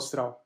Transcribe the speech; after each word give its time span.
Astral, 0.00 0.42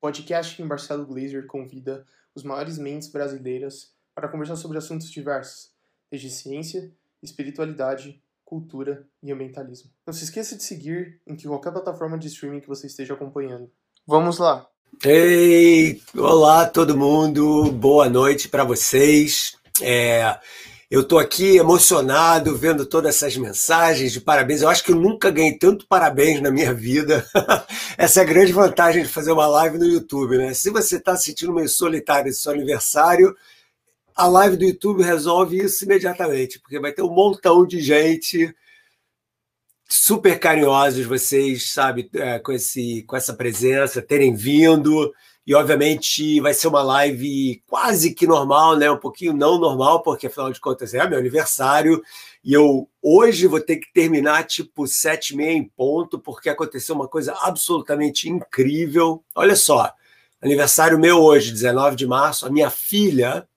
podcast 0.00 0.54
que 0.54 0.62
Marcelo 0.62 1.06
Glazer 1.06 1.46
convida 1.46 2.06
os 2.34 2.44
maiores 2.44 2.78
mentes 2.78 3.10
brasileiras 3.10 3.92
para 4.14 4.28
conversar 4.28 4.56
sobre 4.56 4.78
assuntos 4.78 5.10
diversos, 5.10 5.70
desde 6.10 6.30
ciência, 6.30 6.92
espiritualidade, 7.22 8.22
cultura 8.44 9.08
e 9.22 9.32
ambientalismo. 9.32 9.90
Não 10.06 10.12
se 10.12 10.24
esqueça 10.24 10.56
de 10.56 10.62
seguir 10.62 11.20
em 11.26 11.36
qualquer 11.36 11.72
plataforma 11.72 12.18
de 12.18 12.28
streaming 12.28 12.60
que 12.60 12.68
você 12.68 12.86
esteja 12.86 13.14
acompanhando. 13.14 13.70
Vamos 14.06 14.38
lá! 14.38 14.68
Ei, 15.04 16.02
olá 16.14 16.66
todo 16.66 16.96
mundo, 16.96 17.70
boa 17.72 18.08
noite 18.08 18.48
para 18.48 18.64
vocês. 18.64 19.56
É, 19.80 20.38
eu 20.90 21.02
estou 21.02 21.18
aqui 21.18 21.58
emocionado 21.58 22.56
vendo 22.56 22.86
todas 22.86 23.14
essas 23.14 23.36
mensagens 23.36 24.10
de 24.10 24.20
parabéns. 24.20 24.62
Eu 24.62 24.70
acho 24.70 24.82
que 24.82 24.90
eu 24.90 24.96
nunca 24.96 25.30
ganhei 25.30 25.58
tanto 25.58 25.86
parabéns 25.86 26.40
na 26.40 26.50
minha 26.50 26.72
vida. 26.72 27.26
Essa 27.98 28.20
é 28.20 28.22
a 28.22 28.26
grande 28.26 28.52
vantagem 28.52 29.02
de 29.02 29.08
fazer 29.08 29.30
uma 29.32 29.46
live 29.46 29.76
no 29.76 29.84
YouTube, 29.84 30.38
né? 30.38 30.54
Se 30.54 30.70
você 30.70 30.96
está 30.96 31.14
sentindo 31.14 31.52
meio 31.52 31.68
solitário 31.68 32.30
esse 32.30 32.40
seu 32.40 32.52
aniversário, 32.52 33.36
a 34.16 34.26
live 34.26 34.56
do 34.56 34.64
YouTube 34.64 35.02
resolve 35.02 35.58
isso 35.58 35.84
imediatamente, 35.84 36.58
porque 36.58 36.80
vai 36.80 36.92
ter 36.92 37.02
um 37.02 37.12
montão 37.12 37.66
de 37.66 37.80
gente 37.80 38.54
super 39.88 40.38
carinhosos 40.38 41.06
vocês, 41.06 41.70
sabe, 41.70 42.10
é, 42.14 42.38
com, 42.38 42.52
esse, 42.52 43.02
com 43.04 43.16
essa 43.16 43.34
presença, 43.34 44.02
terem 44.02 44.34
vindo. 44.34 45.12
E, 45.48 45.54
obviamente, 45.54 46.38
vai 46.42 46.52
ser 46.52 46.68
uma 46.68 46.82
live 46.82 47.62
quase 47.66 48.12
que 48.12 48.26
normal, 48.26 48.76
né? 48.76 48.90
Um 48.90 48.98
pouquinho 48.98 49.32
não 49.32 49.58
normal, 49.58 50.02
porque, 50.02 50.26
afinal 50.26 50.52
de 50.52 50.60
contas, 50.60 50.92
é 50.92 51.08
meu 51.08 51.18
aniversário. 51.18 52.02
E 52.44 52.52
eu 52.52 52.86
hoje 53.00 53.46
vou 53.46 53.58
ter 53.58 53.76
que 53.76 53.90
terminar, 53.90 54.44
tipo, 54.44 54.86
sete 54.86 55.30
e 55.30 55.36
meia 55.38 55.52
em 55.54 55.64
ponto, 55.64 56.18
porque 56.18 56.50
aconteceu 56.50 56.94
uma 56.94 57.08
coisa 57.08 57.32
absolutamente 57.40 58.28
incrível. 58.28 59.24
Olha 59.34 59.56
só, 59.56 59.90
aniversário 60.42 60.98
meu 60.98 61.16
hoje, 61.16 61.50
19 61.50 61.96
de 61.96 62.06
março. 62.06 62.44
A 62.44 62.50
minha 62.50 62.68
filha, 62.68 63.48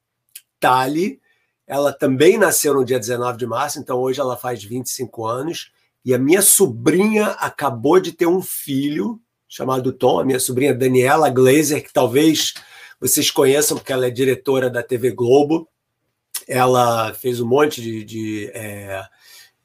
Tali, 0.61 1.19
ela 1.67 1.91
também 1.91 2.37
nasceu 2.37 2.73
no 2.73 2.85
dia 2.85 2.99
19 2.99 3.37
de 3.37 3.45
março, 3.45 3.79
então 3.79 3.99
hoje 3.99 4.21
ela 4.21 4.37
faz 4.37 4.63
25 4.63 5.25
anos. 5.25 5.73
E 6.05 6.13
a 6.13 6.17
minha 6.17 6.41
sobrinha 6.41 7.31
acabou 7.31 7.99
de 7.99 8.13
ter 8.13 8.27
um 8.27 8.41
filho 8.41 9.19
chamado 9.51 9.91
Tom, 9.91 10.17
a 10.17 10.23
minha 10.23 10.39
sobrinha 10.39 10.73
Daniela 10.73 11.29
Glazer, 11.29 11.83
que 11.83 11.91
talvez 11.91 12.53
vocês 13.01 13.29
conheçam, 13.29 13.75
porque 13.75 13.91
ela 13.91 14.07
é 14.07 14.09
diretora 14.09 14.69
da 14.69 14.81
TV 14.81 15.11
Globo. 15.11 15.67
Ela 16.47 17.13
fez 17.13 17.41
um 17.41 17.47
monte 17.47 17.81
de, 17.81 18.03
de, 18.05 18.51
é, 18.53 19.03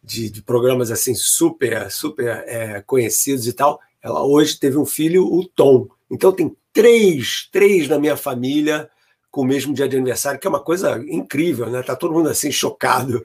de, 0.02 0.28
de 0.28 0.42
programas 0.42 0.90
assim 0.90 1.14
super, 1.14 1.88
super 1.88 2.26
é, 2.48 2.82
conhecidos 2.84 3.46
e 3.46 3.52
tal. 3.52 3.78
Ela 4.02 4.24
hoje 4.24 4.58
teve 4.58 4.76
um 4.76 4.84
filho, 4.84 5.24
o 5.24 5.46
Tom. 5.46 5.86
Então 6.10 6.32
tem 6.32 6.52
três, 6.72 7.48
três 7.52 7.86
na 7.88 7.96
minha 7.96 8.16
família 8.16 8.90
com 9.30 9.42
o 9.42 9.46
mesmo 9.46 9.72
dia 9.72 9.88
de 9.88 9.96
aniversário, 9.96 10.40
que 10.40 10.48
é 10.48 10.50
uma 10.50 10.62
coisa 10.62 10.98
incrível, 11.08 11.70
né? 11.70 11.80
Tá 11.82 11.94
todo 11.94 12.12
mundo 12.12 12.28
assim 12.28 12.50
chocado 12.50 13.22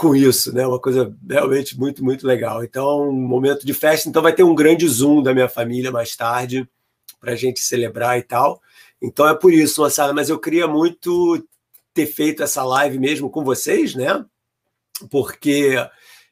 com 0.00 0.16
isso, 0.16 0.50
né? 0.54 0.66
Uma 0.66 0.80
coisa 0.80 1.14
realmente 1.28 1.78
muito, 1.78 2.02
muito 2.02 2.26
legal. 2.26 2.64
Então, 2.64 3.10
um 3.10 3.12
momento 3.12 3.66
de 3.66 3.74
festa. 3.74 4.08
Então, 4.08 4.22
vai 4.22 4.32
ter 4.32 4.42
um 4.42 4.54
grande 4.54 4.88
zoom 4.88 5.22
da 5.22 5.34
minha 5.34 5.48
família 5.48 5.90
mais 5.90 6.16
tarde 6.16 6.66
para 7.20 7.32
a 7.32 7.36
gente 7.36 7.60
celebrar 7.60 8.18
e 8.18 8.22
tal. 8.22 8.62
Então, 9.02 9.28
é 9.28 9.34
por 9.34 9.52
isso, 9.52 9.82
moçada. 9.82 10.14
Mas 10.14 10.30
eu 10.30 10.38
queria 10.38 10.66
muito 10.66 11.46
ter 11.92 12.06
feito 12.06 12.42
essa 12.42 12.64
live 12.64 12.98
mesmo 12.98 13.28
com 13.28 13.44
vocês, 13.44 13.94
né? 13.94 14.24
Porque 15.10 15.76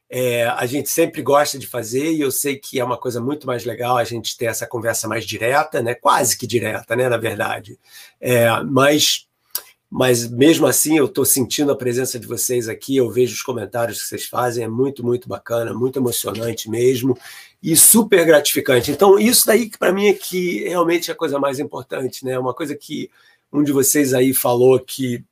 é, 0.08 0.46
a 0.46 0.64
gente 0.64 0.88
sempre 0.88 1.20
gosta 1.20 1.58
de 1.58 1.66
fazer 1.66 2.10
e 2.12 2.22
eu 2.22 2.30
sei 2.30 2.56
que 2.56 2.80
é 2.80 2.84
uma 2.84 2.96
coisa 2.96 3.20
muito 3.20 3.46
mais 3.46 3.66
legal 3.66 3.98
a 3.98 4.04
gente 4.04 4.34
ter 4.38 4.46
essa 4.46 4.66
conversa 4.66 5.06
mais 5.06 5.26
direta, 5.26 5.82
né? 5.82 5.94
Quase 5.94 6.38
que 6.38 6.46
direta, 6.46 6.96
né? 6.96 7.06
Na 7.06 7.18
verdade. 7.18 7.78
É, 8.18 8.48
mas 8.62 9.27
mas 9.90 10.30
mesmo 10.30 10.66
assim 10.66 10.98
eu 10.98 11.06
estou 11.06 11.24
sentindo 11.24 11.72
a 11.72 11.76
presença 11.76 12.18
de 12.18 12.26
vocês 12.26 12.68
aqui, 12.68 12.96
eu 12.96 13.10
vejo 13.10 13.34
os 13.34 13.42
comentários 13.42 14.02
que 14.02 14.08
vocês 14.08 14.26
fazem, 14.26 14.64
é 14.64 14.68
muito, 14.68 15.04
muito 15.04 15.28
bacana, 15.28 15.72
muito 15.72 15.98
emocionante 15.98 16.68
mesmo 16.68 17.18
e 17.62 17.74
super 17.74 18.24
gratificante. 18.26 18.90
Então, 18.90 19.18
isso 19.18 19.46
daí 19.46 19.68
que 19.68 19.78
para 19.78 19.92
mim 19.92 20.08
é 20.08 20.14
que 20.14 20.68
realmente 20.68 21.10
é 21.10 21.14
a 21.14 21.16
coisa 21.16 21.38
mais 21.38 21.58
importante, 21.58 22.24
né? 22.24 22.38
Uma 22.38 22.52
coisa 22.52 22.76
que 22.76 23.10
um 23.50 23.62
de 23.62 23.72
vocês 23.72 24.12
aí 24.12 24.34
falou 24.34 24.78
que 24.78 25.24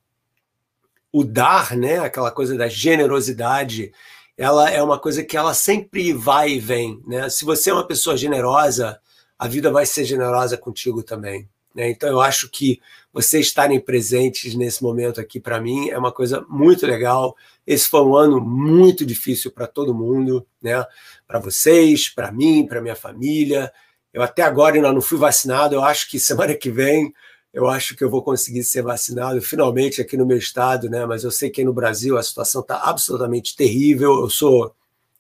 o 1.13 1.23
dar, 1.23 1.77
né, 1.77 1.99
aquela 1.99 2.31
coisa 2.31 2.57
da 2.57 2.69
generosidade, 2.69 3.93
ela 4.37 4.71
é 4.71 4.83
uma 4.83 4.99
coisa 4.99 5.23
que 5.23 5.37
ela 5.37 5.55
sempre 5.55 6.13
vai 6.13 6.53
e 6.53 6.61
vem, 6.61 7.03
né? 7.07 7.29
Se 7.29 7.45
você 7.45 7.71
é 7.71 7.75
uma 7.75 7.87
pessoa 7.87 8.17
generosa, 8.17 8.99
a 9.39 9.47
vida 9.47 9.71
vai 9.71 9.85
ser 9.85 10.05
generosa 10.05 10.57
contigo 10.57 11.03
também. 11.03 11.49
Né? 11.75 11.91
Então, 11.91 12.09
eu 12.09 12.21
acho 12.23 12.49
que 12.51 12.81
vocês 13.17 13.47
estarem 13.47 13.81
presentes 13.81 14.55
nesse 14.55 14.83
momento 14.83 15.19
aqui, 15.19 15.41
para 15.41 15.59
mim, 15.59 15.89
é 15.89 15.97
uma 15.97 16.13
coisa 16.13 16.45
muito 16.51 16.87
legal. 16.87 17.35
Esse 17.67 17.89
foi 17.89 18.03
um 18.03 18.15
ano 18.15 18.39
muito 18.39 19.07
difícil 19.07 19.51
para 19.51 19.67
todo 19.67 19.95
mundo, 19.95 20.47
né? 20.61 20.85
para 21.27 21.39
vocês, 21.39 22.11
para 22.11 22.31
mim, 22.31 22.67
para 22.67 22.83
minha 22.83 22.95
família. 22.95 23.73
Eu 24.13 24.23
até 24.23 24.43
agora 24.43 24.75
ainda 24.75 24.93
não 24.93 25.01
fui 25.01 25.17
vacinado, 25.17 25.75
eu 25.75 25.83
acho 25.83 26.11
que 26.11 26.21
semana 26.21 26.55
que 26.55 26.71
vem 26.71 27.11
eu 27.55 27.67
acho 27.67 27.97
que 27.97 28.05
eu 28.05 28.11
vou 28.11 28.23
conseguir 28.23 28.63
ser 28.65 28.83
vacinado 28.83 29.41
finalmente 29.41 29.99
aqui 29.99 30.15
no 30.15 30.27
meu 30.27 30.37
estado, 30.37 30.91
né? 30.91 31.07
Mas 31.07 31.25
eu 31.25 31.31
sei 31.31 31.49
que 31.49 31.65
no 31.65 31.73
Brasil 31.73 32.19
a 32.19 32.23
situação 32.23 32.61
está 32.61 32.83
absolutamente 32.83 33.57
terrível. 33.57 34.21
Eu 34.21 34.29
sou 34.29 34.75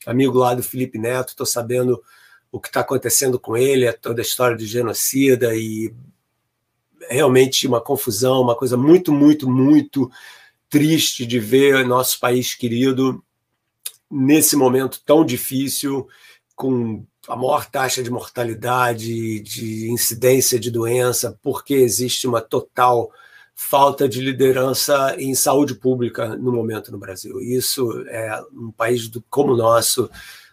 amigo 0.04 0.36
lá 0.36 0.52
do 0.52 0.62
Felipe 0.62 0.98
Neto, 0.98 1.30
estou 1.30 1.46
sabendo 1.46 2.02
o 2.52 2.60
que 2.60 2.68
está 2.68 2.80
acontecendo 2.80 3.40
com 3.40 3.56
ele, 3.56 3.90
toda 3.94 4.20
a 4.20 4.22
história 4.22 4.54
de 4.54 4.66
genocida 4.66 5.56
e 5.56 5.94
realmente 7.08 7.66
uma 7.66 7.80
confusão, 7.80 8.42
uma 8.42 8.56
coisa 8.56 8.76
muito, 8.76 9.12
muito, 9.12 9.48
muito 9.48 10.10
triste 10.68 11.24
de 11.26 11.38
ver 11.38 11.86
nosso 11.86 12.18
país 12.18 12.54
querido 12.54 13.22
nesse 14.10 14.56
momento 14.56 15.00
tão 15.04 15.24
difícil, 15.24 16.06
com 16.54 17.04
a 17.28 17.36
maior 17.36 17.66
taxa 17.68 18.02
de 18.02 18.10
mortalidade, 18.10 19.40
de 19.40 19.90
incidência 19.90 20.58
de 20.58 20.70
doença, 20.70 21.38
porque 21.42 21.74
existe 21.74 22.26
uma 22.26 22.40
total 22.40 23.10
falta 23.54 24.08
de 24.08 24.20
liderança 24.20 25.16
em 25.18 25.34
saúde 25.34 25.74
pública 25.74 26.36
no 26.36 26.52
momento 26.52 26.92
no 26.92 26.98
Brasil. 26.98 27.40
Isso 27.40 28.04
é 28.08 28.40
um 28.52 28.70
país 28.70 29.08
do, 29.08 29.22
como 29.28 29.54
o 29.54 29.56
nosso 29.56 30.10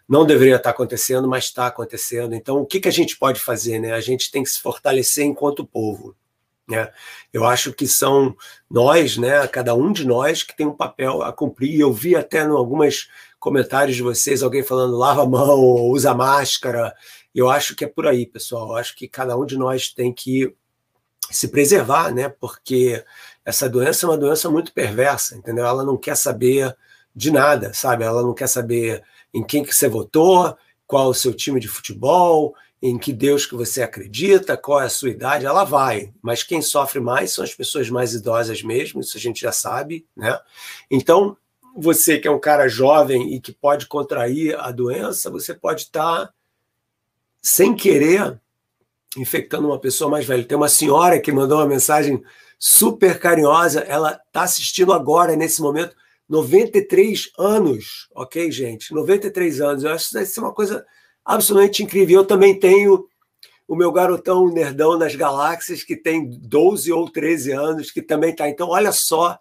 não 0.08 0.26
deveria 0.26 0.58
estar 0.58 0.72
acontecendo, 0.72 1.28
mas 1.28 1.46
está 1.46 1.68
acontecendo. 1.68 2.34
Então, 2.36 2.58
o 2.62 2.66
que, 2.66 2.80
que 2.80 2.88
a 2.88 2.92
gente 2.92 3.18
pode 3.18 3.40
fazer? 3.40 3.80
Né? 3.80 3.94
A 3.94 4.02
gente 4.02 4.32
tem 4.32 4.44
que 4.44 4.50
se 4.50 4.62
fortalecer 4.62 5.26
enquanto 5.26 5.66
povo. 5.66 6.16
Né? 6.68 6.90
Eu 7.32 7.46
acho 7.46 7.74
que 7.74 7.86
são 7.86 8.36
nós, 8.70 9.18
né, 9.18 9.46
cada 9.48 9.76
um 9.76 9.92
de 9.92 10.06
nós, 10.06 10.44
que 10.44 10.56
tem 10.56 10.66
um 10.66 10.76
papel 10.76 11.22
a 11.22 11.34
cumprir. 11.34 11.80
Eu 11.80 11.92
vi 11.92 12.16
até 12.16 12.44
em 12.44 12.50
alguns 12.50 13.10
comentários 13.40 13.96
de 13.96 14.02
vocês 14.02 14.42
alguém 14.42 14.64
falando 14.64 14.98
lava 14.98 15.24
a 15.24 15.26
mão, 15.26 15.60
usa 15.60 16.14
máscara. 16.14 16.96
Eu 17.36 17.50
acho 17.50 17.76
que 17.76 17.84
é 17.84 17.88
por 17.88 18.08
aí, 18.08 18.26
pessoal. 18.26 18.70
Eu 18.70 18.76
acho 18.78 18.96
que 18.96 19.08
cada 19.08 19.38
um 19.38 19.46
de 19.46 19.58
nós 19.58 19.90
tem 19.90 20.14
que 20.14 20.56
se 21.30 21.50
preservar, 21.50 22.14
né? 22.14 22.30
Porque 22.30 23.04
essa 23.44 23.70
doença 23.70 24.06
é 24.06 24.10
uma 24.10 24.18
doença 24.18 24.50
muito 24.50 24.72
perversa, 24.72 25.36
entendeu? 25.36 25.66
Ela 25.66 25.84
não 25.84 25.98
quer 25.98 26.16
saber 26.16 26.76
de 27.16 27.32
nada, 27.32 27.74
sabe? 27.74 28.04
Ela 28.04 28.22
não 28.22 28.34
quer 28.34 28.48
saber 28.48 29.04
em 29.34 29.44
quem 29.44 29.64
que 29.64 29.74
você 29.74 29.88
votou, 29.88 30.56
qual 30.88 31.10
o 31.10 31.14
seu 31.14 31.34
time 31.34 31.60
de 31.60 31.68
futebol, 31.68 32.56
em 32.86 32.98
que 32.98 33.14
Deus 33.14 33.46
que 33.46 33.56
você 33.56 33.82
acredita, 33.82 34.58
qual 34.58 34.82
é 34.82 34.86
a 34.88 34.90
sua 34.90 35.10
idade, 35.10 35.46
ela 35.46 35.64
vai. 35.64 36.14
Mas 36.22 36.44
quem 36.44 36.62
sofre 36.62 37.00
mais 37.00 37.32
são 37.32 37.42
as 37.42 37.56
pessoas 37.56 37.90
mais 37.90 38.14
idosas 38.14 38.62
mesmo, 38.62 39.00
isso 39.00 39.16
a 39.16 39.20
gente 39.22 39.40
já 39.40 39.54
sabe, 39.54 40.06
né? 40.14 40.38
Então, 40.92 41.38
você 41.78 42.20
que 42.20 42.28
é 42.28 42.32
um 42.32 42.42
cara 42.42 42.68
jovem 42.68 43.34
e 43.34 43.40
que 43.40 43.54
pode 43.54 43.88
contrair 43.88 44.60
a 44.60 44.70
doença, 44.70 45.32
você 45.32 45.54
pode 45.54 45.84
estar 45.84 46.26
tá, 46.26 46.34
sem 47.42 47.74
querer 47.74 48.38
infectando 49.16 49.68
uma 49.68 49.80
pessoa 49.80 50.12
mais 50.12 50.26
velha. 50.26 50.44
Tem 50.44 50.58
uma 50.58 50.68
senhora 50.68 51.22
que 51.22 51.32
mandou 51.32 51.60
uma 51.60 51.68
mensagem 51.68 52.22
super 52.60 53.18
carinhosa, 53.18 53.80
ela 53.80 54.20
está 54.28 54.44
assistindo 54.44 54.92
agora, 54.92 55.38
nesse 55.38 55.62
momento, 55.62 55.96
93 56.28 57.32
anos, 57.40 58.10
ok, 58.14 58.52
gente? 58.52 58.94
93 58.94 59.62
anos. 59.62 59.84
Eu 59.86 59.92
acho 59.94 60.10
que 60.10 60.20
isso 60.20 60.40
é 60.42 60.44
uma 60.44 60.54
coisa 60.54 60.86
absolutamente 61.26 61.84
incrível. 61.84 62.22
Eu 62.22 62.28
também 62.28 62.58
tenho 62.58 63.08
o 63.68 63.76
meu 63.76 63.92
garotão 63.92 64.48
nerdão 64.50 64.98
das 64.98 65.16
galáxias, 65.16 65.84
que 65.84 65.96
tem 65.96 66.30
12 66.30 66.92
ou 66.92 67.10
13 67.10 67.52
anos, 67.52 67.92
que 67.92 68.02
também 68.02 68.32
está. 68.32 68.50
Então, 68.50 68.70
olha 68.70 68.92
só 68.92 69.38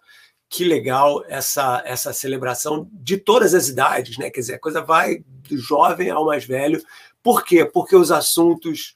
que 0.49 0.63
legal 0.63 1.23
essa, 1.27 1.81
essa 1.85 2.13
celebração 2.13 2.87
de 2.91 3.17
todas 3.17 3.53
as 3.53 3.67
idades, 3.67 4.17
né? 4.17 4.29
Quer 4.29 4.39
dizer, 4.39 4.53
a 4.53 4.59
coisa 4.59 4.81
vai 4.81 5.23
do 5.49 5.57
jovem 5.57 6.09
ao 6.09 6.25
mais 6.25 6.45
velho. 6.45 6.81
Por 7.23 7.43
quê? 7.43 7.65
Porque 7.65 7.95
os 7.95 8.11
assuntos 8.11 8.95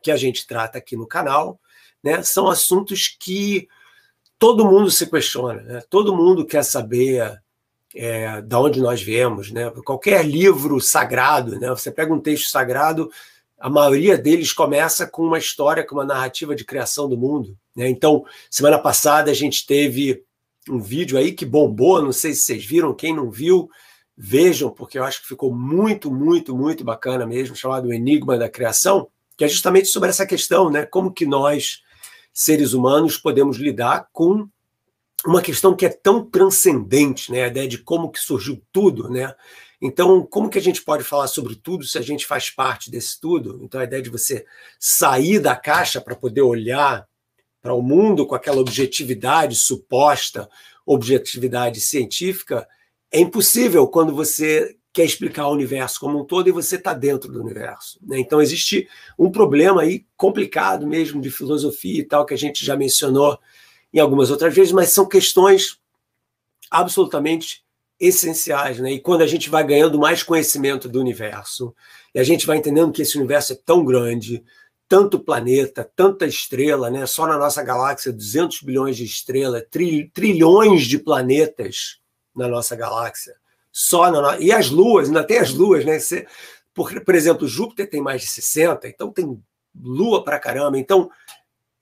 que 0.00 0.10
a 0.10 0.16
gente 0.16 0.46
trata 0.46 0.78
aqui 0.78 0.96
no 0.96 1.06
canal 1.06 1.60
né, 2.02 2.22
são 2.22 2.48
assuntos 2.48 3.08
que 3.08 3.68
todo 4.38 4.64
mundo 4.64 4.90
se 4.90 5.06
questiona, 5.06 5.62
né? 5.62 5.82
todo 5.90 6.16
mundo 6.16 6.46
quer 6.46 6.62
saber 6.62 7.42
é, 8.00 8.40
da 8.40 8.60
onde 8.60 8.80
nós 8.80 9.02
viemos, 9.02 9.50
né? 9.50 9.72
Qualquer 9.84 10.24
livro 10.24 10.80
sagrado, 10.80 11.58
né? 11.58 11.68
Você 11.70 11.90
pega 11.90 12.14
um 12.14 12.20
texto 12.20 12.48
sagrado, 12.48 13.10
a 13.58 13.68
maioria 13.68 14.16
deles 14.16 14.52
começa 14.52 15.04
com 15.04 15.24
uma 15.24 15.36
história, 15.36 15.84
com 15.84 15.96
uma 15.96 16.04
narrativa 16.04 16.54
de 16.54 16.64
criação 16.64 17.08
do 17.08 17.18
mundo. 17.18 17.58
Né? 17.74 17.88
Então, 17.88 18.24
semana 18.48 18.78
passada 18.78 19.32
a 19.32 19.34
gente 19.34 19.66
teve 19.66 20.22
um 20.70 20.78
vídeo 20.78 21.18
aí 21.18 21.32
que 21.32 21.44
bombou, 21.44 22.00
não 22.00 22.12
sei 22.12 22.34
se 22.34 22.42
vocês 22.42 22.64
viram, 22.64 22.94
quem 22.94 23.12
não 23.12 23.32
viu, 23.32 23.68
vejam, 24.16 24.70
porque 24.70 24.96
eu 24.96 25.02
acho 25.02 25.22
que 25.22 25.28
ficou 25.28 25.52
muito, 25.52 26.08
muito, 26.08 26.56
muito 26.56 26.84
bacana 26.84 27.26
mesmo, 27.26 27.56
chamado 27.56 27.92
Enigma 27.92 28.38
da 28.38 28.48
Criação, 28.48 29.08
que 29.36 29.44
é 29.44 29.48
justamente 29.48 29.88
sobre 29.88 30.10
essa 30.10 30.24
questão, 30.24 30.70
né? 30.70 30.86
Como 30.86 31.12
que 31.12 31.26
nós, 31.26 31.82
seres 32.32 32.74
humanos, 32.74 33.16
podemos 33.16 33.56
lidar 33.56 34.08
com 34.12 34.48
uma 35.26 35.42
questão 35.42 35.74
que 35.74 35.84
é 35.84 35.88
tão 35.88 36.24
transcendente, 36.24 37.32
né? 37.32 37.44
A 37.44 37.48
ideia 37.48 37.68
de 37.68 37.78
como 37.78 38.10
que 38.10 38.20
surgiu 38.20 38.62
tudo, 38.72 39.10
né? 39.10 39.34
Então, 39.80 40.26
como 40.26 40.50
que 40.50 40.58
a 40.58 40.62
gente 40.62 40.82
pode 40.82 41.04
falar 41.04 41.28
sobre 41.28 41.54
tudo 41.54 41.84
se 41.84 41.98
a 41.98 42.02
gente 42.02 42.26
faz 42.26 42.50
parte 42.50 42.90
desse 42.90 43.20
tudo? 43.20 43.60
Então, 43.62 43.80
a 43.80 43.84
ideia 43.84 44.02
de 44.02 44.10
você 44.10 44.44
sair 44.78 45.38
da 45.38 45.54
caixa 45.54 46.00
para 46.00 46.16
poder 46.16 46.42
olhar 46.42 47.06
para 47.62 47.74
o 47.74 47.82
mundo 47.82 48.26
com 48.26 48.34
aquela 48.34 48.60
objetividade 48.60 49.54
suposta, 49.54 50.48
objetividade 50.84 51.80
científica, 51.80 52.66
é 53.12 53.20
impossível 53.20 53.86
quando 53.86 54.14
você 54.14 54.76
quer 54.92 55.04
explicar 55.04 55.46
o 55.46 55.52
universo 55.52 56.00
como 56.00 56.20
um 56.20 56.24
todo 56.24 56.48
e 56.48 56.52
você 56.52 56.74
está 56.76 56.92
dentro 56.92 57.30
do 57.30 57.40
universo. 57.40 58.00
Né? 58.02 58.18
Então, 58.18 58.40
existe 58.40 58.88
um 59.16 59.30
problema 59.30 59.82
aí 59.82 60.04
complicado 60.16 60.86
mesmo 60.86 61.20
de 61.20 61.30
filosofia 61.30 62.00
e 62.00 62.04
tal, 62.04 62.26
que 62.26 62.34
a 62.34 62.38
gente 62.38 62.64
já 62.64 62.76
mencionou 62.76 63.38
em 63.92 63.98
algumas 63.98 64.30
outras 64.30 64.54
vezes, 64.54 64.72
mas 64.72 64.90
são 64.90 65.06
questões 65.06 65.78
absolutamente 66.70 67.64
essenciais, 67.98 68.78
né? 68.78 68.92
E 68.92 69.00
quando 69.00 69.22
a 69.22 69.26
gente 69.26 69.50
vai 69.50 69.64
ganhando 69.64 69.98
mais 69.98 70.22
conhecimento 70.22 70.88
do 70.88 71.00
universo, 71.00 71.74
e 72.14 72.20
a 72.20 72.24
gente 72.24 72.46
vai 72.46 72.58
entendendo 72.58 72.92
que 72.92 73.02
esse 73.02 73.18
universo 73.18 73.54
é 73.54 73.56
tão 73.56 73.84
grande, 73.84 74.44
tanto 74.88 75.18
planeta, 75.18 75.90
tanta 75.96 76.26
estrela, 76.26 76.90
né? 76.90 77.06
Só 77.06 77.26
na 77.26 77.36
nossa 77.36 77.62
galáxia, 77.62 78.12
200 78.12 78.62
bilhões 78.62 78.96
de 78.96 79.04
estrelas, 79.04 79.64
tri, 79.70 80.10
trilhões 80.14 80.82
de 80.82 80.98
planetas 80.98 81.98
na 82.34 82.48
nossa 82.48 82.76
galáxia. 82.76 83.34
Só 83.72 84.10
na 84.10 84.38
e 84.38 84.50
as 84.52 84.70
luas, 84.70 85.08
ainda 85.08 85.24
tem 85.24 85.38
as 85.38 85.52
luas, 85.52 85.84
né? 85.84 85.98
Você, 85.98 86.26
por, 86.74 87.14
exemplo, 87.14 87.48
Júpiter 87.48 87.90
tem 87.90 88.00
mais 88.00 88.22
de 88.22 88.28
60, 88.28 88.88
então 88.88 89.12
tem 89.12 89.42
lua 89.74 90.24
para 90.24 90.38
caramba. 90.38 90.78
Então, 90.78 91.10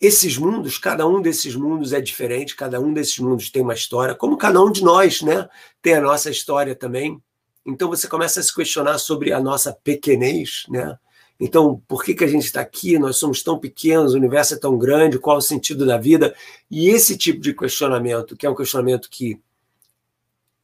esses 0.01 0.37
mundos, 0.37 0.79
cada 0.79 1.07
um 1.07 1.23
desses 1.23 1.57
mundos 1.57 1.93
é 1.93 2.01
diferente, 2.01 2.55
cada 2.55 2.81
um 2.81 2.93
desses 2.93 3.19
mundos 3.19 3.51
tem 3.51 3.63
uma 3.63 3.75
história, 3.75 4.15
como 4.15 4.37
cada 4.37 4.63
um 4.63 4.71
de 4.71 4.85
nós, 4.85 5.23
né? 5.23 5.49
Tem 5.81 5.95
a 5.95 6.01
nossa 6.01 6.31
história 6.31 6.75
também. 6.75 7.21
Então 7.67 7.89
você 7.89 8.07
começa 8.07 8.41
a 8.41 8.43
se 8.43 8.55
questionar 8.55 8.99
sobre 8.99 9.33
a 9.33 9.41
nossa 9.41 9.73
pequenez, 9.73 10.65
né? 10.69 10.99
Então, 11.39 11.83
por 11.87 12.03
que, 12.03 12.15
que 12.15 12.25
a 12.25 12.29
gente 12.29 12.45
está 12.45 12.63
aqui? 12.63 12.99
Nós 12.99 13.19
somos 13.19 13.43
tão 13.43 13.59
pequenos, 13.59 14.15
o 14.15 14.17
universo 14.17 14.55
é 14.55 14.59
tão 14.59 14.79
grande, 14.79 15.19
qual 15.19 15.37
o 15.37 15.43
sentido 15.43 15.85
da 15.85 15.99
vida? 15.99 16.35
E 16.71 16.89
esse 16.89 17.17
tipo 17.17 17.41
de 17.41 17.53
questionamento, 17.53 18.37
que 18.37 18.47
é 18.47 18.51
um 18.51 18.55
questionamento 18.55 19.11
que 19.11 19.39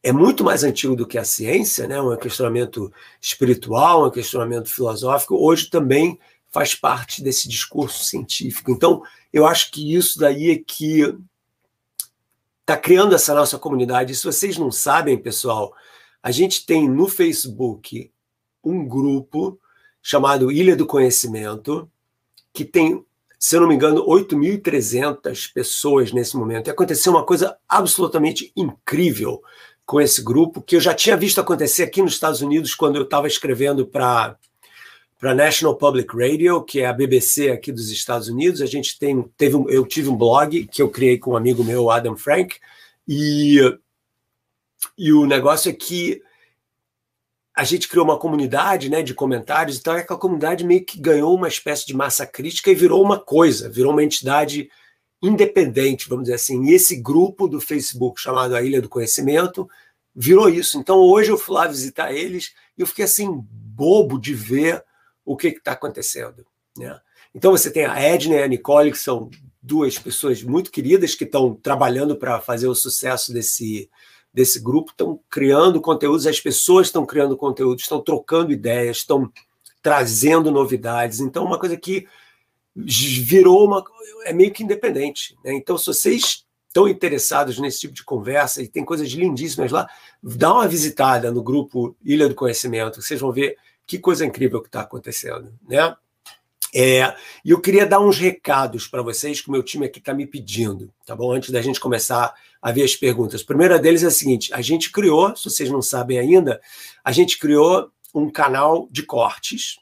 é 0.01 0.11
muito 0.11 0.43
mais 0.43 0.63
antigo 0.63 0.95
do 0.95 1.07
que 1.07 1.17
a 1.17 1.23
ciência, 1.23 1.87
né? 1.87 2.01
um 2.01 2.15
questionamento 2.17 2.91
espiritual, 3.21 4.07
um 4.07 4.11
questionamento 4.11 4.67
filosófico, 4.67 5.35
hoje 5.35 5.69
também 5.69 6.19
faz 6.53 6.75
parte 6.75 7.23
desse 7.23 7.49
discurso 7.49 8.05
científico. 8.05 8.71
Então, 8.71 9.01
eu 9.33 9.47
acho 9.47 9.71
que 9.71 9.95
isso 9.95 10.19
daí 10.19 10.51
é 10.51 10.57
que 10.57 11.01
está 12.61 12.77
criando 12.77 13.15
essa 13.15 13.33
nossa 13.33 13.57
comunidade. 13.57 14.15
Se 14.15 14.23
vocês 14.23 14.55
não 14.55 14.71
sabem, 14.71 15.17
pessoal, 15.17 15.73
a 16.21 16.29
gente 16.29 16.63
tem 16.63 16.87
no 16.87 17.07
Facebook 17.07 18.11
um 18.63 18.87
grupo 18.87 19.59
chamado 19.99 20.51
Ilha 20.51 20.75
do 20.75 20.85
Conhecimento, 20.85 21.89
que 22.53 22.63
tem, 22.63 23.03
se 23.39 23.55
eu 23.55 23.61
não 23.61 23.67
me 23.67 23.73
engano, 23.73 24.05
8.300 24.05 25.51
pessoas 25.51 26.11
nesse 26.11 26.37
momento. 26.37 26.67
E 26.67 26.71
aconteceu 26.71 27.11
uma 27.13 27.25
coisa 27.25 27.57
absolutamente 27.67 28.53
incrível 28.55 29.41
com 29.85 29.99
esse 29.99 30.21
grupo, 30.21 30.61
que 30.61 30.75
eu 30.75 30.79
já 30.79 30.93
tinha 30.93 31.17
visto 31.17 31.41
acontecer 31.41 31.83
aqui 31.83 32.01
nos 32.01 32.13
Estados 32.13 32.41
Unidos 32.41 32.75
quando 32.75 32.95
eu 32.95 33.03
estava 33.03 33.27
escrevendo 33.27 33.87
para 33.87 34.37
para 35.23 35.33
National 35.33 35.77
Public 35.77 36.13
Radio, 36.17 36.61
que 36.61 36.81
é 36.81 36.85
a 36.85 36.91
BBC 36.91 37.49
aqui 37.49 37.71
dos 37.71 37.89
Estados 37.89 38.27
Unidos. 38.27 38.61
A 38.61 38.65
gente 38.65 38.99
tem, 38.99 39.23
teve 39.37 39.55
um, 39.55 39.69
eu 39.69 39.87
tive 39.87 40.09
um 40.09 40.17
blog 40.17 40.67
que 40.67 40.81
eu 40.81 40.89
criei 40.89 41.17
com 41.17 41.31
um 41.31 41.37
amigo 41.37 41.63
meu, 41.63 41.89
Adam 41.89 42.17
Frank, 42.17 42.59
e, 43.07 43.57
e 44.97 45.13
o 45.13 45.25
negócio 45.25 45.69
é 45.69 45.73
que 45.73 46.21
a 47.55 47.63
gente 47.63 47.87
criou 47.87 48.03
uma 48.03 48.19
comunidade 48.19 48.89
né, 48.89 49.01
de 49.01 49.13
comentários, 49.13 49.77
então 49.77 49.93
aquela 49.93 50.19
comunidade 50.19 50.65
meio 50.65 50.83
que 50.85 50.99
ganhou 50.99 51.33
uma 51.33 51.47
espécie 51.47 51.87
de 51.87 51.95
massa 51.95 52.25
crítica 52.25 52.69
e 52.69 52.75
virou 52.75 53.01
uma 53.01 53.17
coisa, 53.17 53.69
virou 53.69 53.93
uma 53.93 54.03
entidade 54.03 54.69
independente, 55.21 56.09
vamos 56.09 56.25
dizer 56.25 56.35
assim. 56.35 56.65
E 56.65 56.73
esse 56.73 56.97
grupo 56.97 57.47
do 57.47 57.61
Facebook 57.61 58.19
chamado 58.19 58.57
A 58.57 58.61
Ilha 58.61 58.81
do 58.81 58.89
Conhecimento 58.89 59.69
virou 60.13 60.49
isso. 60.49 60.77
Então 60.77 60.97
hoje 60.97 61.31
eu 61.31 61.37
fui 61.37 61.55
lá 61.55 61.65
visitar 61.65 62.11
eles 62.11 62.53
e 62.77 62.81
eu 62.81 62.87
fiquei 62.87 63.05
assim 63.05 63.41
bobo 63.41 64.19
de 64.19 64.33
ver 64.33 64.83
o 65.25 65.35
que 65.35 65.47
está 65.47 65.73
acontecendo. 65.73 66.45
Né? 66.77 66.99
Então 67.33 67.51
você 67.51 67.71
tem 67.71 67.85
a 67.85 67.99
Edna 67.99 68.35
e 68.35 68.43
a 68.43 68.47
Nicole, 68.47 68.91
que 68.91 68.97
são 68.97 69.29
duas 69.61 69.97
pessoas 69.97 70.43
muito 70.43 70.71
queridas 70.71 71.15
que 71.15 71.23
estão 71.23 71.55
trabalhando 71.55 72.15
para 72.15 72.41
fazer 72.41 72.67
o 72.67 72.75
sucesso 72.75 73.31
desse, 73.33 73.89
desse 74.33 74.59
grupo, 74.59 74.91
estão 74.91 75.19
criando 75.29 75.79
conteúdos, 75.79 76.27
as 76.27 76.39
pessoas 76.39 76.87
estão 76.87 77.05
criando 77.05 77.37
conteúdos, 77.37 77.83
estão 77.83 78.01
trocando 78.01 78.51
ideias, 78.51 78.97
estão 78.97 79.31
trazendo 79.81 80.51
novidades. 80.51 81.19
Então, 81.19 81.45
uma 81.45 81.59
coisa 81.59 81.77
que 81.77 82.07
virou 82.75 83.65
uma. 83.65 83.83
é 84.25 84.33
meio 84.33 84.51
que 84.51 84.63
independente. 84.63 85.37
Né? 85.43 85.53
Então, 85.53 85.77
se 85.77 85.85
vocês 85.85 86.45
estão 86.67 86.87
interessados 86.87 87.59
nesse 87.59 87.81
tipo 87.81 87.93
de 87.93 88.03
conversa 88.03 88.61
e 88.61 88.67
tem 88.67 88.83
coisas 88.83 89.07
lindíssimas 89.09 89.71
lá, 89.71 89.87
dá 90.21 90.53
uma 90.53 90.67
visitada 90.67 91.31
no 91.31 91.43
grupo 91.43 91.95
Ilha 92.03 92.27
do 92.27 92.33
Conhecimento, 92.33 93.01
vocês 93.01 93.19
vão 93.19 93.31
ver 93.31 93.55
que 93.85 93.99
coisa 93.99 94.25
incrível 94.25 94.61
que 94.61 94.67
está 94.67 94.81
acontecendo, 94.81 95.53
né? 95.67 95.95
É, 96.75 97.15
e 97.45 97.51
eu 97.51 97.61
queria 97.61 97.85
dar 97.85 97.99
uns 97.99 98.17
recados 98.17 98.87
para 98.87 99.03
vocês 99.03 99.39
que 99.39 99.47
o 99.47 99.51
meu 99.51 99.61
time 99.61 99.85
aqui 99.85 99.99
está 99.99 100.11
me 100.11 100.25
pedindo, 100.25 100.91
tá 101.05 101.15
bom? 101.15 101.31
Antes 101.31 101.51
da 101.51 101.61
gente 101.61 101.79
começar 101.79 102.33
a 102.59 102.71
ver 102.71 102.83
as 102.83 102.95
perguntas. 102.95 103.41
A 103.41 103.45
primeira 103.45 103.77
deles 103.77 104.01
é 104.01 104.07
a 104.07 104.11
seguinte: 104.11 104.51
a 104.51 104.61
gente 104.61 104.91
criou, 104.91 105.35
se 105.35 105.43
vocês 105.43 105.69
não 105.69 105.83
sabem 105.83 106.17
ainda, 106.17 106.59
a 107.03 107.11
gente 107.11 107.37
criou 107.37 107.91
um 108.13 108.29
canal 108.29 108.87
de 108.89 109.03
cortes 109.03 109.77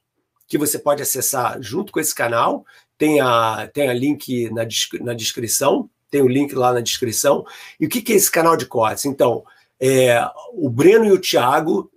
que 0.48 0.58
você 0.58 0.78
pode 0.78 1.02
acessar 1.02 1.62
junto 1.62 1.94
com 1.94 2.00
esse 2.00 2.14
canal. 2.14 2.66
Tem 2.98 3.22
a, 3.22 3.70
tem 3.74 3.88
a 3.88 3.94
link 3.94 4.50
na, 4.52 4.64
na 5.00 5.14
descrição, 5.14 5.90
tem 6.10 6.22
o 6.22 6.28
link 6.28 6.54
lá 6.54 6.74
na 6.74 6.82
descrição. 6.82 7.46
E 7.80 7.86
o 7.86 7.90
que, 7.90 8.02
que 8.02 8.12
é 8.12 8.16
esse 8.18 8.30
canal 8.30 8.58
de 8.58 8.66
cortes? 8.66 9.06
Então, 9.06 9.46
é, 9.82 10.24
o 10.54 10.70
Breno 10.70 11.06
e 11.06 11.12
o 11.12 11.20
Thiago 11.20 11.92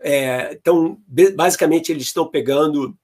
estão, 0.51 0.99
é, 1.15 1.31
basicamente, 1.33 1.93
eles 1.93 2.05
estão 2.05 2.27
pegando 2.27 2.97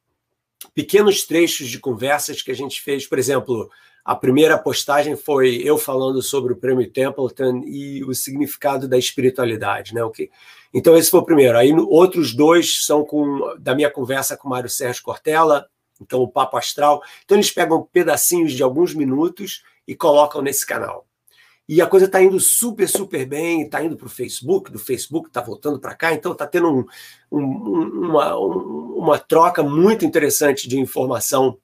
pequenos 0.75 1.25
trechos 1.25 1.69
de 1.69 1.79
conversas 1.79 2.41
que 2.41 2.51
a 2.51 2.55
gente 2.55 2.81
fez. 2.81 3.07
Por 3.07 3.19
exemplo, 3.19 3.71
a 4.03 4.17
primeira 4.17 4.57
postagem 4.57 5.17
foi 5.17 5.57
eu 5.63 5.77
falando 5.77 6.23
sobre 6.23 6.55
o 6.55 6.57
Prêmio 6.57 6.91
Templeton 6.91 7.63
e 7.67 8.03
o 8.05 8.15
significado 8.15 8.89
da 8.89 8.97
espiritualidade, 8.97 9.95
né? 9.95 10.01
Então 10.73 10.97
esse 10.97 11.11
foi 11.11 11.21
o 11.21 11.27
primeiro. 11.27 11.59
Aí 11.59 11.73
outros 11.75 12.35
dois 12.35 12.87
são 12.87 13.05
com 13.05 13.55
da 13.59 13.75
minha 13.75 13.91
conversa 13.91 14.35
com 14.35 14.49
o 14.49 14.51
Mário 14.51 14.71
Sérgio 14.71 15.03
Cortella, 15.03 15.69
então 16.01 16.21
o 16.21 16.29
Papo 16.29 16.57
Astral. 16.57 17.03
Então 17.23 17.37
eles 17.37 17.51
pegam 17.51 17.87
pedacinhos 17.93 18.53
de 18.53 18.63
alguns 18.63 18.95
minutos 18.95 19.63
e 19.87 19.95
colocam 19.95 20.41
nesse 20.41 20.65
canal. 20.65 21.07
E 21.71 21.81
a 21.81 21.87
coisa 21.87 22.07
está 22.07 22.21
indo 22.21 22.41
super, 22.41 22.89
super 22.89 23.25
bem, 23.25 23.63
está 23.63 23.81
indo 23.81 23.97
para 23.97 24.09
o 24.09 24.11
Facebook, 24.11 24.73
do 24.73 24.79
Facebook 24.81 25.29
está 25.29 25.41
voltando 25.41 25.79
para 25.79 25.95
cá, 25.95 26.13
então 26.13 26.33
está 26.33 26.45
tendo 26.45 26.69
um, 26.69 26.85
um, 27.31 28.09
uma, 28.09 28.37
um, 28.37 28.95
uma 28.97 29.19
troca 29.21 29.63
muito 29.63 30.05
interessante 30.05 30.69
de 30.69 30.81
informação 30.81 31.57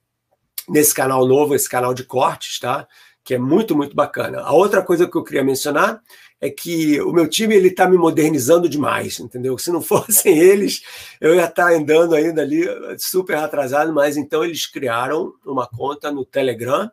nesse 0.69 0.95
canal 0.95 1.27
novo, 1.27 1.53
esse 1.53 1.67
canal 1.67 1.93
de 1.93 2.05
cortes, 2.05 2.57
tá? 2.57 2.87
Que 3.21 3.33
é 3.33 3.37
muito, 3.37 3.75
muito 3.75 3.93
bacana. 3.93 4.39
A 4.43 4.53
outra 4.53 4.81
coisa 4.81 5.09
que 5.09 5.17
eu 5.17 5.25
queria 5.25 5.43
mencionar 5.43 6.01
é 6.39 6.49
que 6.49 7.01
o 7.01 7.11
meu 7.11 7.27
time 7.27 7.53
ele 7.53 7.67
está 7.67 7.85
me 7.85 7.97
modernizando 7.97 8.69
demais, 8.69 9.19
entendeu? 9.19 9.57
Se 9.57 9.73
não 9.73 9.81
fossem 9.83 10.39
eles, 10.39 10.83
eu 11.19 11.35
ia 11.35 11.43
estar 11.43 11.65
tá 11.65 11.73
andando 11.73 12.15
ainda 12.15 12.43
ali 12.43 12.63
super 12.97 13.35
atrasado, 13.35 13.91
mas 13.91 14.15
então 14.15 14.41
eles 14.41 14.65
criaram 14.65 15.33
uma 15.45 15.67
conta 15.67 16.09
no 16.09 16.23
Telegram, 16.23 16.89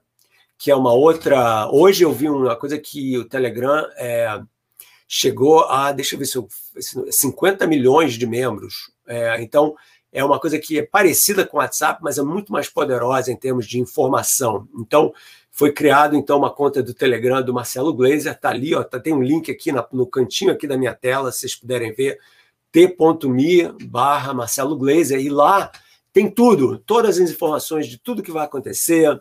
que 0.65 0.71
é 0.71 0.75
uma 0.75 0.95
outra. 0.95 1.69
Hoje 1.71 2.05
eu 2.05 2.11
vi 2.11 2.27
uma 2.27 2.57
coisa 2.57 2.79
que 2.79 3.19
o 3.19 3.27
Telegram 3.27 3.87
é, 3.99 4.41
chegou 5.07 5.61
a, 5.65 5.93
deixa 5.93 6.15
eu 6.15 6.19
ver 6.19 6.25
se 6.25 6.39
eu, 6.39 6.49
50 7.13 7.67
milhões 7.67 8.15
de 8.15 8.27
membros. 8.27 8.91
É, 9.07 9.43
então, 9.43 9.75
é 10.11 10.25
uma 10.25 10.41
coisa 10.41 10.59
que 10.59 10.79
é 10.79 10.83
parecida 10.83 11.47
com 11.47 11.59
o 11.59 11.61
WhatsApp, 11.61 12.01
mas 12.03 12.17
é 12.17 12.23
muito 12.23 12.51
mais 12.51 12.67
poderosa 12.67 13.31
em 13.31 13.37
termos 13.37 13.67
de 13.67 13.79
informação. 13.79 14.67
Então, 14.79 15.13
foi 15.51 15.71
criado 15.71 16.17
então 16.17 16.39
uma 16.39 16.51
conta 16.51 16.83
do 16.83 16.95
Telegram 16.95 17.43
do 17.43 17.53
Marcelo 17.53 17.93
Glazer, 17.93 18.33
está 18.33 18.49
ali, 18.49 18.75
ó, 18.75 18.83
tá, 18.83 18.99
tem 18.99 19.13
um 19.13 19.23
link 19.23 19.51
aqui 19.51 19.71
na, 19.71 19.87
no 19.93 20.07
cantinho 20.07 20.51
aqui 20.51 20.67
da 20.67 20.79
minha 20.79 20.95
tela, 20.95 21.31
se 21.31 21.41
vocês 21.41 21.55
puderem 21.55 21.93
ver, 21.93 22.19
t.me 22.73 23.71
barra 23.85 24.33
Marcelo 24.33 24.79
Glazer, 24.79 25.21
e 25.21 25.29
lá 25.29 25.71
tem 26.11 26.31
tudo, 26.31 26.79
todas 26.79 27.21
as 27.21 27.31
informações 27.31 27.87
de 27.87 27.99
tudo 27.99 28.23
que 28.23 28.33
vai 28.33 28.47
acontecer, 28.47 29.21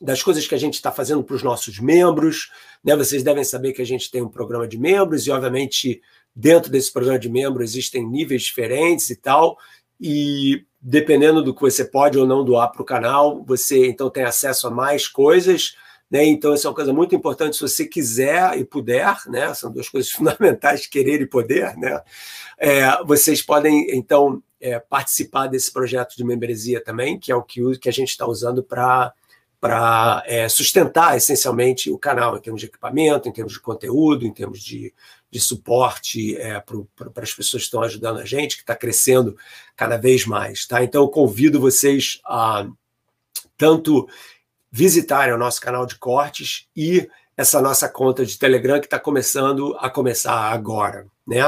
das 0.00 0.22
coisas 0.22 0.46
que 0.46 0.54
a 0.54 0.58
gente 0.58 0.74
está 0.74 0.90
fazendo 0.90 1.22
para 1.22 1.36
os 1.36 1.42
nossos 1.42 1.78
membros. 1.78 2.50
Né? 2.84 2.96
Vocês 2.96 3.22
devem 3.22 3.44
saber 3.44 3.72
que 3.72 3.82
a 3.82 3.86
gente 3.86 4.10
tem 4.10 4.20
um 4.20 4.28
programa 4.28 4.66
de 4.66 4.76
membros, 4.76 5.26
e, 5.26 5.30
obviamente, 5.30 6.02
dentro 6.34 6.70
desse 6.70 6.92
programa 6.92 7.18
de 7.18 7.28
membros 7.28 7.70
existem 7.70 8.06
níveis 8.06 8.42
diferentes 8.42 9.10
e 9.10 9.16
tal. 9.16 9.56
E 10.00 10.64
dependendo 10.80 11.42
do 11.42 11.54
que 11.54 11.60
você 11.60 11.84
pode 11.84 12.18
ou 12.18 12.26
não 12.26 12.44
doar 12.44 12.72
para 12.72 12.82
o 12.82 12.84
canal, 12.84 13.44
você 13.44 13.86
então 13.86 14.10
tem 14.10 14.24
acesso 14.24 14.66
a 14.66 14.70
mais 14.70 15.06
coisas. 15.06 15.76
Né? 16.10 16.26
Então, 16.26 16.52
isso 16.52 16.66
é 16.66 16.70
uma 16.70 16.76
coisa 16.76 16.92
muito 16.92 17.14
importante 17.14 17.56
se 17.56 17.62
você 17.62 17.86
quiser 17.86 18.58
e 18.58 18.64
puder, 18.64 19.16
né? 19.28 19.54
São 19.54 19.72
duas 19.72 19.88
coisas 19.88 20.10
fundamentais, 20.12 20.86
querer 20.86 21.22
e 21.22 21.26
poder, 21.26 21.74
né? 21.78 22.02
É, 22.58 23.02
vocês 23.04 23.40
podem, 23.40 23.86
então, 23.96 24.42
é, 24.60 24.78
participar 24.78 25.46
desse 25.46 25.72
projeto 25.72 26.14
de 26.14 26.24
membresia 26.24 26.82
também, 26.82 27.18
que 27.18 27.32
é 27.32 27.34
o 27.34 27.42
que, 27.42 27.78
que 27.78 27.88
a 27.88 27.92
gente 27.92 28.10
está 28.10 28.26
usando 28.26 28.62
para 28.62 29.14
para 29.62 30.24
é, 30.26 30.48
sustentar 30.48 31.16
essencialmente 31.16 31.88
o 31.88 31.96
canal 31.96 32.36
em 32.36 32.40
termos 32.40 32.60
de 32.60 32.66
equipamento, 32.66 33.28
em 33.28 33.32
termos 33.32 33.52
de 33.52 33.60
conteúdo, 33.60 34.26
em 34.26 34.32
termos 34.32 34.60
de, 34.60 34.92
de 35.30 35.40
suporte 35.40 36.36
é, 36.36 36.58
para 36.58 37.22
as 37.22 37.32
pessoas 37.32 37.62
que 37.62 37.66
estão 37.68 37.80
ajudando 37.80 38.18
a 38.18 38.24
gente, 38.24 38.56
que 38.56 38.64
está 38.64 38.74
crescendo 38.74 39.36
cada 39.76 39.96
vez 39.96 40.26
mais. 40.26 40.66
Tá? 40.66 40.82
Então, 40.82 41.04
eu 41.04 41.08
convido 41.08 41.60
vocês 41.60 42.20
a 42.26 42.66
tanto 43.56 44.08
visitarem 44.68 45.32
o 45.32 45.38
nosso 45.38 45.60
canal 45.60 45.86
de 45.86 45.94
cortes 45.94 46.66
e 46.74 47.08
essa 47.36 47.62
nossa 47.62 47.88
conta 47.88 48.26
de 48.26 48.36
Telegram 48.36 48.80
que 48.80 48.86
está 48.86 48.98
começando 48.98 49.76
a 49.78 49.88
começar 49.88 50.52
agora. 50.52 51.06
Né? 51.24 51.38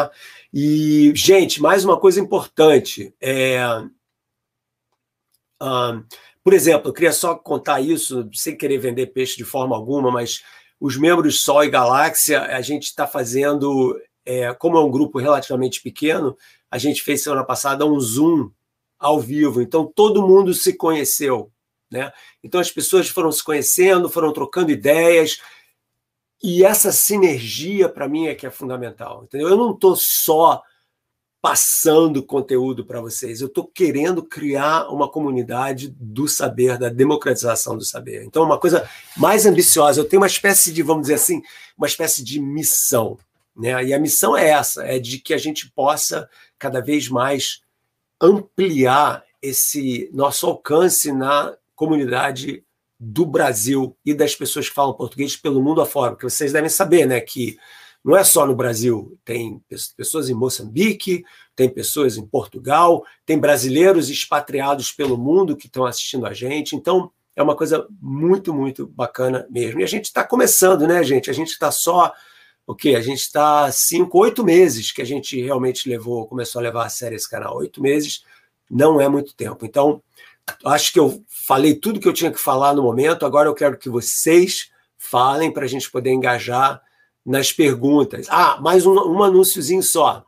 E, 0.53 1.11
gente, 1.17 1.61
mais 1.61 1.85
uma 1.85 1.99
coisa 1.99 2.21
importante. 2.21 3.13
É, 3.21 3.59
um, 5.61 6.05
por 6.45 6.53
exemplo, 6.53 6.91
eu 6.91 6.93
queria 6.93 7.13
só 7.13 7.35
contar 7.35 7.81
isso, 7.81 8.29
sem 8.35 8.55
querer 8.55 8.77
vender 8.77 9.07
peixe 9.07 9.37
de 9.37 9.45
forma 9.45 9.75
alguma, 9.75 10.11
mas 10.11 10.45
os 10.79 10.99
membros 10.99 11.41
Sol 11.41 11.65
e 11.65 11.71
Galáxia, 11.71 12.43
a 12.43 12.61
gente 12.61 12.85
está 12.85 13.07
fazendo, 13.07 13.99
é, 14.27 14.53
como 14.53 14.77
é 14.77 14.81
um 14.81 14.91
grupo 14.91 15.19
relativamente 15.19 15.81
pequeno, 15.81 16.37
a 16.71 16.77
gente 16.77 17.03
fez 17.03 17.23
semana 17.23 17.43
passada 17.43 17.87
um 17.87 17.99
Zoom 17.99 18.51
ao 18.99 19.19
vivo, 19.19 19.63
então 19.63 19.91
todo 19.91 20.27
mundo 20.27 20.53
se 20.53 20.77
conheceu. 20.77 21.51
Né? 21.91 22.13
Então 22.43 22.61
as 22.61 22.71
pessoas 22.71 23.09
foram 23.09 23.33
se 23.33 23.43
conhecendo, 23.43 24.11
foram 24.11 24.31
trocando 24.31 24.71
ideias, 24.71 25.41
e 26.43 26.63
essa 26.63 26.93
sinergia, 26.93 27.89
para 27.89 28.07
mim, 28.07 28.27
é 28.27 28.35
que 28.35 28.47
é 28.47 28.51
fundamental. 28.51 29.25
Entendeu? 29.25 29.49
Eu 29.49 29.57
não 29.57 29.73
estou 29.73 29.97
só 29.97 30.63
passando 31.45 32.23
conteúdo 32.23 32.87
para 32.87 33.03
vocês. 33.03 33.43
Eu 33.43 33.49
estou 33.49 33.67
querendo 33.67 34.23
criar 34.23 34.89
uma 34.89 35.11
comunidade 35.11 35.95
do 36.01 36.27
saber, 36.27 36.79
da 36.79 36.89
democratização 36.89 37.77
do 37.77 37.85
saber. 37.85 38.25
Então, 38.25 38.45
uma 38.45 38.59
coisa 38.59 38.89
mais 39.15 39.45
ambiciosa. 39.45 40.01
Eu 40.01 40.07
tenho 40.07 40.23
uma 40.23 40.27
espécie 40.27 40.73
de, 40.73 40.83
vamos 40.83 41.03
dizer 41.03 41.17
assim, 41.17 41.43
uma 41.77 41.87
espécie 41.87 42.25
de 42.25 42.41
missão. 42.41 43.19
Né? 43.55 43.85
E 43.85 43.93
a 43.93 43.99
missão 43.99 44.35
é 44.35 44.49
essa: 44.49 44.85
é 44.85 44.99
de 44.99 45.19
que 45.19 45.35
a 45.35 45.39
gente 45.39 45.71
possa 45.73 46.31
cada 46.59 46.81
vez 46.81 47.11
mais 47.11 47.61
ampliar 48.19 49.23
esse 49.43 50.09
nosso 50.15 50.47
alcance 50.47 51.13
na 51.13 51.55
comunidade 51.75 52.65
do 52.99 53.27
Brasil 53.27 53.95
e 54.03 54.15
das 54.15 54.35
pessoas 54.35 54.71
que 54.71 54.75
falam 54.75 54.95
português 54.95 55.37
pelo 55.37 55.63
mundo 55.63 55.83
afora. 55.83 56.13
Porque 56.13 56.31
vocês 56.31 56.55
devem 56.55 56.71
saber, 56.71 57.05
né, 57.05 57.21
que 57.21 57.59
não 58.05 58.17
é 58.17 58.23
só 58.23 58.47
no 58.47 58.55
Brasil, 58.55 59.19
tem 59.25 59.63
pessoas 59.97 60.29
em 60.29 60.35
Moçambique, 60.35 61.25
tem 61.57 61.71
pessoas 61.71 62.19
em 62.19 62.27
Portugal, 62.27 63.03
tem 63.25 63.39
brasileiros 63.39 64.11
expatriados 64.11 64.93
pelo 64.93 65.17
mundo 65.17 65.57
que 65.57 65.67
estão 65.67 65.87
assistindo 65.87 66.27
a 66.27 66.35
gente. 66.35 66.77
Então, 66.77 67.11
é 67.35 67.43
uma 67.43 67.57
coisa 67.57 67.87
muito, 68.01 68.53
muito 68.53 68.87
bacana 68.87 69.47
mesmo. 69.51 69.81
E 69.81 69.85
a 69.85 69.87
gente 69.87 70.05
está 70.05 70.23
começando, 70.23 70.87
né, 70.87 71.03
gente? 71.03 71.31
A 71.31 71.33
gente 71.33 71.53
está 71.53 71.71
só. 71.73 72.13
O 72.67 72.75
quê? 72.75 72.95
A 72.95 73.01
gente 73.01 73.21
está 73.21 73.71
cinco, 73.73 74.19
oito 74.19 74.45
meses 74.45 74.93
que 74.93 75.03
a 75.03 75.05
gente 75.05 75.41
realmente 75.41 75.89
levou, 75.89 76.27
começou 76.27 76.61
a 76.61 76.63
levar 76.63 76.87
a 76.87 76.91
sério 76.91 77.17
esse 77.17 77.29
canal. 77.29 77.57
Oito 77.57 77.81
meses 77.81 78.23
não 78.71 79.01
é 79.01 79.09
muito 79.09 79.35
tempo. 79.35 79.65
Então, 79.65 80.03
acho 80.65 80.93
que 80.93 80.99
eu 80.99 81.25
falei 81.29 81.75
tudo 81.75 82.01
que 82.01 82.09
eu 82.09 82.13
tinha 82.13 82.31
que 82.31 82.39
falar 82.39 82.75
no 82.75 82.83
momento. 82.83 83.25
Agora 83.25 83.49
eu 83.49 83.55
quero 83.55 83.79
que 83.79 83.89
vocês 83.89 84.71
falem 84.97 85.51
para 85.53 85.65
a 85.65 85.69
gente 85.69 85.91
poder 85.91 86.11
engajar 86.11 86.83
nas 87.25 87.53
perguntas. 87.53 88.27
Ah, 88.29 88.61
mais 88.61 88.85
um, 88.85 88.93
um 88.93 89.23
anúnciozinho 89.23 89.83
só. 89.83 90.25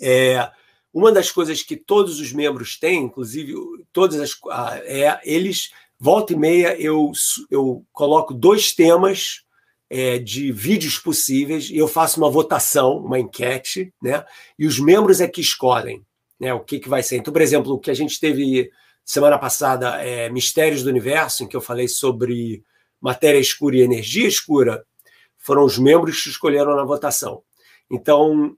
É, 0.00 0.50
uma 0.92 1.12
das 1.12 1.30
coisas 1.30 1.62
que 1.62 1.76
todos 1.76 2.20
os 2.20 2.32
membros 2.32 2.78
têm, 2.78 3.04
inclusive 3.04 3.54
todas 3.92 4.20
as, 4.20 4.32
é, 4.84 5.20
eles 5.24 5.70
volta 5.98 6.32
e 6.32 6.36
meia 6.36 6.78
eu, 6.80 7.10
eu 7.50 7.84
coloco 7.92 8.34
dois 8.34 8.72
temas 8.72 9.42
é, 9.88 10.18
de 10.18 10.50
vídeos 10.52 10.98
possíveis 10.98 11.70
e 11.70 11.76
eu 11.76 11.88
faço 11.88 12.20
uma 12.20 12.30
votação, 12.30 12.98
uma 12.98 13.18
enquete, 13.18 13.92
né? 14.02 14.24
E 14.58 14.66
os 14.66 14.78
membros 14.78 15.20
é 15.20 15.28
que 15.28 15.40
escolhem, 15.40 16.02
né? 16.40 16.52
O 16.52 16.60
que, 16.60 16.80
que 16.80 16.88
vai 16.88 17.02
ser. 17.02 17.16
Então, 17.16 17.32
por 17.32 17.42
exemplo, 17.42 17.72
o 17.72 17.78
que 17.78 17.90
a 17.90 17.94
gente 17.94 18.18
teve 18.18 18.70
semana 19.04 19.38
passada 19.38 20.02
é 20.02 20.28
Mistérios 20.28 20.82
do 20.82 20.90
Universo, 20.90 21.44
em 21.44 21.46
que 21.46 21.56
eu 21.56 21.60
falei 21.60 21.88
sobre 21.88 22.62
matéria 23.00 23.38
escura 23.38 23.76
e 23.76 23.82
energia 23.82 24.26
escura 24.26 24.84
foram 25.46 25.64
os 25.64 25.78
membros 25.78 26.20
que 26.20 26.28
escolheram 26.28 26.74
na 26.74 26.82
votação. 26.82 27.40
Então, 27.88 28.56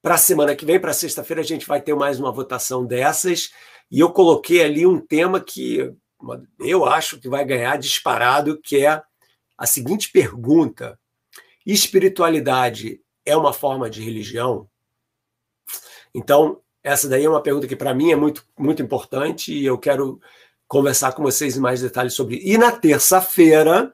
para 0.00 0.14
a 0.14 0.18
semana 0.18 0.54
que 0.54 0.64
vem, 0.64 0.78
para 0.78 0.92
sexta-feira, 0.92 1.42
a 1.42 1.44
gente 1.44 1.66
vai 1.66 1.82
ter 1.82 1.96
mais 1.96 2.20
uma 2.20 2.30
votação 2.30 2.86
dessas. 2.86 3.50
E 3.90 3.98
eu 3.98 4.12
coloquei 4.12 4.62
ali 4.62 4.86
um 4.86 5.00
tema 5.00 5.40
que 5.40 5.92
eu 6.60 6.84
acho 6.84 7.18
que 7.18 7.28
vai 7.28 7.44
ganhar 7.44 7.76
disparado, 7.76 8.60
que 8.62 8.86
é 8.86 9.02
a 9.58 9.66
seguinte 9.66 10.12
pergunta: 10.12 10.96
espiritualidade 11.66 13.00
é 13.24 13.36
uma 13.36 13.52
forma 13.52 13.90
de 13.90 14.00
religião? 14.00 14.70
Então, 16.14 16.60
essa 16.84 17.08
daí 17.08 17.24
é 17.24 17.28
uma 17.28 17.42
pergunta 17.42 17.66
que 17.66 17.74
para 17.74 17.92
mim 17.92 18.12
é 18.12 18.16
muito, 18.16 18.46
muito 18.56 18.80
importante 18.80 19.52
e 19.52 19.66
eu 19.66 19.76
quero 19.76 20.20
conversar 20.68 21.12
com 21.14 21.22
vocês 21.24 21.56
em 21.56 21.60
mais 21.60 21.80
detalhes 21.80 22.14
sobre. 22.14 22.40
E 22.44 22.56
na 22.56 22.70
terça-feira, 22.70 23.92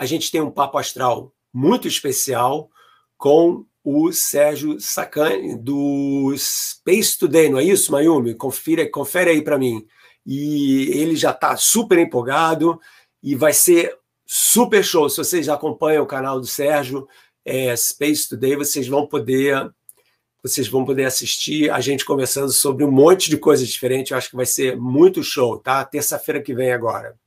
a 0.00 0.06
gente 0.06 0.30
tem 0.30 0.40
um 0.40 0.50
papo 0.50 0.78
astral 0.78 1.30
muito 1.52 1.86
especial 1.86 2.70
com 3.18 3.66
o 3.84 4.10
Sérgio 4.12 4.80
Sacani, 4.80 5.54
do 5.54 6.34
Space 6.38 7.18
Today, 7.18 7.50
não 7.50 7.58
é 7.58 7.64
isso, 7.64 7.92
Mayumi? 7.92 8.34
Confere, 8.34 8.88
confere 8.88 9.28
aí 9.28 9.42
para 9.42 9.58
mim. 9.58 9.86
E 10.24 10.90
ele 10.98 11.14
já 11.16 11.32
está 11.32 11.54
super 11.54 11.98
empolgado 11.98 12.80
e 13.22 13.34
vai 13.34 13.52
ser 13.52 13.94
super 14.24 14.82
show. 14.82 15.06
Se 15.10 15.18
vocês 15.18 15.50
acompanham 15.50 16.02
o 16.02 16.08
canal 16.08 16.40
do 16.40 16.46
Sérgio, 16.46 17.06
é, 17.44 17.76
Space 17.76 18.26
Today, 18.26 18.56
vocês 18.56 18.88
vão 18.88 19.06
poder 19.06 19.70
vocês 20.42 20.66
vão 20.66 20.82
poder 20.82 21.04
assistir 21.04 21.70
a 21.70 21.78
gente 21.78 22.06
conversando 22.06 22.50
sobre 22.50 22.82
um 22.82 22.90
monte 22.90 23.28
de 23.28 23.36
coisas 23.36 23.68
diferentes. 23.68 24.10
Eu 24.10 24.16
acho 24.16 24.30
que 24.30 24.36
vai 24.36 24.46
ser 24.46 24.78
muito 24.78 25.22
show, 25.22 25.58
tá? 25.58 25.84
Terça-feira 25.84 26.40
que 26.40 26.54
vem 26.54 26.72
agora. 26.72 27.18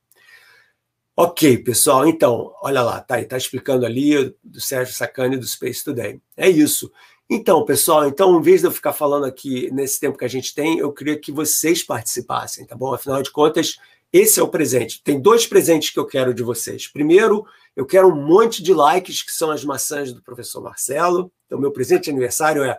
Ok, 1.16 1.58
pessoal, 1.58 2.08
então, 2.08 2.52
olha 2.60 2.82
lá, 2.82 3.00
tá 3.00 3.24
tá 3.24 3.36
explicando 3.36 3.86
ali 3.86 4.34
do 4.42 4.60
Sérgio 4.60 4.92
Sacani 4.92 5.36
do 5.36 5.46
Space 5.46 5.84
Today. 5.84 6.20
É 6.36 6.50
isso. 6.50 6.90
Então, 7.30 7.64
pessoal, 7.64 8.08
então, 8.08 8.36
em 8.36 8.42
vez 8.42 8.62
de 8.62 8.66
eu 8.66 8.72
ficar 8.72 8.92
falando 8.92 9.24
aqui 9.24 9.70
nesse 9.72 10.00
tempo 10.00 10.18
que 10.18 10.24
a 10.24 10.28
gente 10.28 10.52
tem, 10.52 10.78
eu 10.78 10.92
queria 10.92 11.16
que 11.16 11.30
vocês 11.30 11.84
participassem, 11.84 12.66
tá 12.66 12.74
bom? 12.74 12.92
Afinal 12.92 13.22
de 13.22 13.30
contas, 13.30 13.78
esse 14.12 14.40
é 14.40 14.42
o 14.42 14.48
presente. 14.48 15.02
Tem 15.04 15.20
dois 15.20 15.46
presentes 15.46 15.90
que 15.90 15.98
eu 16.00 16.06
quero 16.06 16.34
de 16.34 16.42
vocês. 16.42 16.88
Primeiro, 16.88 17.46
eu 17.76 17.86
quero 17.86 18.08
um 18.08 18.26
monte 18.26 18.60
de 18.60 18.74
likes, 18.74 19.22
que 19.22 19.30
são 19.30 19.52
as 19.52 19.64
maçãs 19.64 20.12
do 20.12 20.20
professor 20.20 20.60
Marcelo. 20.62 21.32
Então, 21.46 21.60
meu 21.60 21.70
presente 21.70 22.04
de 22.04 22.10
aniversário 22.10 22.64
é 22.64 22.76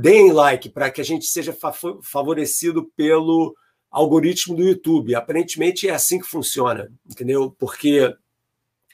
deem 0.00 0.32
like 0.32 0.70
para 0.70 0.90
que 0.90 1.02
a 1.02 1.04
gente 1.04 1.26
seja 1.26 1.54
favorecido 2.02 2.90
pelo 2.96 3.54
algoritmo 3.94 4.56
do 4.56 4.62
YouTube. 4.62 5.14
Aparentemente 5.14 5.88
é 5.88 5.94
assim 5.94 6.18
que 6.18 6.26
funciona, 6.26 6.90
entendeu? 7.08 7.54
Porque 7.58 8.14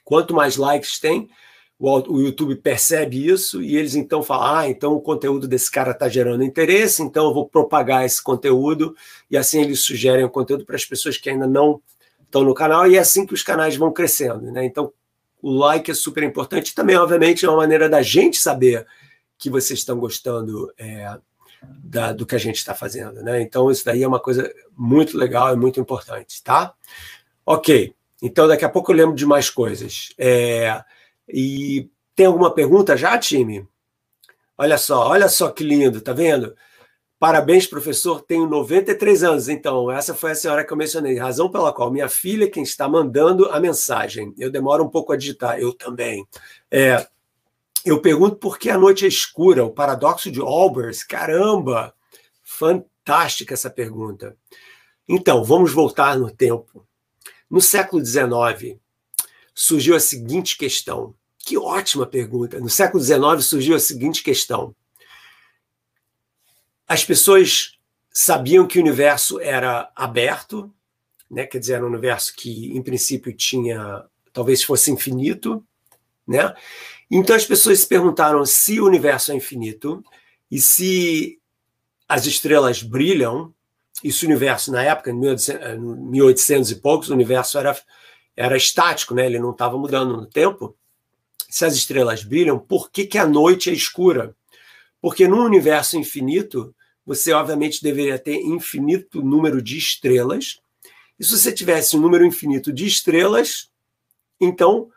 quanto 0.05 0.35
mais 0.35 0.57
likes 0.57 1.01
tem, 1.01 1.29
o 1.79 2.21
YouTube 2.21 2.57
percebe 2.57 3.27
isso 3.27 3.63
e 3.63 3.75
eles 3.75 3.95
então 3.95 4.23
falam: 4.23 4.57
ah, 4.59 4.69
então 4.69 4.93
o 4.93 5.01
conteúdo 5.01 5.49
desse 5.49 5.71
cara 5.71 5.93
está 5.93 6.09
gerando 6.09 6.45
interesse, 6.45 7.03
então 7.03 7.29
eu 7.29 7.35
vou 7.35 7.49
propagar 7.49 8.05
esse 8.05 8.23
conteúdo, 8.23 8.95
e 9.31 9.37
assim 9.37 9.63
eles 9.63 9.81
sugerem 9.81 10.25
o 10.25 10.31
conteúdo 10.31 10.67
para 10.67 10.77
as 10.77 10.85
pessoas 10.85 11.17
que 11.17 11.31
ainda 11.31 11.47
não 11.47 11.81
estão 12.23 12.45
no 12.45 12.53
canal, 12.53 12.87
e 12.87 12.97
é 12.97 12.99
assim 12.99 13.25
que 13.25 13.33
os 13.33 13.43
canais 13.43 13.77
vão 13.77 13.91
crescendo. 13.91 14.53
Né? 14.53 14.67
Então, 14.67 14.93
o 15.41 15.51
like 15.51 15.91
é 15.91 15.95
super 15.95 16.23
importante. 16.23 16.75
Também, 16.75 16.97
obviamente, 16.97 17.47
é 17.47 17.49
uma 17.49 17.57
maneira 17.57 17.89
da 17.89 18.03
gente 18.03 18.37
saber 18.37 18.87
que 19.39 19.49
vocês 19.49 19.79
estão 19.79 19.99
gostando 19.99 20.71
é, 20.79 21.19
da, 21.63 22.13
do 22.13 22.27
que 22.27 22.35
a 22.35 22.39
gente 22.39 22.57
está 22.57 22.75
fazendo. 22.75 23.23
Né? 23.23 23.41
Então, 23.43 23.71
isso 23.71 23.85
daí 23.85 24.03
é 24.03 24.09
uma 24.09 24.21
coisa 24.21 24.53
muito 24.77 25.17
legal 25.17 25.53
e 25.53 25.57
muito 25.57 25.81
importante, 25.81 26.43
tá? 26.43 26.75
Ok, 27.45 27.95
então 28.23 28.47
daqui 28.47 28.65
a 28.65 28.69
pouco 28.69 28.93
eu 28.93 28.97
lembro 28.97 29.15
de 29.15 29.27
mais 29.27 29.51
coisas. 29.51 30.11
É, 30.19 30.83
e 31.29 31.89
tem 32.15 32.27
alguma 32.27 32.53
pergunta 32.53 32.97
já, 32.97 33.19
time? 33.19 33.67
Olha 34.57 34.79
só, 34.79 35.09
olha 35.09 35.29
só 35.29 35.49
que 35.51 35.65
lindo, 35.65 36.01
tá 36.01 36.13
vendo? 36.13 36.55
Parabéns, 37.21 37.67
professor. 37.67 38.23
Tenho 38.23 38.47
93 38.47 39.23
anos. 39.23 39.49
Então, 39.51 39.91
essa 39.91 40.15
foi 40.15 40.31
a 40.31 40.35
senhora 40.35 40.65
que 40.65 40.73
eu 40.73 40.77
mencionei. 40.77 41.19
Razão 41.19 41.51
pela 41.51 41.71
qual 41.71 41.91
minha 41.91 42.09
filha, 42.09 42.51
quem 42.51 42.63
está 42.63 42.89
mandando 42.89 43.45
a 43.51 43.61
mensagem. 43.61 44.35
Eu 44.39 44.51
demoro 44.51 44.83
um 44.83 44.89
pouco 44.89 45.13
a 45.13 45.19
digitar. 45.19 45.59
Eu 45.59 45.75
também. 45.75 46.27
É, 46.71 47.07
eu 47.85 48.01
pergunto 48.01 48.37
por 48.37 48.59
que 48.59 48.71
a 48.71 48.79
noite 48.79 49.05
é 49.05 49.09
escura. 49.09 49.65
O 49.65 49.73
paradoxo 49.73 50.31
de 50.31 50.41
Olbers. 50.41 51.03
Caramba! 51.03 51.95
Fantástica 52.43 53.55
essa 53.55 53.71
pergunta. 53.71 54.37
Então, 55.09 55.43
vamos 55.45 55.73
voltar 55.73 56.19
no 56.19 56.31
tempo. 56.31 56.87
No 57.51 57.61
século 57.61 58.05
XIX, 58.05 58.79
surgiu 59.55 59.97
a 59.97 60.01
seguinte 60.01 60.57
questão. 60.57 61.15
Que 61.39 61.57
ótima 61.57 62.07
pergunta. 62.07 62.61
No 62.61 62.69
século 62.69 63.03
XIX 63.03 63.45
surgiu 63.45 63.75
a 63.75 63.81
seguinte 63.81 64.23
questão 64.23 64.75
as 66.91 67.05
pessoas 67.05 67.79
sabiam 68.13 68.67
que 68.67 68.77
o 68.77 68.83
universo 68.83 69.39
era 69.39 69.93
aberto, 69.95 70.75
né? 71.31 71.47
quer 71.47 71.61
dizer, 71.61 71.75
era 71.75 71.85
um 71.85 71.89
universo 71.89 72.35
que, 72.35 72.77
em 72.77 72.83
princípio, 72.83 73.33
tinha, 73.33 74.05
talvez 74.33 74.65
fosse 74.65 74.91
infinito, 74.91 75.65
né? 76.27 76.53
Então 77.11 77.35
as 77.35 77.45
pessoas 77.45 77.81
se 77.81 77.87
perguntaram 77.87 78.45
se 78.47 78.81
o 78.81 78.87
universo 78.87 79.33
é 79.33 79.35
infinito 79.35 80.03
e 80.51 80.61
se 80.61 81.41
as 82.09 82.27
estrelas 82.27 82.83
brilham, 82.83 83.53
e 84.03 84.11
se 84.13 84.25
o 84.25 84.29
universo, 84.29 84.73
na 84.73 84.83
época, 84.83 85.11
em 85.11 85.15
1800 85.15 86.71
e 86.71 86.77
poucos, 86.77 87.11
o 87.11 87.15
universo 87.15 87.59
era, 87.59 87.79
era 88.37 88.57
estático, 88.57 89.15
né? 89.15 89.27
ele 89.27 89.39
não 89.39 89.51
estava 89.51 89.77
mudando 89.77 90.17
no 90.17 90.27
tempo. 90.27 90.77
Se 91.49 91.65
as 91.65 91.75
estrelas 91.75 92.25
brilham, 92.25 92.59
por 92.59 92.91
que, 92.91 93.05
que 93.07 93.19
a 93.19 93.27
noite 93.27 93.71
é 93.71 93.73
escura? 93.73 94.35
Porque 95.01 95.29
num 95.29 95.45
universo 95.45 95.99
infinito, 95.99 96.75
você 97.05 97.33
obviamente 97.33 97.83
deveria 97.83 98.19
ter 98.19 98.37
infinito 98.37 99.23
número 99.23 99.61
de 99.61 99.77
estrelas. 99.77 100.61
E 101.19 101.25
se 101.25 101.39
você 101.39 101.53
tivesse 101.53 101.97
um 101.97 102.01
número 102.01 102.25
infinito 102.25 102.73
de 102.73 102.87
estrelas, 102.87 103.71
então 104.41 104.91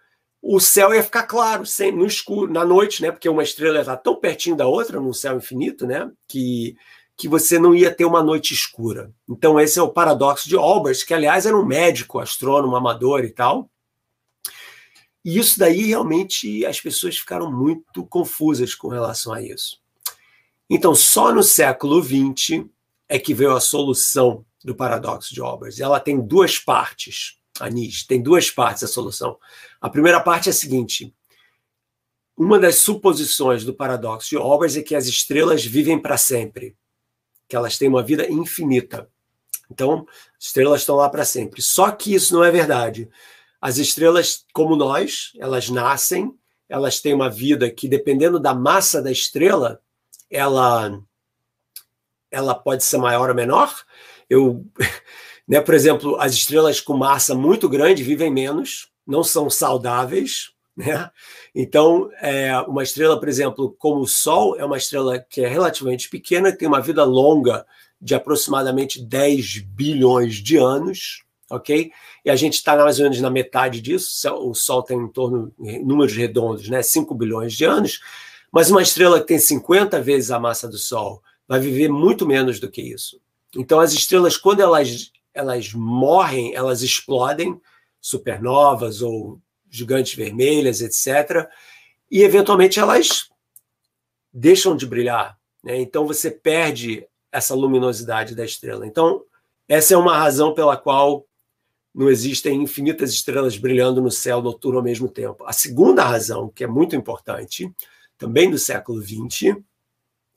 o 0.46 0.60
céu 0.60 0.94
ia 0.94 1.02
ficar 1.02 1.24
claro, 1.24 1.66
sem, 1.66 1.90
no 1.94 2.06
escuro, 2.06 2.52
na 2.52 2.66
noite, 2.66 3.02
né? 3.02 3.10
Porque 3.10 3.30
uma 3.30 3.44
estrela 3.44 3.80
está 3.80 3.96
tão 3.96 4.20
pertinho 4.20 4.58
da 4.58 4.68
outra 4.68 5.00
num 5.00 5.14
céu 5.14 5.38
infinito, 5.38 5.88
né? 5.88 6.12
Que, 6.28 6.76
que 7.16 7.30
você 7.30 7.58
não 7.58 7.74
ia 7.74 7.96
ter 7.96 8.04
uma 8.04 8.22
noite 8.22 8.54
escura. 8.54 9.10
Então, 9.28 9.58
esse 9.58 9.80
é 9.80 9.82
o 9.82 9.94
paradoxo 9.94 10.50
de 10.50 10.58
Olbers, 10.58 11.02
que, 11.02 11.14
aliás, 11.14 11.46
era 11.46 11.58
um 11.58 11.66
médico, 11.66 12.20
astrônomo, 12.20 12.76
amador 12.76 13.24
e 13.24 13.30
tal. 13.30 13.70
E 15.24 15.40
isso 15.40 15.58
daí 15.58 15.88
realmente 15.88 16.66
as 16.66 16.82
pessoas 16.82 17.18
ficaram 17.18 17.50
muito 17.50 18.06
confusas 18.06 18.76
com 18.76 18.90
relação 18.90 19.32
a 19.32 19.42
isso. 19.42 19.80
Então, 20.70 20.94
só 20.94 21.34
no 21.34 21.42
século 21.42 22.04
XX 22.04 22.66
é 23.08 23.18
que 23.18 23.34
veio 23.34 23.56
a 23.56 23.62
solução 23.62 24.46
do 24.62 24.76
paradoxo 24.76 25.34
de 25.34 25.40
Olbers. 25.40 25.80
Ela 25.80 26.02
tem 26.02 26.20
duas 26.20 26.60
partes, 26.60 27.38
Anis, 27.60 28.04
tem 28.06 28.22
duas 28.22 28.50
partes 28.50 28.84
a 28.84 28.88
solução. 28.88 29.38
A 29.80 29.90
primeira 29.90 30.20
parte 30.20 30.50
é 30.50 30.52
a 30.52 30.54
seguinte: 30.54 31.14
uma 32.36 32.60
das 32.60 32.78
suposições 32.78 33.64
do 33.64 33.74
paradoxo 33.74 34.30
de 34.30 34.38
Olbers 34.38 34.76
é 34.76 34.82
que 34.82 34.96
as 34.96 35.06
estrelas 35.06 35.64
vivem 35.64 36.00
para 36.00 36.18
sempre, 36.18 36.76
que 37.48 37.56
elas 37.56 37.78
têm 37.78 37.88
uma 37.88 38.04
vida 38.04 38.30
infinita. 38.30 39.10
Então, 39.70 40.06
as 40.38 40.46
estrelas 40.46 40.82
estão 40.82 40.96
lá 40.96 41.10
para 41.10 41.26
sempre. 41.26 41.62
Só 41.62 41.92
que 41.92 42.14
isso 42.14 42.34
não 42.34 42.44
é 42.44 42.52
verdade. 42.52 43.10
As 43.62 43.78
estrelas, 43.78 44.46
como 44.54 44.76
nós, 44.76 45.32
elas 45.38 45.70
nascem, 45.70 46.34
elas 46.68 47.00
têm 47.00 47.14
uma 47.14 47.30
vida 47.30 47.70
que, 47.70 47.88
dependendo 47.88 48.40
da 48.40 48.54
massa 48.54 49.02
da 49.02 49.12
estrela, 49.12 49.82
ela 50.30 51.02
ela 52.34 52.56
pode 52.56 52.84
ser 52.84 52.98
maior 52.98 53.30
ou 53.30 53.36
menor. 53.36 53.72
Eu, 54.28 54.66
né, 55.48 55.60
por 55.62 55.74
exemplo, 55.74 56.16
as 56.20 56.34
estrelas 56.34 56.80
com 56.80 56.96
massa 56.96 57.36
muito 57.36 57.68
grande 57.68 58.04
vivem 58.04 58.32
menos, 58.32 58.88
não 59.06 59.24
são 59.24 59.50
saudáveis, 59.50 60.52
né? 60.76 61.10
Então, 61.54 62.10
é, 62.20 62.58
uma 62.62 62.82
estrela, 62.82 63.20
por 63.20 63.30
exemplo, 63.30 63.76
como 63.78 64.02
o 64.02 64.08
Sol, 64.08 64.56
é 64.58 64.66
uma 64.66 64.78
estrela 64.78 65.20
que 65.20 65.42
é 65.42 65.48
relativamente 65.48 66.10
pequena, 66.10 66.52
tem 66.52 66.68
uma 66.68 66.82
vida 66.82 67.04
longa 67.04 67.66
de 68.02 68.16
aproximadamente 68.16 69.02
10 69.02 69.60
bilhões 69.60 70.36
de 70.36 70.58
anos, 70.58 71.24
ok? 71.50 71.92
E 72.26 72.30
a 72.30 72.36
gente 72.36 72.56
está 72.56 72.76
mais 72.76 72.98
ou 72.98 73.04
menos 73.04 73.22
na 73.22 73.30
metade 73.30 73.82
disso, 73.82 74.34
o 74.36 74.54
Sol 74.54 74.82
tem 74.82 74.98
em 74.98 75.08
torno, 75.08 75.54
em 75.60 75.86
números 75.86 76.16
redondos, 76.16 76.68
né, 76.68 76.82
5 76.82 77.14
bilhões 77.14 77.54
de 77.54 77.66
anos, 77.66 78.02
mas 78.52 78.70
uma 78.72 78.82
estrela 78.82 79.20
que 79.20 79.28
tem 79.28 79.40
50 79.40 80.02
vezes 80.02 80.32
a 80.32 80.40
massa 80.40 80.68
do 80.68 80.78
Sol 80.78 81.22
vai 81.48 81.60
viver 81.60 81.90
muito 81.90 82.26
menos 82.26 82.60
do 82.60 82.70
que 82.70 82.82
isso. 82.82 83.22
Então, 83.56 83.80
as 83.80 83.94
estrelas, 83.94 84.38
quando 84.38 84.62
elas, 84.62 85.12
elas 85.34 85.74
morrem, 85.74 86.54
elas 86.54 86.82
explodem, 86.82 87.60
supernovas 88.00 89.02
ou 89.02 89.42
gigantes 89.70 90.14
vermelhas, 90.14 90.82
etc. 90.82 91.50
E, 92.12 92.22
eventualmente, 92.22 92.80
elas 92.80 93.30
deixam 94.32 94.76
de 94.76 94.86
brilhar. 94.86 95.38
Né? 95.64 95.80
Então, 95.80 96.06
você 96.06 96.30
perde 96.30 97.08
essa 97.32 97.56
luminosidade 97.56 98.36
da 98.36 98.46
estrela. 98.46 98.86
Então, 98.86 99.24
essa 99.68 99.94
é 99.94 99.98
uma 99.98 100.18
razão 100.18 100.54
pela 100.54 100.78
qual 100.78 101.26
não 101.94 102.10
existem 102.10 102.62
infinitas 102.62 103.14
estrelas 103.14 103.58
brilhando 103.58 104.02
no 104.02 104.12
céu 104.12 104.42
noturno 104.42 104.80
ao 104.80 104.84
mesmo 104.84 105.08
tempo. 105.08 105.44
A 105.46 105.54
segunda 105.54 106.04
razão, 106.04 106.50
que 106.50 106.64
é 106.64 106.68
muito 106.68 106.96
importante, 106.96 107.72
também 108.18 108.50
do 108.50 108.58
século 108.58 109.02
XX, 109.02 109.58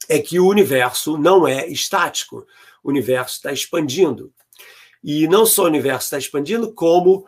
é 0.09 0.19
que 0.21 0.39
o 0.39 0.47
universo 0.47 1.17
não 1.17 1.49
é 1.49 1.67
estático. 1.67 2.47
O 2.83 2.91
universo 2.91 3.37
está 3.37 3.53
expandindo. 3.53 4.33
E 5.07 5.29
não 5.29 5.47
só 5.47 5.62
o 5.62 5.66
universo 5.66 6.07
está 6.07 6.19
expandindo, 6.19 6.73
como 6.73 7.25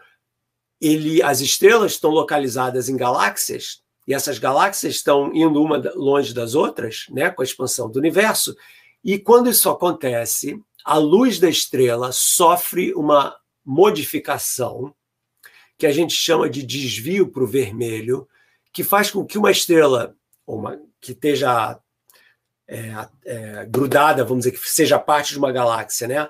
ele, 0.80 1.22
as 1.22 1.40
estrelas 1.40 1.92
estão 1.92 2.10
localizadas 2.10 2.88
em 2.88 2.96
galáxias, 2.96 3.80
e 4.04 4.12
essas 4.12 4.36
galáxias 4.36 4.96
estão 4.96 5.32
indo 5.32 5.62
uma 5.62 5.78
longe 5.94 6.34
das 6.34 6.56
outras, 6.56 7.06
né, 7.08 7.30
com 7.30 7.40
a 7.40 7.44
expansão 7.44 7.88
do 7.88 8.00
universo. 8.00 8.56
E 9.04 9.16
quando 9.16 9.48
isso 9.48 9.70
acontece, 9.70 10.60
a 10.84 10.98
luz 10.98 11.38
da 11.38 11.48
estrela 11.48 12.10
sofre 12.10 12.92
uma 12.94 13.36
modificação 13.64 14.92
que 15.76 15.86
a 15.86 15.92
gente 15.92 16.14
chama 16.14 16.50
de 16.50 16.64
desvio 16.64 17.28
para 17.28 17.44
o 17.44 17.46
vermelho, 17.46 18.28
que 18.72 18.82
faz 18.82 19.08
com 19.08 19.24
que 19.24 19.38
uma 19.38 19.52
estrela 19.52 20.16
uma, 20.44 20.80
que 21.00 21.12
esteja 21.12 21.78
é, 22.66 23.08
é, 23.24 23.66
grudada, 23.66 24.24
vamos 24.24 24.44
dizer, 24.44 24.58
que 24.58 24.68
seja 24.68 24.98
parte 24.98 25.32
de 25.32 25.38
uma 25.38 25.52
galáxia, 25.52 26.08
né? 26.08 26.28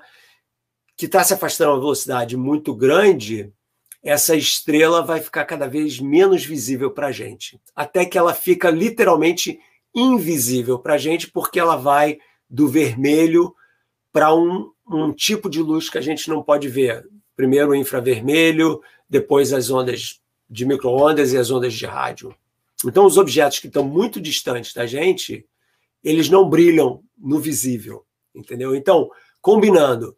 Que 0.99 1.05
está 1.05 1.23
se 1.23 1.33
afastando 1.33 1.71
a 1.71 1.73
uma 1.75 1.79
velocidade 1.79 2.35
muito 2.35 2.75
grande, 2.75 3.53
essa 4.03 4.35
estrela 4.35 5.01
vai 5.01 5.21
ficar 5.21 5.45
cada 5.45 5.65
vez 5.65 5.97
menos 5.97 6.43
visível 6.43 6.91
para 6.91 7.07
a 7.07 7.11
gente, 7.13 7.57
até 7.73 8.03
que 8.03 8.17
ela 8.17 8.33
fica 8.33 8.69
literalmente 8.69 9.61
invisível 9.95 10.77
para 10.77 10.95
a 10.95 10.97
gente, 10.97 11.31
porque 11.31 11.57
ela 11.57 11.77
vai 11.77 12.19
do 12.49 12.67
vermelho 12.67 13.55
para 14.11 14.35
um, 14.35 14.73
um 14.85 15.13
tipo 15.13 15.49
de 15.49 15.61
luz 15.61 15.89
que 15.89 15.97
a 15.97 16.01
gente 16.01 16.27
não 16.27 16.43
pode 16.43 16.67
ver. 16.67 17.07
Primeiro 17.33 17.69
o 17.69 17.75
infravermelho, 17.75 18.81
depois 19.09 19.53
as 19.53 19.69
ondas 19.69 20.19
de 20.49 20.65
microondas 20.65 21.31
e 21.31 21.37
as 21.37 21.49
ondas 21.49 21.73
de 21.73 21.85
rádio. 21.85 22.35
Então, 22.85 23.05
os 23.05 23.17
objetos 23.17 23.59
que 23.59 23.67
estão 23.67 23.85
muito 23.85 24.19
distantes 24.19 24.73
da 24.73 24.85
gente, 24.85 25.45
eles 26.03 26.29
não 26.29 26.49
brilham 26.49 27.01
no 27.17 27.39
visível, 27.39 28.05
entendeu? 28.35 28.75
Então, 28.75 29.09
combinando 29.39 30.13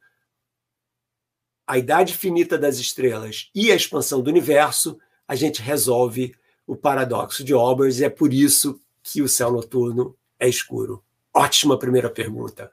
a 1.71 1.77
idade 1.77 2.13
finita 2.17 2.57
das 2.57 2.79
estrelas 2.79 3.49
e 3.55 3.71
a 3.71 3.75
expansão 3.75 4.21
do 4.21 4.29
universo, 4.29 4.99
a 5.25 5.35
gente 5.35 5.61
resolve 5.61 6.35
o 6.67 6.75
paradoxo 6.75 7.45
de 7.45 7.53
Olbers 7.53 7.99
e 7.99 8.03
é 8.03 8.09
por 8.09 8.33
isso 8.33 8.77
que 9.01 9.21
o 9.21 9.29
céu 9.29 9.53
noturno 9.53 10.13
é 10.37 10.49
escuro. 10.49 11.01
Ótima 11.33 11.79
primeira 11.79 12.09
pergunta. 12.09 12.69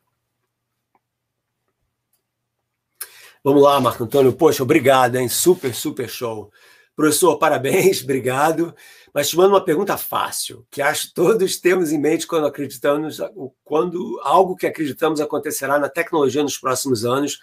Vamos 3.45 3.63
lá, 3.63 3.81
Marco 3.81 4.03
Antônio. 4.03 4.33
Poxa, 4.33 4.65
obrigado, 4.65 5.15
hein? 5.15 5.29
Super, 5.29 5.73
super 5.73 6.09
show. 6.09 6.51
Professor, 6.97 7.39
parabéns, 7.39 8.03
obrigado. 8.03 8.75
Mas 9.15 9.29
te 9.29 9.37
mando 9.37 9.51
uma 9.51 9.65
pergunta 9.65 9.97
fácil, 9.97 10.67
que 10.73 10.83
acho 10.83 11.15
todos 11.15 11.57
temos 11.59 11.93
em 11.93 11.99
mente 11.99 12.27
quando 12.27 12.49
acreditamos, 12.49 13.19
quando 13.63 14.21
algo 14.25 14.57
que 14.57 14.67
acreditamos 14.67 15.21
acontecerá 15.21 15.79
na 15.79 15.89
tecnologia 15.89 16.43
nos 16.43 16.59
próximos 16.59 17.05
anos. 17.05 17.39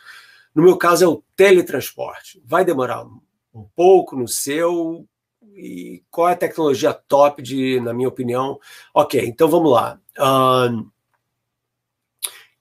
No 0.55 0.63
meu 0.63 0.77
caso, 0.77 1.03
é 1.03 1.07
o 1.07 1.21
teletransporte. 1.35 2.41
Vai 2.45 2.63
demorar 2.63 3.05
um 3.53 3.67
pouco 3.75 4.15
no 4.15 4.27
seu. 4.27 5.05
E 5.53 6.01
qual 6.09 6.29
é 6.29 6.33
a 6.33 6.37
tecnologia 6.37 6.93
top 6.93 7.41
de, 7.41 7.79
na 7.81 7.93
minha 7.93 8.07
opinião? 8.07 8.59
Ok, 8.93 9.21
então 9.25 9.49
vamos 9.49 9.71
lá. 9.71 9.99
Um, 10.17 10.89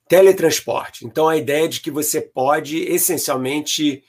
teletransporte. 0.09 1.07
Então, 1.07 1.29
a 1.29 1.37
ideia 1.37 1.69
de 1.69 1.81
que 1.81 1.91
você 1.91 2.21
pode 2.21 2.79
essencialmente 2.79 4.05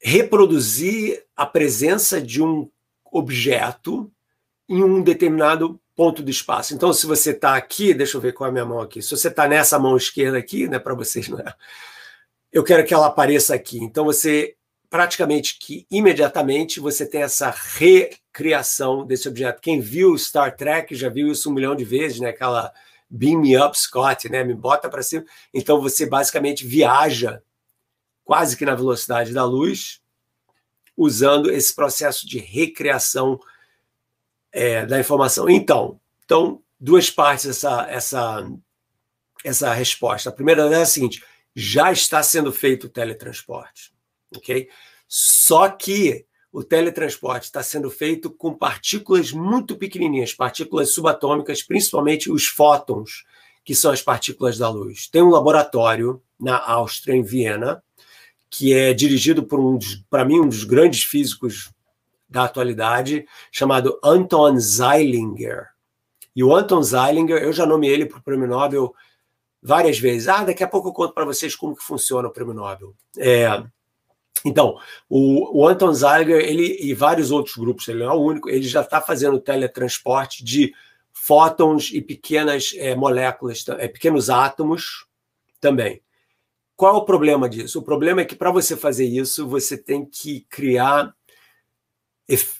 reproduzir 0.00 1.24
a 1.34 1.44
presença 1.44 2.20
de 2.20 2.42
um 2.42 2.70
objeto 3.12 4.10
em 4.68 4.82
um 4.82 5.02
determinado 5.02 5.80
ponto 5.94 6.22
do 6.22 6.30
espaço. 6.30 6.74
Então, 6.74 6.92
se 6.92 7.06
você 7.06 7.30
está 7.30 7.56
aqui, 7.56 7.94
deixa 7.94 8.16
eu 8.16 8.20
ver 8.20 8.32
qual 8.32 8.46
é 8.46 8.50
a 8.50 8.52
minha 8.52 8.64
mão 8.64 8.80
aqui. 8.80 9.00
Se 9.00 9.10
você 9.10 9.28
está 9.28 9.48
nessa 9.48 9.78
mão 9.78 9.96
esquerda 9.96 10.36
aqui, 10.36 10.68
né, 10.68 10.78
para 10.78 10.94
vocês, 10.94 11.28
não 11.28 11.38
é? 11.38 11.54
Eu 12.56 12.64
quero 12.64 12.86
que 12.86 12.94
ela 12.94 13.08
apareça 13.08 13.54
aqui. 13.54 13.76
Então, 13.84 14.06
você 14.06 14.56
praticamente 14.88 15.58
que 15.58 15.86
imediatamente 15.90 16.80
você 16.80 17.04
tem 17.04 17.20
essa 17.20 17.50
recriação 17.50 19.04
desse 19.04 19.28
objeto. 19.28 19.60
Quem 19.60 19.78
viu 19.78 20.16
Star 20.16 20.56
Trek 20.56 20.94
já 20.94 21.10
viu 21.10 21.30
isso 21.30 21.50
um 21.50 21.52
milhão 21.52 21.76
de 21.76 21.84
vezes, 21.84 22.18
né? 22.18 22.30
Aquela 22.30 22.72
beam 23.10 23.42
me 23.42 23.58
up, 23.58 23.78
Scott, 23.78 24.26
né? 24.30 24.42
Me 24.42 24.54
bota 24.54 24.88
para 24.88 25.02
cima. 25.02 25.22
Então, 25.52 25.82
você 25.82 26.06
basicamente 26.06 26.66
viaja 26.66 27.42
quase 28.24 28.56
que 28.56 28.64
na 28.64 28.74
velocidade 28.74 29.34
da 29.34 29.44
luz, 29.44 30.00
usando 30.96 31.52
esse 31.52 31.74
processo 31.74 32.26
de 32.26 32.38
recriação 32.38 33.38
é, 34.50 34.86
da 34.86 34.98
informação. 34.98 35.46
Então, 35.46 36.00
então, 36.24 36.62
duas 36.80 37.10
partes 37.10 37.44
essa, 37.44 37.86
essa, 37.90 38.50
essa 39.44 39.74
resposta. 39.74 40.30
A 40.30 40.32
primeira 40.32 40.62
é 40.74 40.80
a 40.80 40.86
seguinte: 40.86 41.22
já 41.58 41.90
está 41.90 42.22
sendo 42.22 42.52
feito 42.52 42.84
o 42.84 42.90
teletransporte, 42.90 43.90
ok? 44.36 44.68
Só 45.08 45.70
que 45.70 46.26
o 46.52 46.62
teletransporte 46.62 47.46
está 47.46 47.62
sendo 47.62 47.90
feito 47.90 48.30
com 48.30 48.52
partículas 48.52 49.32
muito 49.32 49.74
pequenininhas, 49.74 50.34
partículas 50.34 50.92
subatômicas, 50.92 51.62
principalmente 51.62 52.30
os 52.30 52.46
fótons, 52.46 53.24
que 53.64 53.74
são 53.74 53.90
as 53.90 54.02
partículas 54.02 54.58
da 54.58 54.68
luz. 54.68 55.08
Tem 55.08 55.22
um 55.22 55.30
laboratório 55.30 56.22
na 56.38 56.58
Áustria, 56.58 57.14
em 57.14 57.22
Viena, 57.22 57.82
que 58.50 58.74
é 58.74 58.92
dirigido 58.92 59.42
por 59.42 59.58
um, 59.58 59.78
para 60.10 60.26
mim, 60.26 60.40
um 60.40 60.48
dos 60.48 60.64
grandes 60.64 61.04
físicos 61.04 61.72
da 62.28 62.44
atualidade, 62.44 63.26
chamado 63.50 63.98
Anton 64.04 64.58
Zeilinger. 64.58 65.68
E 66.34 66.44
o 66.44 66.54
Anton 66.54 66.82
Zeilinger, 66.82 67.38
eu 67.38 67.52
já 67.52 67.64
nomeei 67.64 67.94
ele 67.94 68.06
para 68.06 68.18
o 68.18 68.22
Prêmio 68.22 68.46
Nobel 68.46 68.94
várias 69.66 69.98
vezes. 69.98 70.28
Ah, 70.28 70.44
daqui 70.44 70.62
a 70.62 70.68
pouco 70.68 70.88
eu 70.88 70.92
conto 70.92 71.12
para 71.12 71.24
vocês 71.24 71.56
como 71.56 71.74
que 71.74 71.82
funciona 71.82 72.28
o 72.28 72.30
Prêmio 72.30 72.54
Nobel. 72.54 72.94
É, 73.18 73.46
então, 74.44 74.78
o, 75.08 75.60
o 75.60 75.66
Anton 75.66 75.92
Zeilinger 75.92 76.40
ele, 76.40 76.78
e 76.80 76.94
vários 76.94 77.32
outros 77.32 77.56
grupos, 77.56 77.88
ele 77.88 78.04
não 78.04 78.12
é 78.12 78.14
o 78.14 78.20
único, 78.20 78.48
ele 78.48 78.62
já 78.62 78.82
está 78.82 79.00
fazendo 79.00 79.40
teletransporte 79.40 80.44
de 80.44 80.72
fótons 81.12 81.90
e 81.92 82.00
pequenas 82.00 82.72
é, 82.76 82.94
moléculas, 82.94 83.64
é, 83.78 83.88
pequenos 83.88 84.30
átomos 84.30 85.06
também. 85.60 86.00
Qual 86.76 86.94
é 86.94 86.98
o 86.98 87.04
problema 87.04 87.48
disso? 87.48 87.80
O 87.80 87.82
problema 87.82 88.20
é 88.20 88.24
que 88.24 88.36
para 88.36 88.52
você 88.52 88.76
fazer 88.76 89.06
isso, 89.06 89.48
você 89.48 89.76
tem 89.76 90.04
que 90.04 90.46
criar 90.48 91.12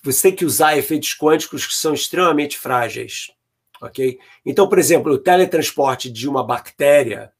você 0.00 0.28
tem 0.28 0.36
que 0.36 0.44
usar 0.44 0.78
efeitos 0.78 1.12
quânticos 1.16 1.66
que 1.66 1.74
são 1.74 1.92
extremamente 1.92 2.56
frágeis, 2.56 3.32
ok? 3.80 4.18
Então, 4.44 4.68
por 4.68 4.78
exemplo, 4.78 5.12
o 5.12 5.18
teletransporte 5.18 6.10
de 6.10 6.28
uma 6.28 6.44
bactéria 6.44 7.32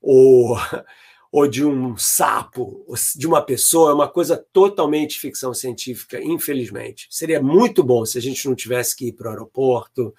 ou, 0.00 0.56
ou 1.30 1.46
de 1.46 1.64
um 1.64 1.96
sapo, 1.96 2.84
de 3.16 3.26
uma 3.26 3.42
pessoa, 3.42 3.90
é 3.90 3.94
uma 3.94 4.08
coisa 4.08 4.36
totalmente 4.52 5.18
ficção 5.18 5.54
científica, 5.54 6.20
infelizmente. 6.22 7.06
Seria 7.10 7.42
muito 7.42 7.82
bom 7.82 8.04
se 8.04 8.18
a 8.18 8.22
gente 8.22 8.46
não 8.48 8.54
tivesse 8.54 8.96
que 8.96 9.08
ir 9.08 9.12
para 9.12 9.28
o 9.28 9.30
aeroporto, 9.30 10.14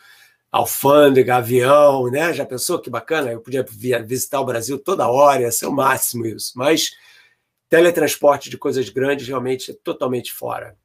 alfândega, 0.52 1.38
avião, 1.38 2.10
né? 2.12 2.34
Já 2.34 2.46
pensou 2.46 2.80
que 2.80 2.90
bacana? 2.90 3.32
Eu 3.32 3.42
podia 3.42 3.66
visitar 4.04 4.42
o 4.42 4.46
Brasil 4.46 4.78
toda 4.78 5.10
hora, 5.10 5.44
ia 5.44 5.52
ser 5.52 5.68
o 5.68 5.72
máximo 5.72 6.26
isso. 6.26 6.52
Mas 6.56 6.92
teletransporte 7.70 8.50
de 8.50 8.58
coisas 8.58 8.90
grandes 8.90 9.28
realmente 9.28 9.72
é 9.72 9.76
totalmente 9.82 10.34
fora 10.34 10.76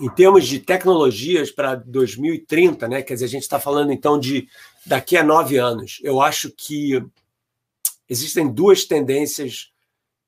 em 0.00 0.08
termos 0.08 0.46
de 0.46 0.58
tecnologias 0.58 1.50
para 1.50 1.74
2030, 1.74 2.88
né? 2.88 3.02
Quer 3.02 3.14
dizer, 3.14 3.26
a 3.26 3.28
gente 3.28 3.42
está 3.42 3.60
falando 3.60 3.92
então 3.92 4.18
de 4.18 4.48
daqui 4.86 5.16
a 5.16 5.22
nove 5.22 5.58
anos. 5.58 6.00
Eu 6.02 6.20
acho 6.20 6.50
que 6.50 7.02
existem 8.08 8.52
duas 8.52 8.84
tendências 8.84 9.70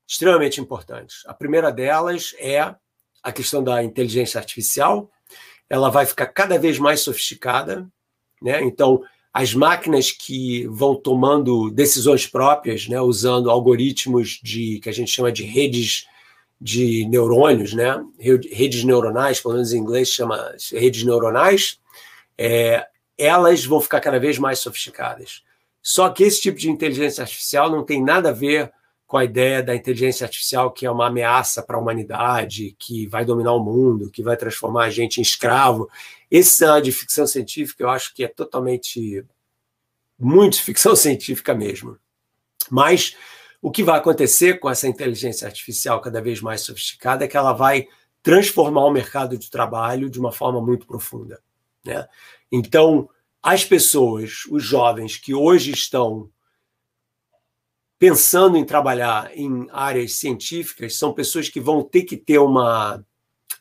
extremamente 0.07 0.61
importantes. 0.61 1.23
A 1.25 1.33
primeira 1.33 1.71
delas 1.71 2.35
é 2.39 2.75
a 3.23 3.31
questão 3.31 3.63
da 3.63 3.83
inteligência 3.83 4.39
artificial. 4.39 5.09
Ela 5.69 5.89
vai 5.89 6.05
ficar 6.05 6.27
cada 6.27 6.59
vez 6.59 6.77
mais 6.77 7.01
sofisticada, 7.01 7.87
né? 8.41 8.61
Então, 8.63 9.03
as 9.33 9.53
máquinas 9.53 10.11
que 10.11 10.65
vão 10.67 10.95
tomando 10.95 11.69
decisões 11.69 12.25
próprias, 12.25 12.87
né, 12.87 13.01
usando 13.01 13.49
algoritmos 13.49 14.39
de 14.41 14.79
que 14.79 14.87
a 14.87 14.93
gente 14.93 15.11
chama 15.11 15.29
de 15.29 15.43
redes 15.43 16.07
de 16.59 17.05
neurônios, 17.07 17.73
né? 17.73 18.03
redes 18.51 18.83
neuronais, 18.83 19.39
pelo 19.39 19.55
menos 19.55 19.73
em 19.73 19.77
inglês 19.77 20.09
chama 20.09 20.55
redes 20.71 21.03
neuronais, 21.03 21.79
é, 22.37 22.85
elas 23.17 23.65
vão 23.65 23.81
ficar 23.81 23.99
cada 23.99 24.19
vez 24.19 24.37
mais 24.37 24.59
sofisticadas. 24.59 25.43
Só 25.81 26.09
que 26.09 26.23
esse 26.23 26.41
tipo 26.41 26.57
de 26.57 26.69
inteligência 26.69 27.21
artificial 27.21 27.69
não 27.69 27.83
tem 27.83 28.03
nada 28.03 28.29
a 28.29 28.33
ver 28.33 28.71
com 29.05 29.17
a 29.17 29.23
ideia 29.23 29.61
da 29.61 29.75
inteligência 29.75 30.25
artificial 30.25 30.71
que 30.71 30.85
é 30.85 30.89
uma 30.91 31.07
ameaça 31.07 31.61
para 31.61 31.77
a 31.77 31.79
humanidade, 31.79 32.75
que 32.79 33.05
vai 33.07 33.23
dominar 33.23 33.53
o 33.53 33.63
mundo, 33.63 34.09
que 34.09 34.23
vai 34.23 34.35
transformar 34.35 34.85
a 34.85 34.89
gente 34.89 35.19
em 35.19 35.21
escravo. 35.21 35.87
Esse 36.29 36.55
cenário 36.55 36.83
de 36.83 36.91
ficção 36.91 37.27
científica 37.27 37.83
eu 37.83 37.89
acho 37.89 38.13
que 38.13 38.23
é 38.23 38.27
totalmente 38.27 39.23
muito 40.17 40.61
ficção 40.61 40.95
científica 40.97 41.53
mesmo. 41.53 41.97
Mas 42.69 43.15
o 43.65 43.71
que 43.71 43.81
vai 43.81 43.97
acontecer 43.97 44.59
com 44.59 44.69
essa 44.69 44.87
inteligência 44.87 45.47
artificial 45.47 45.99
cada 45.99 46.21
vez 46.21 46.39
mais 46.39 46.61
sofisticada 46.61 47.25
é 47.25 47.27
que 47.27 47.35
ela 47.35 47.51
vai 47.51 47.87
transformar 48.21 48.85
o 48.85 48.91
mercado 48.91 49.39
de 49.39 49.49
trabalho 49.49 50.07
de 50.07 50.19
uma 50.19 50.31
forma 50.31 50.61
muito 50.61 50.85
profunda. 50.85 51.41
Né? 51.83 52.07
Então, 52.51 53.09
as 53.41 53.65
pessoas, 53.65 54.43
os 54.51 54.63
jovens 54.63 55.17
que 55.17 55.33
hoje 55.33 55.71
estão 55.71 56.29
pensando 57.97 58.55
em 58.55 58.63
trabalhar 58.63 59.35
em 59.35 59.67
áreas 59.71 60.13
científicas, 60.13 60.95
são 60.95 61.11
pessoas 61.11 61.49
que 61.49 61.59
vão 61.59 61.81
ter 61.81 62.03
que 62.03 62.17
ter 62.17 62.37
uma 62.37 63.03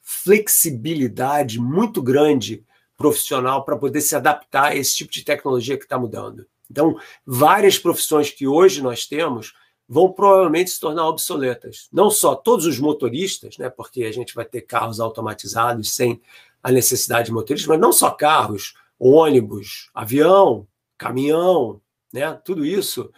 flexibilidade 0.02 1.58
muito 1.58 2.02
grande 2.02 2.62
profissional 2.94 3.64
para 3.64 3.78
poder 3.78 4.02
se 4.02 4.14
adaptar 4.14 4.72
a 4.72 4.76
esse 4.76 4.96
tipo 4.96 5.10
de 5.10 5.24
tecnologia 5.24 5.78
que 5.78 5.84
está 5.84 5.98
mudando. 5.98 6.46
Então, 6.70 6.94
várias 7.24 7.78
profissões 7.78 8.30
que 8.30 8.46
hoje 8.46 8.82
nós 8.82 9.06
temos 9.06 9.54
vão 9.88 10.12
provavelmente 10.12 10.70
se 10.70 10.80
tornar 10.80 11.06
obsoletas. 11.08 11.88
Não 11.92 12.10
só 12.10 12.34
todos 12.34 12.66
os 12.66 12.78
motoristas, 12.78 13.58
né, 13.58 13.68
porque 13.68 14.04
a 14.04 14.12
gente 14.12 14.34
vai 14.34 14.44
ter 14.44 14.62
carros 14.62 15.00
automatizados 15.00 15.94
sem 15.94 16.20
a 16.62 16.72
necessidade 16.72 17.26
de 17.26 17.32
motorista, 17.32 17.68
mas 17.68 17.80
não 17.80 17.92
só 17.92 18.10
carros, 18.10 18.74
ônibus, 18.98 19.90
avião, 19.92 20.66
caminhão, 20.96 21.80
né, 22.12 22.32
tudo 22.44 22.64
isso. 22.64 23.10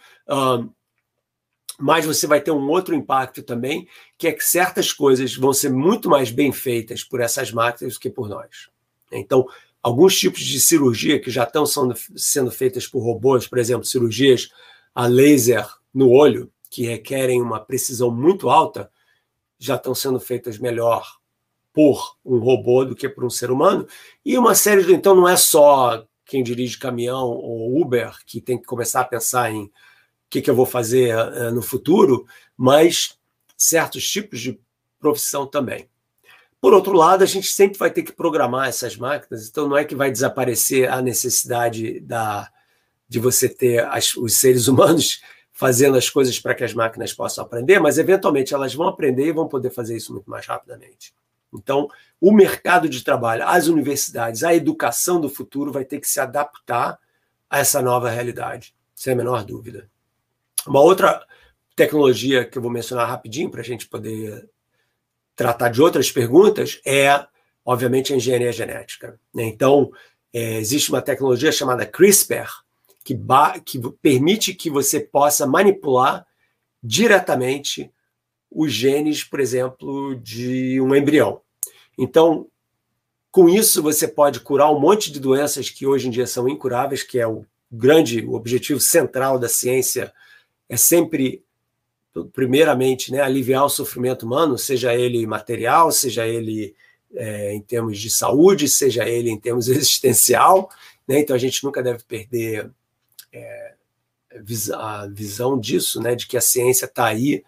Mas 1.79 2.05
você 2.05 2.27
vai 2.27 2.41
ter 2.41 2.51
um 2.51 2.67
outro 2.69 2.95
impacto 2.95 3.43
também, 3.43 3.87
que 4.17 4.27
é 4.27 4.33
que 4.33 4.43
certas 4.43 4.91
coisas 4.91 5.35
vão 5.35 5.53
ser 5.53 5.69
muito 5.69 6.09
mais 6.09 6.31
bem 6.31 6.51
feitas 6.51 7.03
por 7.03 7.21
essas 7.21 7.51
máquinas 7.51 7.93
do 7.93 7.99
que 7.99 8.09
por 8.09 8.27
nós. 8.27 8.69
Então, 9.11 9.47
alguns 9.81 10.17
tipos 10.19 10.41
de 10.41 10.59
cirurgia 10.59 11.21
que 11.21 11.31
já 11.31 11.43
estão 11.43 11.65
sendo 11.65 12.51
feitas 12.51 12.85
por 12.87 12.99
robôs, 13.01 13.47
por 13.47 13.59
exemplo, 13.59 13.85
cirurgias 13.85 14.49
a 14.93 15.05
laser 15.07 15.65
no 15.93 16.09
olho, 16.09 16.51
que 16.69 16.85
requerem 16.85 17.41
uma 17.41 17.59
precisão 17.59 18.11
muito 18.11 18.49
alta 18.49 18.91
já 19.59 19.75
estão 19.75 19.95
sendo 19.95 20.19
feitas 20.19 20.57
melhor 20.57 21.17
por 21.73 22.15
um 22.25 22.39
robô 22.39 22.83
do 22.85 22.95
que 22.95 23.07
por 23.07 23.23
um 23.23 23.29
ser 23.29 23.51
humano. 23.51 23.87
E 24.25 24.37
uma 24.37 24.55
série 24.55 24.83
de. 24.83 24.93
Então, 24.93 25.15
não 25.15 25.27
é 25.27 25.37
só 25.37 26.05
quem 26.25 26.43
dirige 26.43 26.77
caminhão 26.77 27.27
ou 27.27 27.79
Uber 27.79 28.17
que 28.25 28.41
tem 28.41 28.57
que 28.57 28.65
começar 28.65 29.01
a 29.01 29.05
pensar 29.05 29.51
em 29.51 29.63
o 29.65 29.71
que, 30.29 30.41
que 30.41 30.49
eu 30.49 30.55
vou 30.55 30.65
fazer 30.65 31.15
uh, 31.15 31.51
no 31.51 31.61
futuro, 31.61 32.25
mas 32.55 33.17
certos 33.55 34.09
tipos 34.09 34.39
de 34.39 34.59
profissão 34.99 35.47
também. 35.47 35.89
Por 36.59 36.73
outro 36.73 36.93
lado, 36.93 37.23
a 37.23 37.27
gente 37.27 37.47
sempre 37.47 37.77
vai 37.77 37.91
ter 37.91 38.03
que 38.03 38.11
programar 38.11 38.67
essas 38.67 38.97
máquinas, 38.97 39.47
então 39.47 39.69
não 39.69 39.77
é 39.77 39.85
que 39.85 39.95
vai 39.95 40.11
desaparecer 40.11 40.91
a 40.91 41.01
necessidade 41.01 41.99
da, 42.01 42.51
de 43.07 43.19
você 43.19 43.47
ter 43.47 43.85
as, 43.85 44.15
os 44.17 44.39
seres 44.39 44.67
humanos 44.67 45.21
fazendo 45.57 45.97
as 45.97 46.07
coisas 46.07 46.39
para 46.39 46.53
que 46.53 46.63
as 46.63 46.71
máquinas 46.71 47.11
possam 47.11 47.43
aprender, 47.43 47.79
mas 47.79 47.97
eventualmente 47.97 48.53
elas 48.53 48.75
vão 48.75 48.87
aprender 48.87 49.25
e 49.25 49.31
vão 49.31 49.47
poder 49.47 49.71
fazer 49.71 49.97
isso 49.97 50.13
muito 50.13 50.29
mais 50.29 50.45
rapidamente. 50.45 51.15
Então, 51.51 51.89
o 52.21 52.31
mercado 52.31 52.87
de 52.87 53.03
trabalho, 53.03 53.43
as 53.43 53.65
universidades, 53.65 54.43
a 54.43 54.53
educação 54.53 55.19
do 55.19 55.27
futuro 55.27 55.71
vai 55.71 55.83
ter 55.83 55.99
que 55.99 56.07
se 56.07 56.19
adaptar 56.19 56.99
a 57.49 57.57
essa 57.57 57.81
nova 57.81 58.07
realidade, 58.07 58.75
sem 58.93 59.13
a 59.13 59.15
menor 59.15 59.43
dúvida. 59.43 59.89
Uma 60.67 60.81
outra 60.81 61.25
tecnologia 61.75 62.45
que 62.45 62.59
eu 62.59 62.61
vou 62.61 62.69
mencionar 62.69 63.09
rapidinho 63.09 63.49
para 63.49 63.61
a 63.61 63.63
gente 63.63 63.87
poder 63.87 64.47
tratar 65.35 65.69
de 65.69 65.81
outras 65.81 66.11
perguntas 66.11 66.79
é, 66.85 67.25
obviamente, 67.65 68.13
a 68.13 68.15
engenharia 68.15 68.51
genética. 68.51 69.19
Né? 69.33 69.45
Então, 69.45 69.91
é, 70.31 70.57
existe 70.57 70.91
uma 70.91 71.01
tecnologia 71.01 71.51
chamada 71.51 71.83
CRISPR, 71.83 72.47
que, 73.07 73.17
que 73.63 73.79
permite 74.01 74.53
que 74.53 74.69
você 74.69 74.99
possa 74.99 75.47
manipular 75.47 76.25
diretamente 76.83 77.89
os 78.51 78.73
genes, 78.73 79.23
por 79.23 79.39
exemplo, 79.39 80.15
de 80.15 80.81
um 80.81 80.93
embrião. 80.93 81.41
Então, 81.97 82.47
com 83.31 83.47
isso, 83.47 83.81
você 83.81 84.07
pode 84.07 84.41
curar 84.41 84.71
um 84.71 84.79
monte 84.79 85.11
de 85.11 85.19
doenças 85.19 85.69
que 85.69 85.85
hoje 85.85 86.07
em 86.07 86.11
dia 86.11 86.27
são 86.27 86.49
incuráveis, 86.49 87.03
que 87.03 87.17
é 87.17 87.27
o 87.27 87.45
grande 87.71 88.25
o 88.25 88.33
objetivo 88.33 88.79
central 88.79 89.39
da 89.39 89.47
ciência, 89.47 90.13
é 90.69 90.75
sempre, 90.75 91.43
primeiramente, 92.33 93.11
né, 93.11 93.21
aliviar 93.21 93.65
o 93.65 93.69
sofrimento 93.69 94.25
humano, 94.25 94.57
seja 94.57 94.93
ele 94.93 95.25
material, 95.25 95.91
seja 95.91 96.27
ele 96.27 96.75
é, 97.13 97.53
em 97.53 97.61
termos 97.61 97.99
de 97.99 98.09
saúde, 98.09 98.67
seja 98.67 99.07
ele 99.07 99.29
em 99.29 99.39
termos 99.39 99.67
existencial. 99.69 100.69
Né? 101.07 101.19
Então, 101.19 101.35
a 101.35 101.39
gente 101.39 101.63
nunca 101.63 101.81
deve 101.81 102.03
perder 102.03 102.69
é, 103.37 103.75
a 104.75 105.07
visão 105.07 105.59
disso, 105.59 106.01
né, 106.01 106.15
de 106.15 106.27
que 106.27 106.37
a 106.37 106.41
ciência 106.41 106.85
está 106.85 107.05
aí 107.05 107.43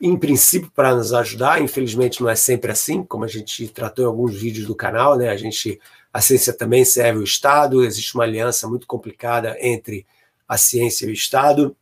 em 0.00 0.16
princípio, 0.16 0.70
para 0.70 0.94
nos 0.94 1.12
ajudar. 1.12 1.60
Infelizmente, 1.60 2.20
não 2.20 2.30
é 2.30 2.36
sempre 2.36 2.70
assim, 2.70 3.02
como 3.02 3.24
a 3.24 3.28
gente 3.28 3.68
tratou 3.68 4.04
em 4.04 4.08
alguns 4.08 4.34
vídeos 4.34 4.66
do 4.66 4.74
canal, 4.74 5.16
né? 5.16 5.28
A 5.28 5.36
gente, 5.36 5.80
a 6.12 6.20
ciência 6.20 6.52
também 6.52 6.84
serve 6.84 7.18
o 7.18 7.24
Estado, 7.24 7.84
existe 7.84 8.14
uma 8.14 8.24
aliança 8.24 8.68
muito 8.68 8.86
complicada 8.86 9.56
entre 9.60 10.06
a 10.46 10.56
ciência 10.56 11.04
e 11.04 11.08
o 11.08 11.12
Estado. 11.12 11.76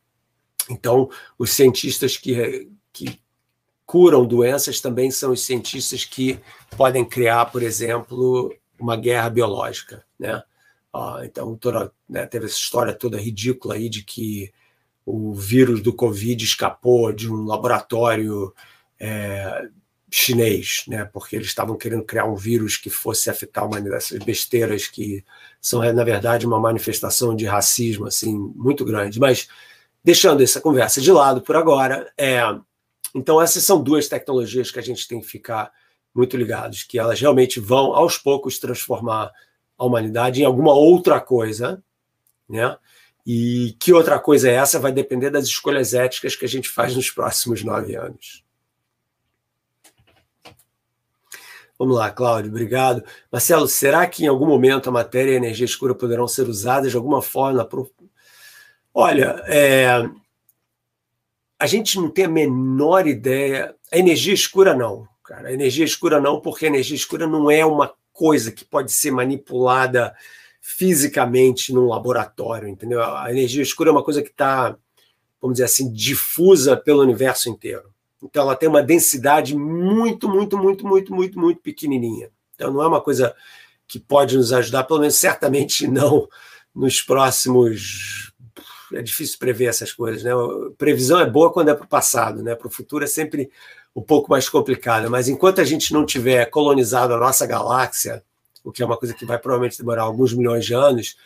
Então, 0.69 1.09
os 1.37 1.51
cientistas 1.51 2.17
que, 2.17 2.69
que 2.91 3.21
curam 3.85 4.25
doenças 4.25 4.81
também 4.81 5.11
são 5.11 5.31
os 5.31 5.45
cientistas 5.45 6.03
que 6.03 6.39
podem 6.75 7.05
criar, 7.05 7.45
por 7.45 7.61
exemplo, 7.61 8.53
uma 8.79 8.97
guerra 8.97 9.29
biológica, 9.29 10.03
né? 10.19 10.43
Ah, 10.93 11.21
então, 11.23 11.55
toda, 11.55 11.91
né, 12.09 12.25
teve 12.25 12.45
essa 12.45 12.55
história 12.55 12.93
toda 12.93 13.19
ridícula 13.19 13.75
aí 13.75 13.89
de 13.89 14.03
que 14.03 14.51
o 15.05 15.33
vírus 15.33 15.81
do 15.81 15.93
Covid 15.93 16.43
escapou 16.43 17.13
de 17.13 17.31
um 17.31 17.45
laboratório 17.45 18.53
é, 18.99 19.69
chinês, 20.11 20.83
né? 20.87 21.05
Porque 21.05 21.35
eles 21.35 21.47
estavam 21.47 21.77
querendo 21.77 22.03
criar 22.03 22.25
um 22.25 22.35
vírus 22.35 22.77
que 22.77 22.89
fosse 22.89 23.29
afetar 23.29 23.63
a 23.63 23.67
humanidade, 23.67 24.03
essas 24.03 24.19
besteiras 24.19 24.87
que 24.87 25.23
são 25.61 25.81
na 25.93 26.03
verdade 26.03 26.45
uma 26.45 26.59
manifestação 26.59 27.35
de 27.35 27.45
racismo 27.45 28.05
assim 28.07 28.37
muito 28.55 28.85
grande. 28.85 29.19
Mas 29.19 29.47
deixando 30.03 30.41
essa 30.43 30.61
conversa 30.61 31.01
de 31.01 31.11
lado 31.11 31.41
por 31.41 31.55
agora, 31.55 32.11
é, 32.17 32.41
então 33.15 33.41
essas 33.41 33.63
são 33.63 33.81
duas 33.81 34.07
tecnologias 34.07 34.71
que 34.71 34.79
a 34.79 34.83
gente 34.83 35.07
tem 35.07 35.19
que 35.19 35.27
ficar 35.27 35.71
muito 36.13 36.35
ligados, 36.35 36.83
que 36.83 36.97
elas 36.97 37.19
realmente 37.19 37.59
vão 37.59 37.93
aos 37.93 38.17
poucos 38.17 38.59
transformar 38.59 39.31
a 39.77 39.85
humanidade 39.85 40.41
em 40.41 40.45
alguma 40.45 40.73
outra 40.73 41.21
coisa, 41.21 41.83
né? 42.49 42.77
E 43.25 43.75
que 43.79 43.93
outra 43.93 44.19
coisa 44.19 44.49
é 44.49 44.53
essa 44.53 44.79
vai 44.79 44.91
depender 44.91 45.29
das 45.29 45.45
escolhas 45.45 45.93
éticas 45.93 46.35
que 46.35 46.45
a 46.45 46.47
gente 46.47 46.69
faz 46.69 46.95
nos 46.95 47.11
próximos 47.11 47.63
nove 47.63 47.95
anos. 47.95 48.43
Vamos 51.77 51.95
lá, 51.95 52.09
Cláudio, 52.09 52.49
obrigado. 52.49 53.03
Marcelo, 53.31 53.67
será 53.67 54.07
que 54.07 54.23
em 54.23 54.27
algum 54.27 54.47
momento 54.47 54.89
a 54.89 54.91
matéria 54.91 55.31
e 55.31 55.33
a 55.35 55.37
energia 55.37 55.65
escura 55.65 55.93
poderão 55.93 56.27
ser 56.27 56.47
usadas 56.47 56.89
de 56.89 56.97
alguma 56.97 57.21
forma? 57.21 57.63
Pro... 57.63 57.91
Olha, 58.91 59.43
é... 59.45 59.87
a 61.59 61.67
gente 61.67 61.97
não 61.99 62.09
tem 62.09 62.25
a 62.25 62.29
menor 62.29 63.05
ideia. 63.05 63.75
A 63.91 63.97
energia 63.97 64.33
escura 64.33 64.73
não, 64.73 65.07
cara. 65.23 65.49
A 65.49 65.53
energia 65.53 65.85
escura 65.85 66.19
não, 66.19 66.41
porque 66.41 66.65
a 66.65 66.69
energia 66.69 66.95
escura 66.95 67.27
não 67.27 67.51
é 67.51 67.63
uma 67.63 67.93
coisa 68.17 68.51
que 68.51 68.65
pode 68.65 68.91
ser 68.91 69.11
manipulada 69.11 70.15
fisicamente 70.59 71.71
num 71.71 71.85
laboratório, 71.85 72.67
entendeu? 72.67 73.03
A 73.03 73.29
energia 73.29 73.61
escura 73.61 73.91
é 73.91 73.91
uma 73.91 74.03
coisa 74.03 74.23
que 74.23 74.31
está, 74.31 74.75
vamos 75.39 75.53
dizer 75.53 75.65
assim, 75.65 75.93
difusa 75.93 76.75
pelo 76.75 77.03
universo 77.03 77.47
inteiro. 77.47 77.93
Então 78.21 78.41
ela 78.41 78.55
tem 78.55 78.67
uma 78.67 78.81
densidade 78.81 79.55
muito, 79.55 80.27
muito, 80.27 80.57
muito, 80.57 80.85
muito, 80.85 81.13
muito, 81.13 81.39
muito 81.39 81.61
pequenininha. 81.61 82.31
Então 82.55 82.73
não 82.73 82.81
é 82.81 82.87
uma 82.87 82.99
coisa 82.99 83.35
que 83.87 83.99
pode 83.99 84.35
nos 84.35 84.51
ajudar, 84.51 84.85
pelo 84.85 84.99
menos 84.99 85.15
certamente 85.15 85.85
não 85.87 86.27
nos 86.73 87.01
próximos. 87.01 88.33
É 88.93 89.01
difícil 89.03 89.37
prever 89.37 89.65
essas 89.65 89.93
coisas, 89.93 90.23
né? 90.23 90.31
Previsão 90.75 91.19
é 91.19 91.29
boa 91.29 91.53
quando 91.53 91.69
é 91.69 91.75
para 91.75 91.85
o 91.85 91.89
passado, 91.89 92.41
né? 92.41 92.55
Para 92.55 92.67
o 92.67 92.71
futuro 92.71 93.03
é 93.03 93.07
sempre 93.07 93.51
um 93.97 94.01
pouco 94.03 94.29
mais 94.29 94.47
complicada. 94.47 95.09
Mas 95.09 95.27
enquanto 95.27 95.59
a 95.59 95.63
gente 95.63 95.91
não 95.91 96.05
tiver 96.05 96.45
colonizado 96.51 97.15
a 97.15 97.17
nossa 97.17 97.47
galáxia, 97.47 98.23
o 98.63 98.71
que 98.71 98.83
é 98.83 98.85
uma 98.85 98.95
coisa 98.95 99.11
que 99.11 99.25
vai 99.25 99.39
provavelmente 99.39 99.79
demorar 99.79 100.03
alguns 100.03 100.35
milhões 100.35 100.63
de 100.63 100.75
anos, 100.75 101.17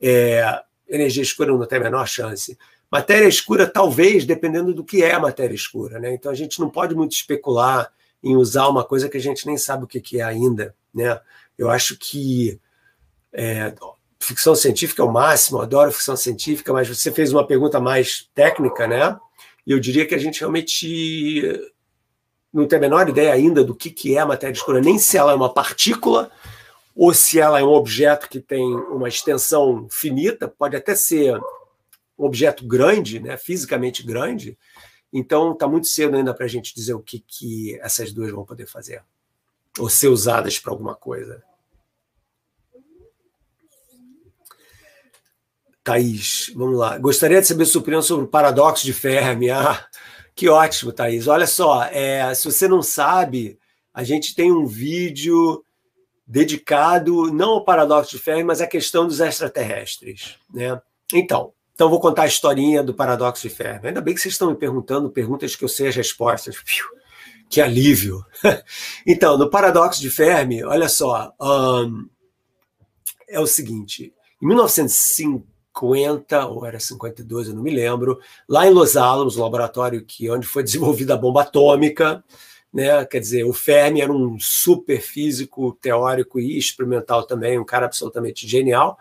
é, 0.00 0.62
energia 0.88 1.24
escura 1.24 1.52
não 1.52 1.66
tem 1.66 1.80
a 1.80 1.82
menor 1.82 2.06
chance. 2.06 2.56
Matéria 2.88 3.26
escura, 3.26 3.66
talvez, 3.66 4.24
dependendo 4.24 4.72
do 4.72 4.84
que 4.84 5.02
é 5.02 5.12
a 5.12 5.18
matéria 5.18 5.56
escura. 5.56 5.98
Né? 5.98 6.14
Então 6.14 6.30
a 6.30 6.34
gente 6.34 6.60
não 6.60 6.70
pode 6.70 6.94
muito 6.94 7.12
especular 7.12 7.92
em 8.22 8.36
usar 8.36 8.68
uma 8.68 8.84
coisa 8.84 9.08
que 9.08 9.16
a 9.16 9.20
gente 9.20 9.44
nem 9.44 9.56
sabe 9.56 9.82
o 9.82 9.88
que 9.88 10.20
é 10.20 10.22
ainda. 10.22 10.72
Né? 10.94 11.20
Eu 11.58 11.68
acho 11.68 11.98
que 11.98 12.60
é, 13.32 13.74
ficção 14.20 14.54
científica 14.54 15.02
é 15.02 15.04
o 15.04 15.12
máximo, 15.12 15.60
adoro 15.60 15.90
ficção 15.90 16.16
científica, 16.16 16.72
mas 16.72 16.88
você 16.88 17.10
fez 17.10 17.32
uma 17.32 17.44
pergunta 17.44 17.80
mais 17.80 18.28
técnica, 18.32 18.86
né? 18.86 19.18
E 19.66 19.72
eu 19.72 19.80
diria 19.80 20.06
que 20.06 20.14
a 20.14 20.18
gente 20.18 20.40
realmente 20.40 21.72
não 22.52 22.66
tem 22.66 22.78
a 22.78 22.80
menor 22.80 23.08
ideia 23.08 23.32
ainda 23.32 23.62
do 23.62 23.74
que, 23.74 23.90
que 23.90 24.16
é 24.16 24.20
a 24.20 24.26
matéria 24.26 24.54
escura, 24.54 24.80
nem 24.80 24.98
se 24.98 25.16
ela 25.16 25.32
é 25.32 25.34
uma 25.34 25.52
partícula 25.52 26.30
ou 26.94 27.14
se 27.14 27.38
ela 27.38 27.60
é 27.60 27.62
um 27.62 27.72
objeto 27.72 28.28
que 28.28 28.40
tem 28.40 28.62
uma 28.62 29.08
extensão 29.08 29.86
finita, 29.90 30.48
pode 30.48 30.76
até 30.76 30.94
ser 30.94 31.36
um 32.18 32.24
objeto 32.26 32.66
grande, 32.66 33.20
né, 33.20 33.36
fisicamente 33.36 34.02
grande. 34.02 34.58
Então, 35.12 35.52
está 35.52 35.66
muito 35.66 35.88
cedo 35.88 36.16
ainda 36.16 36.34
para 36.34 36.44
a 36.44 36.48
gente 36.48 36.74
dizer 36.74 36.94
o 36.94 37.00
que, 37.00 37.20
que 37.20 37.78
essas 37.80 38.12
duas 38.12 38.30
vão 38.30 38.44
poder 38.44 38.66
fazer, 38.66 39.02
ou 39.78 39.88
ser 39.88 40.08
usadas 40.08 40.58
para 40.58 40.72
alguma 40.72 40.94
coisa. 40.94 41.42
Thaís, 45.82 46.52
vamos 46.54 46.78
lá. 46.78 46.98
Gostaria 46.98 47.40
de 47.40 47.46
saber 47.46 47.64
sua 47.64 47.80
opinião 47.80 48.02
sobre 48.02 48.26
o 48.26 48.28
paradoxo 48.28 48.84
de 48.84 48.92
Fermi. 48.92 49.50
Ah, 49.50 49.88
que 50.40 50.48
ótimo, 50.48 50.90
Thaís. 50.90 51.28
Olha 51.28 51.46
só, 51.46 51.84
é, 51.84 52.34
se 52.34 52.46
você 52.46 52.66
não 52.66 52.80
sabe, 52.80 53.58
a 53.92 54.02
gente 54.02 54.34
tem 54.34 54.50
um 54.50 54.64
vídeo 54.64 55.62
dedicado 56.26 57.30
não 57.30 57.50
ao 57.50 57.64
paradoxo 57.64 58.12
de 58.12 58.18
Fermi, 58.22 58.44
mas 58.44 58.62
à 58.62 58.66
questão 58.66 59.06
dos 59.06 59.20
extraterrestres. 59.20 60.38
Né? 60.50 60.80
Então, 61.12 61.52
então 61.74 61.90
vou 61.90 62.00
contar 62.00 62.22
a 62.22 62.26
historinha 62.26 62.82
do 62.82 62.94
paradoxo 62.94 63.46
de 63.46 63.54
Fermi. 63.54 63.88
Ainda 63.88 64.00
bem 64.00 64.14
que 64.14 64.20
vocês 64.22 64.32
estão 64.32 64.48
me 64.48 64.56
perguntando 64.56 65.10
perguntas 65.10 65.54
que 65.54 65.62
eu 65.62 65.68
sei 65.68 65.88
as 65.88 65.94
respostas. 65.94 66.56
Que 67.50 67.60
alívio! 67.60 68.24
Então, 69.06 69.36
no 69.36 69.50
paradoxo 69.50 70.00
de 70.00 70.08
Fermi, 70.08 70.64
olha 70.64 70.88
só, 70.88 71.34
um, 71.38 72.08
é 73.28 73.38
o 73.38 73.46
seguinte: 73.46 74.10
em 74.40 74.46
1950 75.74 76.46
ou 76.46 76.66
era 76.66 76.78
52, 76.78 77.48
eu 77.48 77.54
não 77.54 77.62
me 77.62 77.70
lembro, 77.70 78.20
lá 78.48 78.66
em 78.66 78.70
Los 78.70 78.96
Alamos, 78.96 79.36
no 79.36 79.42
laboratório 79.42 80.04
que 80.04 80.30
onde 80.30 80.46
foi 80.46 80.62
desenvolvida 80.62 81.14
a 81.14 81.16
bomba 81.16 81.42
atômica, 81.42 82.22
né? 82.72 83.04
Quer 83.04 83.20
dizer, 83.20 83.44
o 83.44 83.52
Fermi 83.52 84.00
era 84.00 84.12
um 84.12 84.38
super 84.38 85.00
físico, 85.00 85.76
teórico 85.80 86.38
e 86.38 86.56
experimental 86.56 87.24
também, 87.24 87.58
um 87.58 87.64
cara 87.64 87.86
absolutamente 87.86 88.46
genial, 88.46 88.98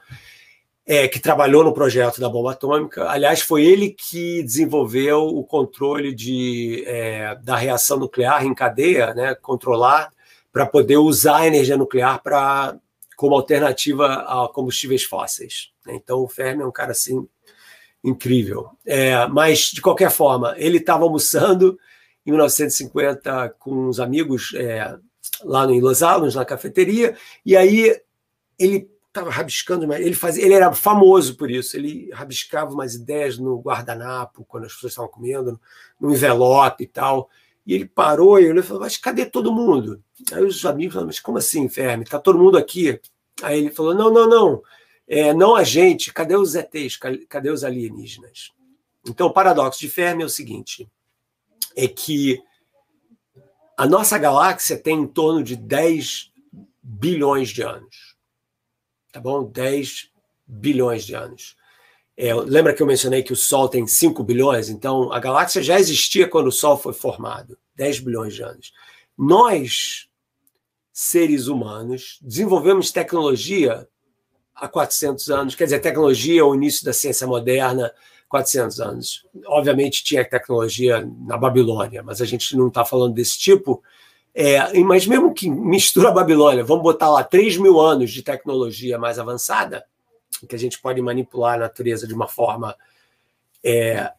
é, 0.85 1.07
que 1.07 1.19
trabalhou 1.19 1.63
no 1.63 1.73
projeto 1.73 2.19
da 2.19 2.27
bomba 2.27 2.53
atômica. 2.53 3.07
Aliás, 3.09 3.41
foi 3.41 3.63
ele 3.63 3.89
que 3.91 4.41
desenvolveu 4.41 5.27
o 5.27 5.43
controle 5.43 6.15
de, 6.15 6.83
é, 6.87 7.35
da 7.43 7.55
reação 7.55 7.99
nuclear 7.99 8.43
em 8.43 8.55
cadeia, 8.55 9.13
né? 9.13 9.35
Controlar 9.35 10.09
para 10.51 10.65
poder 10.65 10.97
usar 10.97 11.37
a 11.37 11.47
energia 11.47 11.77
nuclear 11.77 12.21
para 12.23 12.75
como 13.19 13.35
alternativa 13.35 14.05
a 14.05 14.47
combustíveis 14.47 15.03
fósseis. 15.03 15.73
Né? 15.85 15.95
Então, 15.95 16.19
o 16.21 16.27
Fermi 16.29 16.63
é 16.63 16.65
um 16.65 16.71
cara 16.71 16.91
assim 16.91 17.27
incrível. 18.01 18.69
É, 18.85 19.27
mas 19.27 19.71
de 19.73 19.81
qualquer 19.81 20.09
forma, 20.09 20.55
ele 20.57 20.77
estava 20.77 21.03
almoçando 21.03 21.77
em 22.25 22.31
1950 22.31 23.55
com 23.59 23.89
uns 23.89 23.99
amigos 23.99 24.53
é, 24.55 24.97
lá 25.43 25.65
em 25.65 25.81
Los 25.81 26.01
Alamos, 26.01 26.33
na 26.33 26.45
cafeteria, 26.45 27.13
e 27.45 27.57
aí 27.57 27.93
ele 28.57 28.89
estava 29.09 29.29
rabiscando, 29.29 29.93
ele 29.95 30.15
fazia, 30.15 30.45
ele 30.45 30.53
era 30.53 30.71
famoso 30.71 31.35
por 31.35 31.51
isso, 31.51 31.75
ele 31.75 32.09
rabiscava 32.13 32.71
umas 32.71 32.95
ideias 32.95 33.37
no 33.37 33.59
guardanapo, 33.59 34.45
quando 34.47 34.63
as 34.63 34.73
pessoas 34.73 34.93
estavam 34.93 35.11
comendo, 35.11 35.59
no 35.99 36.09
envelope 36.09 36.85
e 36.85 36.87
tal, 36.87 37.29
e 37.65 37.73
ele 37.73 37.85
parou 37.85 38.39
e 38.39 38.45
ele 38.45 38.63
falou, 38.63 38.81
mas 38.81 38.97
cadê 38.97 39.25
todo 39.25 39.53
mundo? 39.53 40.03
Aí 40.31 40.43
os 40.43 40.65
amigos 40.65 40.93
falaram, 40.93 41.07
mas 41.07 41.19
como 41.19 41.37
assim, 41.37 41.69
Fermi? 41.69 42.03
Está 42.03 42.19
todo 42.19 42.39
mundo 42.39 42.57
aqui? 42.57 42.99
Aí 43.41 43.59
ele 43.59 43.69
falou, 43.69 43.93
não, 43.93 44.11
não, 44.11 44.27
não, 44.27 44.63
é, 45.07 45.33
não 45.33 45.55
a 45.55 45.63
gente, 45.63 46.13
cadê 46.13 46.35
os 46.35 46.55
ETs, 46.55 46.97
cadê 47.27 47.49
os 47.49 47.63
alienígenas? 47.63 48.51
Então 49.07 49.27
o 49.27 49.33
paradoxo 49.33 49.79
de 49.79 49.89
Fermi 49.89 50.23
é 50.23 50.25
o 50.25 50.29
seguinte, 50.29 50.89
é 51.75 51.87
que 51.87 52.41
a 53.77 53.87
nossa 53.87 54.17
galáxia 54.17 54.77
tem 54.77 54.99
em 54.99 55.07
torno 55.07 55.41
de 55.41 55.55
10 55.55 56.31
bilhões 56.83 57.49
de 57.49 57.61
anos. 57.61 58.17
Tá 59.11 59.21
bom? 59.21 59.43
10 59.43 60.11
bilhões 60.45 61.05
de 61.05 61.15
anos. 61.15 61.55
É, 62.21 62.33
lembra 62.33 62.73
que 62.73 62.83
eu 62.83 62.85
mencionei 62.85 63.23
que 63.23 63.31
o 63.31 63.35
Sol 63.35 63.69
tem 63.69 63.87
5 63.87 64.21
bilhões? 64.23 64.67
Então, 64.67 65.09
a 65.13 65.19
galáxia 65.21 65.63
já 65.63 65.79
existia 65.79 66.27
quando 66.27 66.47
o 66.47 66.51
Sol 66.51 66.77
foi 66.77 66.91
formado 66.91 67.57
10 67.75 68.01
bilhões 68.01 68.33
de 68.33 68.43
anos. 68.43 68.73
Nós 69.17 70.09
seres 70.91 71.47
humanos, 71.47 72.19
desenvolvemos 72.21 72.91
tecnologia 72.91 73.87
há 74.53 74.67
400 74.67 75.29
anos, 75.29 75.55
quer 75.55 75.63
dizer, 75.63 75.79
tecnologia, 75.79 76.45
o 76.45 76.53
início 76.53 76.83
da 76.83 76.91
ciência 76.91 77.25
moderna, 77.25 77.89
400 78.27 78.81
anos. 78.81 79.25
Obviamente 79.47 80.03
tinha 80.03 80.29
tecnologia 80.29 81.09
na 81.25 81.37
Babilônia, 81.37 82.03
mas 82.03 82.21
a 82.21 82.25
gente 82.25 82.53
não 82.57 82.67
está 82.67 82.83
falando 82.83 83.13
desse 83.13 83.39
tipo. 83.39 83.81
É, 84.35 84.77
mas 84.81 85.07
mesmo 85.07 85.33
que 85.33 85.49
mistura 85.49 86.09
a 86.09 86.11
Babilônia, 86.13 86.65
vamos 86.65 86.83
botar 86.83 87.09
lá 87.09 87.23
3 87.23 87.55
mil 87.55 87.79
anos 87.79 88.11
de 88.11 88.21
tecnologia 88.21 88.99
mais 88.99 89.17
avançada, 89.17 89.85
que 90.47 90.55
a 90.55 90.59
gente 90.59 90.79
pode 90.79 91.01
manipular 91.01 91.55
a 91.55 91.59
natureza 91.59 92.07
de 92.07 92.13
uma 92.13 92.27
forma 92.27 92.75
é, 93.63 94.11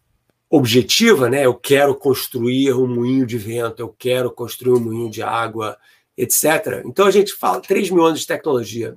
objetiva, 0.48 1.28
né? 1.28 1.46
Eu 1.46 1.54
quero 1.54 1.94
construir 1.94 2.72
um 2.72 2.86
moinho 2.86 3.26
de 3.26 3.38
vento, 3.38 3.80
eu 3.80 3.88
quero 3.88 4.30
construir 4.30 4.78
um 4.78 4.80
moinho 4.80 5.10
de 5.10 5.22
água, 5.22 5.78
etc. 6.16 6.82
Então 6.84 7.06
a 7.06 7.10
gente 7.10 7.32
fala 7.32 7.60
3 7.60 7.90
mil 7.90 8.04
anos 8.04 8.20
de 8.20 8.26
tecnologia. 8.26 8.96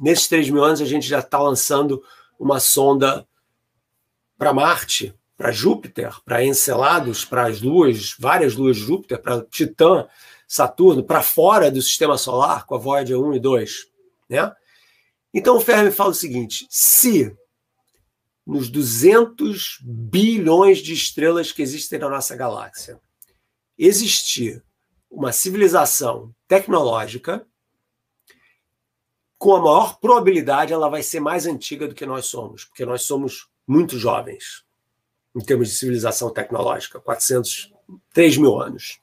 Nesses 0.00 0.26
3 0.28 0.50
mil 0.50 0.64
anos 0.64 0.80
a 0.80 0.86
gente 0.86 1.06
já 1.06 1.18
está 1.18 1.38
lançando 1.38 2.02
uma 2.38 2.58
sonda 2.58 3.26
para 4.38 4.52
Marte, 4.52 5.14
para 5.36 5.52
Júpiter, 5.52 6.14
para 6.24 6.44
Encelados, 6.44 7.24
para 7.24 7.46
as 7.46 7.60
luas, 7.60 8.16
várias 8.18 8.54
luas 8.54 8.76
de 8.76 8.82
Júpiter, 8.82 9.20
para 9.20 9.42
Titã, 9.42 10.06
Saturno, 10.48 11.02
para 11.04 11.22
fora 11.22 11.70
do 11.70 11.80
sistema 11.80 12.16
solar, 12.16 12.66
com 12.66 12.74
a 12.74 12.78
Voyager 12.78 13.18
1 13.18 13.34
e 13.34 13.40
2. 13.40 13.86
Né? 14.28 14.52
Então 15.32 15.56
o 15.56 15.60
Fermi 15.60 15.90
fala 15.90 16.10
o 16.10 16.14
seguinte: 16.14 16.66
se 16.68 17.36
nos 18.46 18.68
200 18.68 19.78
bilhões 19.82 20.78
de 20.78 20.92
estrelas 20.92 21.52
que 21.52 21.62
existem 21.62 21.98
na 21.98 22.08
nossa 22.08 22.36
galáxia 22.36 23.00
existir 23.78 24.62
uma 25.10 25.32
civilização 25.32 26.34
tecnológica, 26.48 27.46
com 29.38 29.54
a 29.54 29.60
maior 29.60 29.98
probabilidade 29.98 30.72
ela 30.72 30.88
vai 30.88 31.02
ser 31.02 31.20
mais 31.20 31.46
antiga 31.46 31.88
do 31.88 31.94
que 31.94 32.06
nós 32.06 32.26
somos, 32.26 32.64
porque 32.64 32.84
nós 32.84 33.02
somos 33.02 33.48
muito 33.66 33.98
jovens 33.98 34.64
em 35.34 35.40
termos 35.40 35.68
de 35.68 35.76
civilização 35.76 36.30
tecnológica, 36.30 37.00
400, 37.00 37.72
3 38.12 38.36
mil 38.36 38.60
anos. 38.60 39.00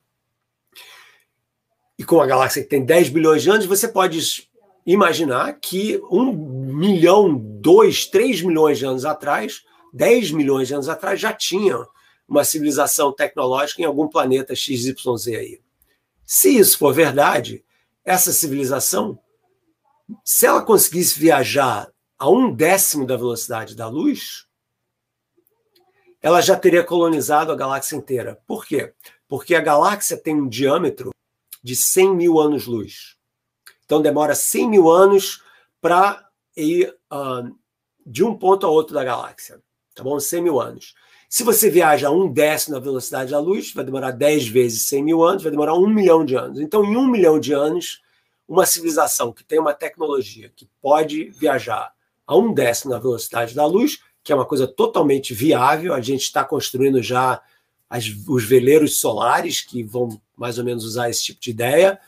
E 1.98 2.04
com 2.04 2.16
uma 2.16 2.28
galáxia 2.28 2.64
que 2.64 2.70
tem 2.70 2.86
10 2.86 3.10
bilhões 3.10 3.44
de 3.44 3.50
anos, 3.50 3.66
você 3.66 3.88
pode 3.88 4.49
imaginar 4.94 5.60
que 5.60 6.02
um 6.10 6.34
milhão, 6.34 7.38
dois, 7.38 8.08
três 8.08 8.42
milhões 8.42 8.80
de 8.80 8.86
anos 8.86 9.06
atrás, 9.06 9.64
10 9.94 10.32
milhões 10.32 10.68
de 10.68 10.74
anos 10.74 10.90
atrás, 10.90 11.20
já 11.20 11.32
tinha 11.32 11.86
uma 12.28 12.44
civilização 12.44 13.14
tecnológica 13.14 13.84
em 13.84 13.86
algum 13.86 14.08
planeta 14.08 14.56
XYZ 14.56 15.28
aí. 15.28 15.62
Se 16.26 16.58
isso 16.58 16.78
for 16.78 16.92
verdade, 16.92 17.64
essa 18.04 18.32
civilização, 18.32 19.20
se 20.24 20.48
ela 20.48 20.64
conseguisse 20.64 21.20
viajar 21.20 21.92
a 22.18 22.28
um 22.28 22.52
décimo 22.52 23.06
da 23.06 23.16
velocidade 23.16 23.76
da 23.76 23.88
luz, 23.88 24.48
ela 26.20 26.42
já 26.42 26.56
teria 26.56 26.84
colonizado 26.84 27.52
a 27.52 27.56
galáxia 27.56 27.96
inteira. 27.96 28.42
Por 28.48 28.66
quê? 28.66 28.92
Porque 29.28 29.54
a 29.54 29.62
galáxia 29.62 30.18
tem 30.18 30.36
um 30.36 30.50
diâmetro 30.50 31.12
de 31.64 31.76
100 31.76 32.16
mil 32.16 32.40
anos-luz. 32.40 33.19
Então 33.90 34.04
demora 34.04 34.36
100 34.36 34.70
mil 34.70 34.88
anos 34.88 35.42
para 35.82 36.30
ir 36.56 36.96
uh, 37.12 37.52
de 38.06 38.24
um 38.24 38.36
ponto 38.36 38.68
a 38.68 38.70
outro 38.70 38.94
da 38.94 39.04
galáxia. 39.04 39.60
Tá 39.96 40.04
bom? 40.04 40.20
100 40.20 40.44
mil 40.44 40.62
anos. 40.62 40.94
Se 41.28 41.44
você 41.44 41.72
viaja 41.72 42.10
a 42.10 42.12
um 42.12 42.32
décimo 42.32 42.76
da 42.76 42.80
velocidade 42.80 43.32
da 43.32 43.40
luz, 43.40 43.74
vai 43.74 43.84
demorar 43.84 44.12
10 44.12 44.48
vezes 44.50 44.84
100 44.84 45.04
mil 45.04 45.24
anos, 45.24 45.42
vai 45.42 45.52
demorar 45.52 45.74
um 45.74 45.88
milhão 45.88 46.24
de 46.24 46.36
anos. 46.36 46.60
Então, 46.60 46.86
em 46.86 46.96
um 46.96 47.08
milhão 47.08 47.40
de 47.40 47.52
anos, 47.52 48.00
uma 48.48 48.64
civilização 48.64 49.32
que 49.32 49.44
tem 49.44 49.60
uma 49.60 49.74
tecnologia 49.74 50.52
que 50.56 50.70
pode 50.80 51.32
viajar 51.32 51.92
a 52.28 52.38
um 52.38 52.54
décimo 52.54 52.92
da 52.92 53.00
velocidade 53.00 53.56
da 53.56 53.66
luz 53.66 54.00
que 54.24 54.32
é 54.32 54.36
uma 54.36 54.46
coisa 54.46 54.68
totalmente 54.68 55.34
viável. 55.34 55.92
A 55.92 56.02
gente 56.02 56.22
está 56.22 56.44
construindo 56.44 57.02
já 57.02 57.42
as, 57.90 58.06
os 58.28 58.44
veleiros 58.44 59.00
solares 59.00 59.62
que 59.62 59.82
vão 59.82 60.22
mais 60.38 60.60
ou 60.60 60.64
menos 60.64 60.86
usar 60.86 61.10
esse 61.10 61.24
tipo 61.24 61.42
de 61.42 61.50
ideia. 61.50 62.00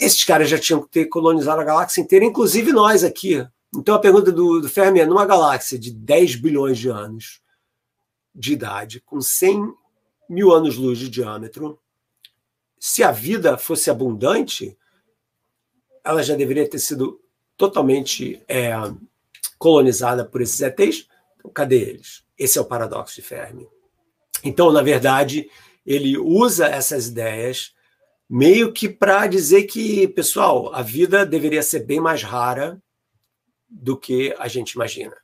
Esses 0.00 0.22
caras 0.24 0.48
já 0.48 0.58
tinham 0.58 0.82
que 0.82 0.88
ter 0.88 1.06
colonizado 1.06 1.60
a 1.60 1.64
galáxia 1.64 2.00
inteira, 2.00 2.24
inclusive 2.24 2.72
nós 2.72 3.02
aqui. 3.02 3.46
Então 3.74 3.94
a 3.94 3.98
pergunta 3.98 4.30
do, 4.30 4.60
do 4.60 4.68
Fermi 4.68 5.00
é: 5.00 5.06
numa 5.06 5.26
galáxia 5.26 5.78
de 5.78 5.92
10 5.92 6.36
bilhões 6.36 6.78
de 6.78 6.88
anos 6.88 7.40
de 8.34 8.52
idade, 8.52 9.00
com 9.00 9.20
100 9.20 9.74
mil 10.28 10.52
anos-luz 10.52 10.98
de 10.98 11.08
diâmetro, 11.08 11.80
se 12.78 13.02
a 13.02 13.10
vida 13.10 13.58
fosse 13.58 13.90
abundante, 13.90 14.76
ela 16.04 16.22
já 16.22 16.36
deveria 16.36 16.68
ter 16.68 16.78
sido 16.78 17.20
totalmente 17.56 18.40
é, 18.46 18.72
colonizada 19.58 20.24
por 20.24 20.40
esses 20.40 20.60
ETs. 20.60 21.08
Então, 21.38 21.50
cadê 21.50 21.80
eles? 21.80 22.24
Esse 22.38 22.58
é 22.58 22.60
o 22.60 22.64
paradoxo 22.64 23.16
de 23.16 23.22
Fermi. 23.22 23.68
Então, 24.44 24.70
na 24.70 24.82
verdade, 24.82 25.50
ele 25.84 26.16
usa 26.16 26.66
essas 26.66 27.08
ideias 27.08 27.74
meio 28.28 28.72
que 28.72 28.88
para 28.88 29.26
dizer 29.26 29.64
que, 29.64 30.06
pessoal, 30.08 30.74
a 30.74 30.82
vida 30.82 31.24
deveria 31.24 31.62
ser 31.62 31.80
bem 31.80 32.00
mais 32.00 32.22
rara 32.22 32.80
do 33.68 33.96
que 33.96 34.34
a 34.38 34.48
gente 34.48 34.72
imagina. 34.72 35.16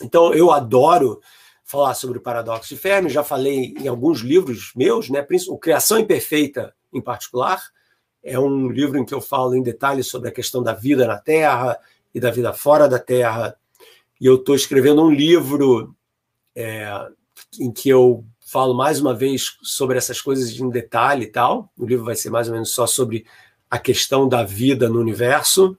Então, 0.00 0.32
eu 0.32 0.50
adoro 0.50 1.20
falar 1.64 1.94
sobre 1.94 2.18
o 2.18 2.20
paradoxo 2.20 2.74
de 2.74 2.80
Fermi, 2.80 3.08
já 3.08 3.24
falei 3.24 3.74
em 3.78 3.88
alguns 3.88 4.20
livros 4.20 4.72
meus, 4.76 5.08
né, 5.08 5.26
o 5.48 5.58
Criação 5.58 5.98
Imperfeita, 5.98 6.74
em 6.92 7.00
particular, 7.00 7.60
é 8.22 8.38
um 8.38 8.68
livro 8.68 8.98
em 8.98 9.04
que 9.04 9.14
eu 9.14 9.20
falo 9.20 9.54
em 9.54 9.62
detalhes 9.62 10.06
sobre 10.06 10.28
a 10.28 10.32
questão 10.32 10.62
da 10.62 10.72
vida 10.72 11.06
na 11.06 11.18
Terra 11.18 11.78
e 12.14 12.20
da 12.20 12.30
vida 12.30 12.52
fora 12.52 12.88
da 12.88 12.98
Terra, 12.98 13.56
e 14.20 14.26
eu 14.26 14.36
estou 14.36 14.54
escrevendo 14.54 15.02
um 15.02 15.10
livro 15.10 15.94
é, 16.54 16.86
em 17.58 17.72
que 17.72 17.88
eu 17.88 18.24
falo 18.54 18.72
mais 18.72 19.00
uma 19.00 19.12
vez 19.12 19.58
sobre 19.64 19.98
essas 19.98 20.20
coisas 20.20 20.48
em 20.52 20.70
detalhe 20.70 21.24
e 21.24 21.26
tal. 21.26 21.72
O 21.76 21.84
livro 21.84 22.04
vai 22.04 22.14
ser 22.14 22.30
mais 22.30 22.46
ou 22.46 22.54
menos 22.54 22.70
só 22.70 22.86
sobre 22.86 23.26
a 23.68 23.80
questão 23.80 24.28
da 24.28 24.44
vida 24.44 24.88
no 24.88 25.00
universo 25.00 25.76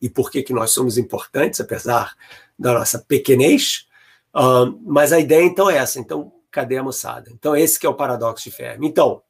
e 0.00 0.08
por 0.08 0.30
que, 0.30 0.44
que 0.44 0.52
nós 0.52 0.70
somos 0.70 0.96
importantes, 0.98 1.60
apesar 1.60 2.14
da 2.56 2.74
nossa 2.74 3.00
pequenez. 3.00 3.88
Uh, 4.32 4.80
mas 4.86 5.12
a 5.12 5.18
ideia 5.18 5.42
então 5.42 5.68
é 5.68 5.78
essa. 5.78 5.98
Então, 5.98 6.32
cadê 6.48 6.76
a 6.76 6.82
moçada? 6.84 7.28
Então, 7.32 7.56
esse 7.56 7.76
que 7.76 7.86
é 7.86 7.88
o 7.88 7.94
paradoxo 7.94 8.44
de 8.44 8.54
Fermi. 8.54 8.86
Então, 8.86 9.20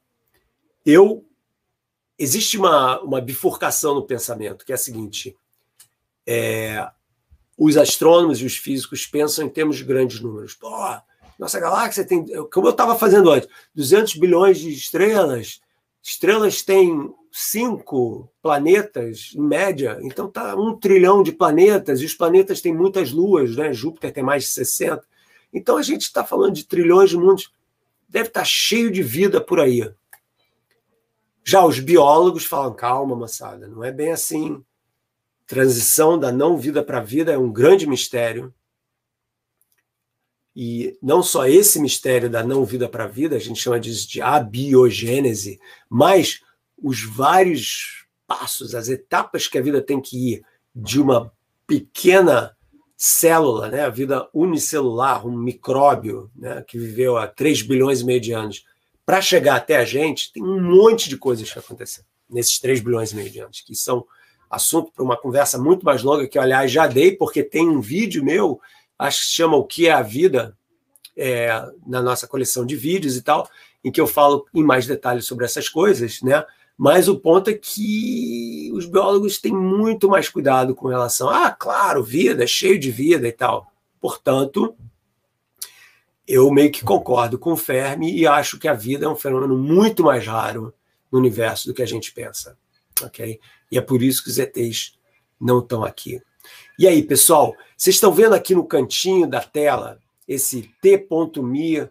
eu 0.84 1.24
existe 2.18 2.58
uma, 2.58 3.00
uma 3.00 3.22
bifurcação 3.22 3.94
no 3.94 4.06
pensamento, 4.06 4.66
que 4.66 4.72
é 4.72 4.74
a 4.74 4.78
seguinte: 4.78 5.34
é, 6.26 6.86
os 7.56 7.78
astrônomos 7.78 8.38
e 8.42 8.44
os 8.44 8.58
físicos 8.58 9.06
pensam 9.06 9.46
em 9.46 9.48
termos 9.48 9.78
de 9.78 9.84
grandes 9.84 10.20
números. 10.20 10.52
Pô, 10.52 10.68
nossa 11.38 11.58
galáxia 11.58 12.04
tem, 12.04 12.24
como 12.52 12.66
eu 12.66 12.72
estava 12.72 12.96
fazendo 12.96 13.30
antes, 13.30 13.48
200 13.74 14.16
bilhões 14.16 14.58
de 14.58 14.70
estrelas. 14.70 15.60
Estrelas 16.02 16.62
têm 16.62 17.12
cinco 17.32 18.30
planetas, 18.42 19.32
em 19.34 19.40
média, 19.40 19.98
então 20.02 20.30
tá 20.30 20.54
um 20.54 20.76
trilhão 20.76 21.22
de 21.22 21.32
planetas, 21.32 22.00
e 22.00 22.04
os 22.04 22.14
planetas 22.14 22.60
têm 22.60 22.74
muitas 22.74 23.10
luas, 23.10 23.56
né? 23.56 23.72
Júpiter 23.72 24.12
tem 24.12 24.22
mais 24.22 24.44
de 24.44 24.50
60. 24.50 25.02
Então 25.52 25.76
a 25.76 25.82
gente 25.82 26.02
está 26.02 26.22
falando 26.22 26.54
de 26.54 26.64
trilhões 26.64 27.10
de 27.10 27.16
mundos. 27.16 27.52
Deve 28.08 28.28
estar 28.28 28.40
tá 28.40 28.46
cheio 28.46 28.90
de 28.90 29.02
vida 29.02 29.40
por 29.40 29.58
aí. 29.58 29.90
Já 31.42 31.64
os 31.64 31.78
biólogos 31.80 32.44
falam, 32.44 32.74
calma, 32.74 33.16
moçada, 33.16 33.66
não 33.66 33.82
é 33.82 33.90
bem 33.90 34.12
assim 34.12 34.62
transição 35.46 36.18
da 36.18 36.32
não 36.32 36.56
vida 36.56 36.82
para 36.82 36.98
a 36.98 37.02
vida 37.02 37.32
é 37.32 37.38
um 37.38 37.52
grande 37.52 37.86
mistério. 37.86 38.52
E 40.54 40.96
não 41.02 41.22
só 41.22 41.46
esse 41.46 41.80
mistério 41.80 42.30
da 42.30 42.44
não 42.44 42.64
vida 42.64 42.88
para 42.88 43.04
a 43.04 43.08
vida, 43.08 43.36
a 43.36 43.40
gente 43.40 43.60
chama 43.60 43.80
disso 43.80 44.08
de 44.08 44.22
abiogênese, 44.22 45.58
mas 45.88 46.40
os 46.80 47.02
vários 47.02 48.06
passos, 48.26 48.74
as 48.74 48.88
etapas 48.88 49.48
que 49.48 49.58
a 49.58 49.62
vida 49.62 49.82
tem 49.82 50.00
que 50.00 50.34
ir 50.34 50.44
de 50.74 51.00
uma 51.00 51.32
pequena 51.66 52.56
célula, 52.96 53.68
né, 53.68 53.82
a 53.82 53.90
vida 53.90 54.28
unicelular, 54.32 55.26
um 55.26 55.36
micróbio 55.36 56.30
né, 56.34 56.64
que 56.66 56.78
viveu 56.78 57.16
há 57.16 57.26
3 57.26 57.62
bilhões 57.62 58.00
e 58.00 58.04
meio 58.04 58.20
de 58.20 58.32
anos, 58.32 58.64
para 59.04 59.20
chegar 59.20 59.56
até 59.56 59.76
a 59.76 59.84
gente, 59.84 60.32
tem 60.32 60.42
um 60.42 60.60
monte 60.60 61.08
de 61.08 61.16
coisas 61.16 61.52
que 61.52 61.58
acontecem 61.58 62.04
nesses 62.30 62.58
3 62.58 62.80
bilhões 62.80 63.12
e 63.12 63.16
meio 63.16 63.30
de 63.30 63.40
anos, 63.40 63.60
que 63.60 63.74
são 63.74 64.06
assunto 64.48 64.92
para 64.92 65.04
uma 65.04 65.16
conversa 65.16 65.58
muito 65.58 65.84
mais 65.84 66.02
longa, 66.02 66.28
que, 66.28 66.38
aliás, 66.38 66.70
já 66.70 66.86
dei, 66.86 67.12
porque 67.16 67.42
tem 67.42 67.68
um 67.68 67.80
vídeo 67.80 68.24
meu, 68.24 68.60
acho 68.98 69.20
que 69.20 69.34
chama 69.34 69.56
O 69.56 69.64
que 69.64 69.86
é 69.86 69.92
a 69.92 70.02
Vida, 70.02 70.56
é, 71.16 71.48
na 71.86 72.02
nossa 72.02 72.26
coleção 72.26 72.64
de 72.66 72.76
vídeos 72.76 73.16
e 73.16 73.22
tal, 73.22 73.48
em 73.82 73.90
que 73.90 74.00
eu 74.00 74.06
falo 74.06 74.46
em 74.54 74.62
mais 74.62 74.86
detalhes 74.86 75.26
sobre 75.26 75.44
essas 75.44 75.68
coisas, 75.68 76.20
né? 76.22 76.44
Mas 76.76 77.06
o 77.06 77.18
ponto 77.18 77.50
é 77.50 77.54
que 77.54 78.70
os 78.74 78.86
biólogos 78.86 79.38
têm 79.38 79.54
muito 79.54 80.08
mais 80.08 80.28
cuidado 80.28 80.74
com 80.74 80.88
relação 80.88 81.28
ah, 81.28 81.52
claro, 81.52 82.02
vida, 82.02 82.42
é 82.42 82.46
cheio 82.46 82.78
de 82.78 82.90
vida 82.90 83.28
e 83.28 83.32
tal. 83.32 83.70
Portanto, 84.00 84.74
eu 86.26 86.50
meio 86.50 86.72
que 86.72 86.84
concordo 86.84 87.38
com 87.38 87.52
o 87.52 87.56
Fermi 87.56 88.16
e 88.16 88.26
acho 88.26 88.58
que 88.58 88.66
a 88.66 88.74
vida 88.74 89.06
é 89.06 89.08
um 89.08 89.14
fenômeno 89.14 89.56
muito 89.56 90.02
mais 90.02 90.26
raro 90.26 90.74
no 91.12 91.18
universo 91.18 91.68
do 91.68 91.74
que 91.74 91.82
a 91.82 91.86
gente 91.86 92.12
pensa. 92.12 92.58
ok? 93.02 93.38
E 93.70 93.78
é 93.78 93.80
por 93.80 94.02
isso 94.02 94.24
que 94.24 94.30
os 94.30 94.38
ETs 94.38 94.98
não 95.40 95.60
estão 95.60 95.84
aqui. 95.84 96.20
E 96.76 96.88
aí, 96.88 97.04
pessoal, 97.04 97.54
vocês 97.76 97.94
estão 97.94 98.12
vendo 98.12 98.34
aqui 98.34 98.52
no 98.52 98.66
cantinho 98.66 99.28
da 99.28 99.40
tela 99.40 100.00
esse 100.26 100.68
t.me 100.82 101.88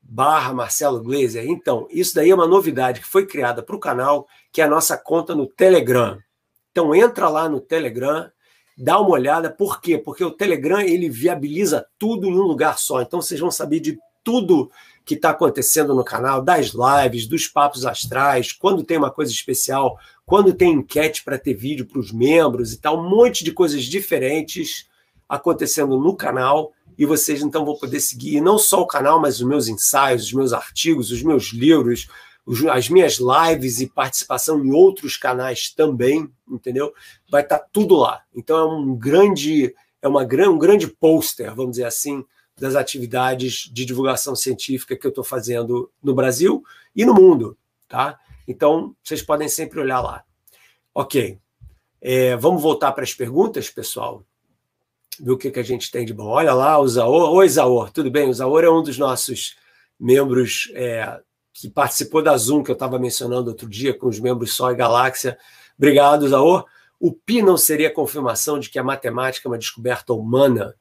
barra 0.00 0.54
Marcelo 0.54 1.02
Glazer? 1.02 1.48
Então, 1.48 1.88
isso 1.90 2.14
daí 2.14 2.30
é 2.30 2.34
uma 2.34 2.46
novidade 2.46 3.00
que 3.00 3.06
foi 3.06 3.26
criada 3.26 3.60
para 3.60 3.74
o 3.74 3.80
canal, 3.80 4.28
que 4.52 4.60
é 4.60 4.64
a 4.64 4.68
nossa 4.68 4.96
conta 4.96 5.34
no 5.34 5.48
Telegram. 5.48 6.16
Então, 6.70 6.94
entra 6.94 7.28
lá 7.28 7.48
no 7.48 7.60
Telegram, 7.60 8.30
dá 8.78 9.00
uma 9.00 9.10
olhada. 9.10 9.50
Por 9.50 9.80
quê? 9.80 9.98
Porque 9.98 10.22
o 10.22 10.30
Telegram 10.30 10.80
ele 10.80 11.08
viabiliza 11.08 11.84
tudo 11.98 12.28
em 12.28 12.38
um 12.38 12.42
lugar 12.42 12.78
só. 12.78 13.02
Então, 13.02 13.20
vocês 13.20 13.40
vão 13.40 13.50
saber 13.50 13.80
de 13.80 13.98
tudo 14.22 14.70
que 15.04 15.14
está 15.14 15.30
acontecendo 15.30 15.94
no 15.94 16.04
canal, 16.04 16.42
das 16.42 16.72
lives, 16.72 17.26
dos 17.26 17.48
papos 17.48 17.84
astrais, 17.84 18.52
quando 18.52 18.84
tem 18.84 18.96
uma 18.96 19.10
coisa 19.10 19.32
especial, 19.32 19.98
quando 20.24 20.52
tem 20.52 20.74
enquete 20.74 21.24
para 21.24 21.38
ter 21.38 21.54
vídeo 21.54 21.86
para 21.86 21.98
os 21.98 22.12
membros 22.12 22.72
e 22.72 22.80
tal, 22.80 23.00
um 23.00 23.08
monte 23.08 23.42
de 23.42 23.52
coisas 23.52 23.84
diferentes 23.84 24.88
acontecendo 25.28 25.98
no 25.98 26.14
canal 26.14 26.72
e 26.96 27.06
vocês 27.06 27.42
então 27.42 27.64
vão 27.64 27.76
poder 27.76 27.98
seguir 27.98 28.40
não 28.40 28.58
só 28.58 28.82
o 28.82 28.86
canal, 28.86 29.20
mas 29.20 29.40
os 29.40 29.46
meus 29.48 29.68
ensaios, 29.68 30.24
os 30.24 30.32
meus 30.32 30.52
artigos, 30.52 31.10
os 31.10 31.22
meus 31.22 31.52
livros, 31.52 32.06
as 32.70 32.88
minhas 32.88 33.18
lives 33.18 33.80
e 33.80 33.86
participação 33.86 34.64
em 34.64 34.70
outros 34.70 35.16
canais 35.16 35.72
também, 35.74 36.30
entendeu? 36.48 36.92
Vai 37.30 37.42
estar 37.42 37.58
tá 37.58 37.66
tudo 37.72 37.96
lá. 37.96 38.22
Então 38.34 38.58
é 38.58 38.64
um 38.64 38.94
grande, 38.94 39.74
é 40.02 40.08
uma, 40.08 40.22
um 40.22 40.58
grande 40.58 40.88
pôster, 40.88 41.54
vamos 41.54 41.72
dizer 41.72 41.84
assim, 41.84 42.24
das 42.60 42.76
atividades 42.76 43.70
de 43.72 43.86
divulgação 43.86 44.36
científica 44.36 44.94
que 44.94 45.06
eu 45.06 45.08
estou 45.08 45.24
fazendo 45.24 45.90
no 46.02 46.14
Brasil 46.14 46.62
e 46.94 47.06
no 47.06 47.14
mundo, 47.14 47.56
tá? 47.88 48.20
Então, 48.46 48.94
vocês 49.02 49.22
podem 49.22 49.48
sempre 49.48 49.80
olhar 49.80 50.00
lá. 50.00 50.22
Ok. 50.94 51.38
É, 52.02 52.36
vamos 52.36 52.62
voltar 52.62 52.92
para 52.92 53.02
as 53.02 53.14
perguntas, 53.14 53.70
pessoal? 53.70 54.24
Ver 55.18 55.30
o 55.30 55.38
que, 55.38 55.50
que 55.50 55.58
a 55.58 55.62
gente 55.62 55.90
tem 55.90 56.04
de 56.04 56.12
bom. 56.12 56.26
Olha 56.26 56.52
lá, 56.52 56.78
o 56.78 56.86
Zaor. 56.86 57.32
Oi, 57.32 57.48
Zaor, 57.48 57.90
tudo 57.90 58.10
bem? 58.10 58.28
O 58.28 58.34
Zaor 58.34 58.62
é 58.62 58.70
um 58.70 58.82
dos 58.82 58.98
nossos 58.98 59.56
membros 59.98 60.70
é, 60.74 61.18
que 61.54 61.70
participou 61.70 62.22
da 62.22 62.36
Zoom, 62.36 62.62
que 62.62 62.70
eu 62.70 62.74
estava 62.74 62.98
mencionando 62.98 63.50
outro 63.50 63.68
dia, 63.68 63.96
com 63.96 64.06
os 64.06 64.20
membros 64.20 64.54
Sol 64.54 64.70
e 64.70 64.74
Galáxia. 64.74 65.38
Obrigado, 65.78 66.28
Zaor. 66.28 66.66
O 66.98 67.12
pi 67.12 67.40
não 67.40 67.56
seria 67.56 67.90
confirmação 67.90 68.58
de 68.58 68.68
que 68.68 68.78
a 68.78 68.84
matemática 68.84 69.48
é 69.48 69.50
uma 69.50 69.58
descoberta 69.58 70.12
humana 70.12 70.74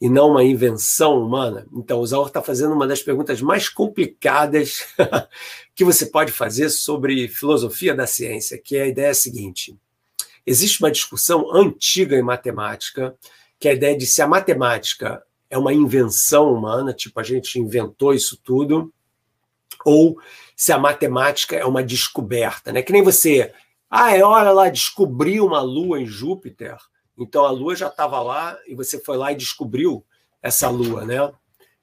e 0.00 0.08
não 0.08 0.30
uma 0.30 0.44
invenção 0.44 1.20
humana? 1.22 1.66
Então, 1.72 2.00
o 2.00 2.06
Zaor 2.06 2.28
está 2.28 2.42
fazendo 2.42 2.74
uma 2.74 2.86
das 2.86 3.02
perguntas 3.02 3.40
mais 3.40 3.68
complicadas 3.68 4.86
que 5.74 5.84
você 5.84 6.06
pode 6.06 6.32
fazer 6.32 6.70
sobre 6.70 7.28
filosofia 7.28 7.94
da 7.94 8.06
ciência, 8.06 8.58
que 8.58 8.76
é 8.76 8.82
a 8.82 8.88
ideia 8.88 9.14
seguinte: 9.14 9.76
existe 10.46 10.80
uma 10.80 10.90
discussão 10.90 11.54
antiga 11.54 12.16
em 12.16 12.22
matemática, 12.22 13.16
que 13.58 13.68
é 13.68 13.72
a 13.72 13.74
ideia 13.74 13.96
de 13.96 14.06
se 14.06 14.20
a 14.22 14.26
matemática 14.26 15.22
é 15.48 15.56
uma 15.56 15.72
invenção 15.72 16.52
humana, 16.52 16.92
tipo 16.92 17.18
a 17.18 17.22
gente 17.22 17.58
inventou 17.58 18.12
isso 18.12 18.36
tudo, 18.42 18.92
ou 19.84 20.18
se 20.56 20.72
a 20.72 20.78
matemática 20.78 21.54
é 21.54 21.64
uma 21.64 21.82
descoberta, 21.82 22.72
né? 22.72 22.82
Que 22.82 22.92
nem 22.92 23.02
você, 23.02 23.52
ah, 23.90 24.16
é 24.16 24.22
hora 24.22 24.50
lá 24.50 24.68
descobriu 24.68 25.46
uma 25.46 25.60
lua 25.60 26.00
em 26.00 26.06
Júpiter. 26.06 26.76
Então 27.18 27.44
a 27.44 27.50
lua 27.50 27.74
já 27.74 27.88
estava 27.88 28.20
lá 28.20 28.56
e 28.66 28.74
você 28.74 29.02
foi 29.02 29.16
lá 29.16 29.32
e 29.32 29.36
descobriu 29.36 30.04
essa 30.42 30.68
lua, 30.68 31.04
né? 31.04 31.32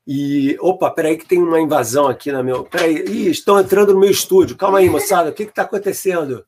E, 0.06 0.58
opa, 0.60 0.92
peraí 0.92 1.18
que 1.18 1.26
tem 1.26 1.42
uma 1.42 1.62
invasão 1.62 2.08
aqui 2.08 2.32
na 2.32 2.44
meu... 2.44 2.66
Peraí, 2.66 3.06
Ih, 3.06 3.30
estão 3.30 3.60
entrando 3.60 3.94
no 3.94 4.00
meu 4.00 4.12
estúdio. 4.12 4.58
Calma 4.58 4.80
aí, 4.80 4.90
moçada, 4.90 5.30
o 5.30 5.34
que 5.34 5.44
está 5.44 5.64
acontecendo? 5.64 6.46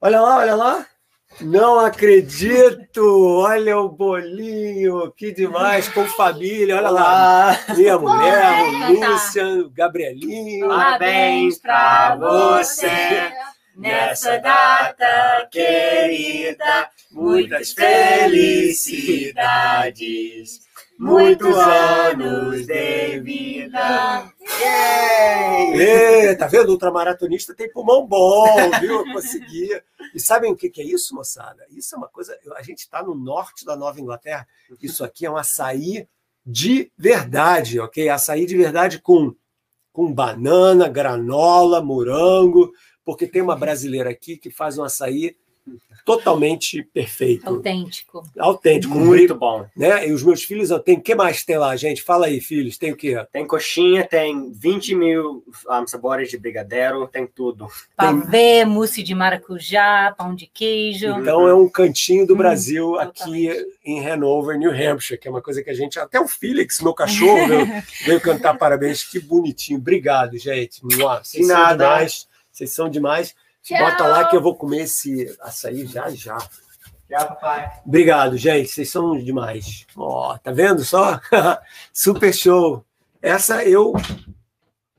Olha 0.00 0.20
lá, 0.20 0.38
olha 0.38 0.54
lá. 0.54 0.86
Não 1.40 1.80
acredito! 1.80 3.02
Olha 3.40 3.78
o 3.78 3.88
bolinho, 3.88 5.10
que 5.12 5.32
demais, 5.32 5.88
com 5.88 6.04
família, 6.06 6.76
olha 6.76 6.90
lá. 6.90 7.58
Minha 7.76 7.98
mulher, 7.98 8.62
o 8.90 9.10
Lúcia, 9.10 9.46
o 9.64 9.70
Gabrielinho. 9.70 10.68
Parabéns 10.68 11.58
pra 11.58 12.14
você 12.16 13.32
nessa 13.76 14.38
data 14.38 15.48
querida. 15.50 16.88
Muitas 17.14 17.72
felicidades, 17.72 20.60
muitos 20.98 21.56
anos 21.56 22.66
de 22.66 23.20
vida. 23.20 24.30
Yeah! 24.60 26.36
tá 26.36 26.48
vendo? 26.48 26.70
Ultramaratonista 26.70 27.54
tem 27.54 27.70
pulmão 27.70 28.04
bom, 28.06 28.44
viu? 28.80 28.98
Eu 28.98 29.04
consegui. 29.12 29.68
E 30.12 30.20
sabem 30.20 30.50
o 30.50 30.56
que, 30.56 30.72
é 30.76 30.84
isso, 30.84 31.14
moçada? 31.14 31.64
Isso 31.70 31.94
é 31.94 31.98
uma 31.98 32.08
coisa. 32.08 32.36
A 32.56 32.62
gente 32.62 32.80
está 32.80 33.00
no 33.02 33.14
norte 33.14 33.64
da 33.64 33.76
Nova 33.76 34.00
Inglaterra. 34.00 34.46
Isso 34.82 35.04
aqui 35.04 35.24
é 35.24 35.30
um 35.30 35.36
açaí 35.36 36.08
de 36.44 36.90
verdade, 36.98 37.78
ok? 37.80 38.08
Açaí 38.08 38.44
de 38.44 38.56
verdade 38.56 38.98
com, 38.98 39.34
com 39.92 40.12
banana, 40.12 40.88
granola, 40.88 41.80
morango, 41.80 42.72
porque 43.04 43.24
tem 43.26 43.40
uma 43.40 43.56
brasileira 43.56 44.10
aqui 44.10 44.36
que 44.36 44.50
faz 44.50 44.76
um 44.78 44.82
açaí 44.82 45.36
totalmente 46.04 46.82
perfeito. 46.82 47.48
Autêntico. 47.48 48.22
Autêntico. 48.38 48.98
Muito 48.98 49.34
bom. 49.34 49.66
Né? 49.74 50.08
E 50.08 50.12
os 50.12 50.22
meus 50.22 50.42
filhos, 50.42 50.70
eu 50.70 50.78
tenho. 50.78 50.98
O 50.98 51.02
que 51.02 51.14
mais 51.14 51.42
tem 51.42 51.56
lá, 51.56 51.74
gente? 51.76 52.02
Fala 52.02 52.26
aí, 52.26 52.40
filhos. 52.40 52.76
Tem 52.76 52.92
o 52.92 52.96
quê? 52.96 53.24
Tem 53.32 53.46
coxinha, 53.46 54.06
tem 54.06 54.52
20 54.52 54.94
mil 54.94 55.44
um, 55.68 55.86
sabores 55.86 56.30
de 56.30 56.38
brigadeiro, 56.38 57.08
tem 57.08 57.26
tudo. 57.26 57.68
Pavê, 57.96 58.30
tem... 58.30 58.64
mousse 58.66 59.02
de 59.02 59.14
maracujá, 59.14 60.14
pão 60.16 60.34
de 60.34 60.46
queijo. 60.46 61.06
Então 61.06 61.48
é 61.48 61.54
um 61.54 61.68
cantinho 61.68 62.26
do 62.26 62.34
hum, 62.34 62.38
Brasil 62.38 62.98
aqui 62.98 63.50
em 63.84 64.06
Hanover, 64.06 64.58
New 64.58 64.70
Hampshire, 64.70 65.18
que 65.18 65.26
é 65.26 65.30
uma 65.30 65.42
coisa 65.42 65.62
que 65.62 65.70
a 65.70 65.74
gente. 65.74 65.98
Até 65.98 66.20
o 66.20 66.28
Felix, 66.28 66.80
meu 66.80 66.92
cachorro, 66.92 67.48
veio, 67.48 67.66
veio 68.04 68.20
cantar 68.20 68.58
parabéns. 68.58 69.02
Que 69.02 69.18
bonitinho. 69.18 69.78
Obrigado, 69.78 70.36
gente. 70.36 70.80
Vocês 70.82 71.46
são 71.46 71.76
demais. 71.76 72.28
Vocês 72.52 72.72
são 72.72 72.88
demais. 72.88 73.34
Tchau. 73.64 73.78
Bota 73.78 74.06
lá 74.06 74.28
que 74.28 74.36
eu 74.36 74.42
vou 74.42 74.54
comer 74.54 74.82
esse 74.82 75.34
açaí 75.40 75.86
já 75.86 76.10
já. 76.10 76.36
Tchau, 76.36 77.28
papai. 77.28 77.80
Obrigado, 77.86 78.36
gente. 78.36 78.68
Vocês 78.68 78.90
são 78.90 79.16
demais. 79.16 79.86
Ó, 79.96 80.36
tá 80.36 80.52
vendo 80.52 80.84
só? 80.84 81.18
Super 81.90 82.34
show. 82.34 82.84
Essa 83.22 83.64
eu 83.64 83.94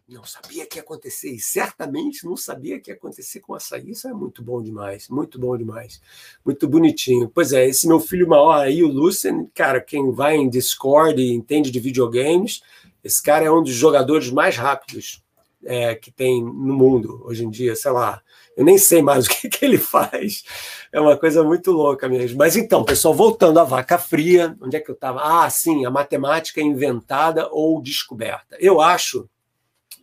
não 0.09 0.23
sabia 0.23 0.65
que 0.65 0.79
ia 0.79 0.81
acontecer 0.81 1.29
e 1.29 1.39
certamente 1.39 2.25
não 2.25 2.35
sabia 2.35 2.79
que 2.79 2.89
ia 2.89 2.95
acontecer 2.95 3.39
com 3.39 3.53
açaí. 3.53 3.91
Isso 3.91 4.07
é 4.07 4.13
muito 4.13 4.41
bom 4.41 4.63
demais, 4.63 5.09
muito 5.09 5.37
bom 5.37 5.55
demais, 5.55 6.01
muito 6.43 6.67
bonitinho. 6.67 7.29
Pois 7.29 7.53
é, 7.53 7.67
esse 7.67 7.87
meu 7.87 7.99
filho 7.99 8.27
maior 8.27 8.61
aí, 8.61 8.83
o 8.83 8.87
Lucien, 8.87 9.47
cara, 9.53 9.79
quem 9.79 10.11
vai 10.11 10.37
em 10.37 10.49
Discord 10.49 11.21
e 11.21 11.35
entende 11.35 11.69
de 11.69 11.79
videogames, 11.79 12.63
esse 13.03 13.21
cara 13.21 13.45
é 13.45 13.51
um 13.51 13.61
dos 13.61 13.73
jogadores 13.73 14.31
mais 14.31 14.57
rápidos 14.57 15.23
é, 15.63 15.93
que 15.93 16.11
tem 16.11 16.43
no 16.43 16.73
mundo 16.75 17.21
hoje 17.25 17.45
em 17.45 17.49
dia, 17.51 17.75
sei 17.75 17.91
lá. 17.91 18.23
Eu 18.55 18.63
nem 18.63 18.77
sei 18.77 19.01
mais 19.01 19.25
o 19.25 19.29
que, 19.29 19.49
que 19.49 19.65
ele 19.65 19.77
faz. 19.77 20.43
É 20.91 20.99
uma 20.99 21.17
coisa 21.17 21.43
muito 21.43 21.71
louca 21.71 22.07
mesmo. 22.07 22.37
Mas 22.37 22.55
então, 22.55 22.83
pessoal, 22.83 23.13
voltando 23.13 23.59
à 23.59 23.63
vaca 23.63 23.97
fria, 23.97 24.55
onde 24.61 24.77
é 24.77 24.79
que 24.79 24.89
eu 24.89 24.95
estava? 24.95 25.21
Ah, 25.21 25.49
sim, 25.49 25.85
a 25.85 25.91
matemática 25.91 26.61
inventada 26.61 27.49
ou 27.51 27.81
descoberta. 27.81 28.57
Eu 28.59 28.79
acho, 28.79 29.29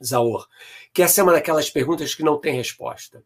Zaor, 0.04 0.46
que 0.92 1.02
essa 1.02 1.20
é 1.20 1.24
uma 1.24 1.32
daquelas 1.32 1.70
perguntas 1.70 2.14
que 2.14 2.22
não 2.22 2.38
tem 2.38 2.54
resposta. 2.54 3.22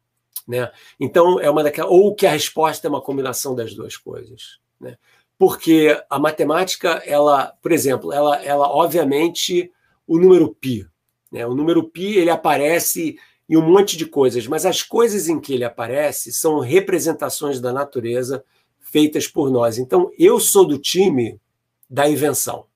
Né? 0.47 0.71
Então, 1.01 1.41
é 1.41 1.51
uma 1.51 1.65
daquelas. 1.65 1.91
Ou 1.91 2.15
que 2.15 2.27
a 2.27 2.31
resposta 2.31 2.87
é 2.87 2.91
uma 2.91 3.03
combinação 3.03 3.55
das 3.55 3.75
duas 3.75 3.97
coisas. 3.97 4.61
Né? 4.81 4.97
Porque 5.39 6.01
a 6.09 6.19
matemática, 6.19 7.03
ela, 7.05 7.53
por 7.61 7.73
exemplo, 7.73 8.13
ela, 8.13 8.43
ela 8.43 8.69
obviamente, 8.69 9.71
o 10.07 10.19
número 10.19 10.55
π. 10.55 10.87
Né? 11.33 11.45
O 11.47 11.55
número 11.55 11.83
π 11.83 12.01
ele 12.17 12.31
aparece 12.31 13.19
e 13.49 13.57
um 13.57 13.63
monte 13.63 13.97
de 13.97 14.07
coisas, 14.07 14.47
mas 14.47 14.67
as 14.67 14.83
coisas 14.83 15.29
em 15.29 15.41
que 15.41 15.55
ele 15.55 15.65
aparece 15.65 16.33
são 16.33 16.59
representações 16.59 17.61
da 17.61 17.73
natureza 17.73 18.45
feitas 18.81 19.29
por 19.29 19.51
nós. 19.51 19.79
Então, 19.79 20.11
eu 20.19 20.41
sou 20.41 20.67
do 20.67 20.79
time 20.79 21.41
da 21.89 22.09
invenção. 22.09 22.67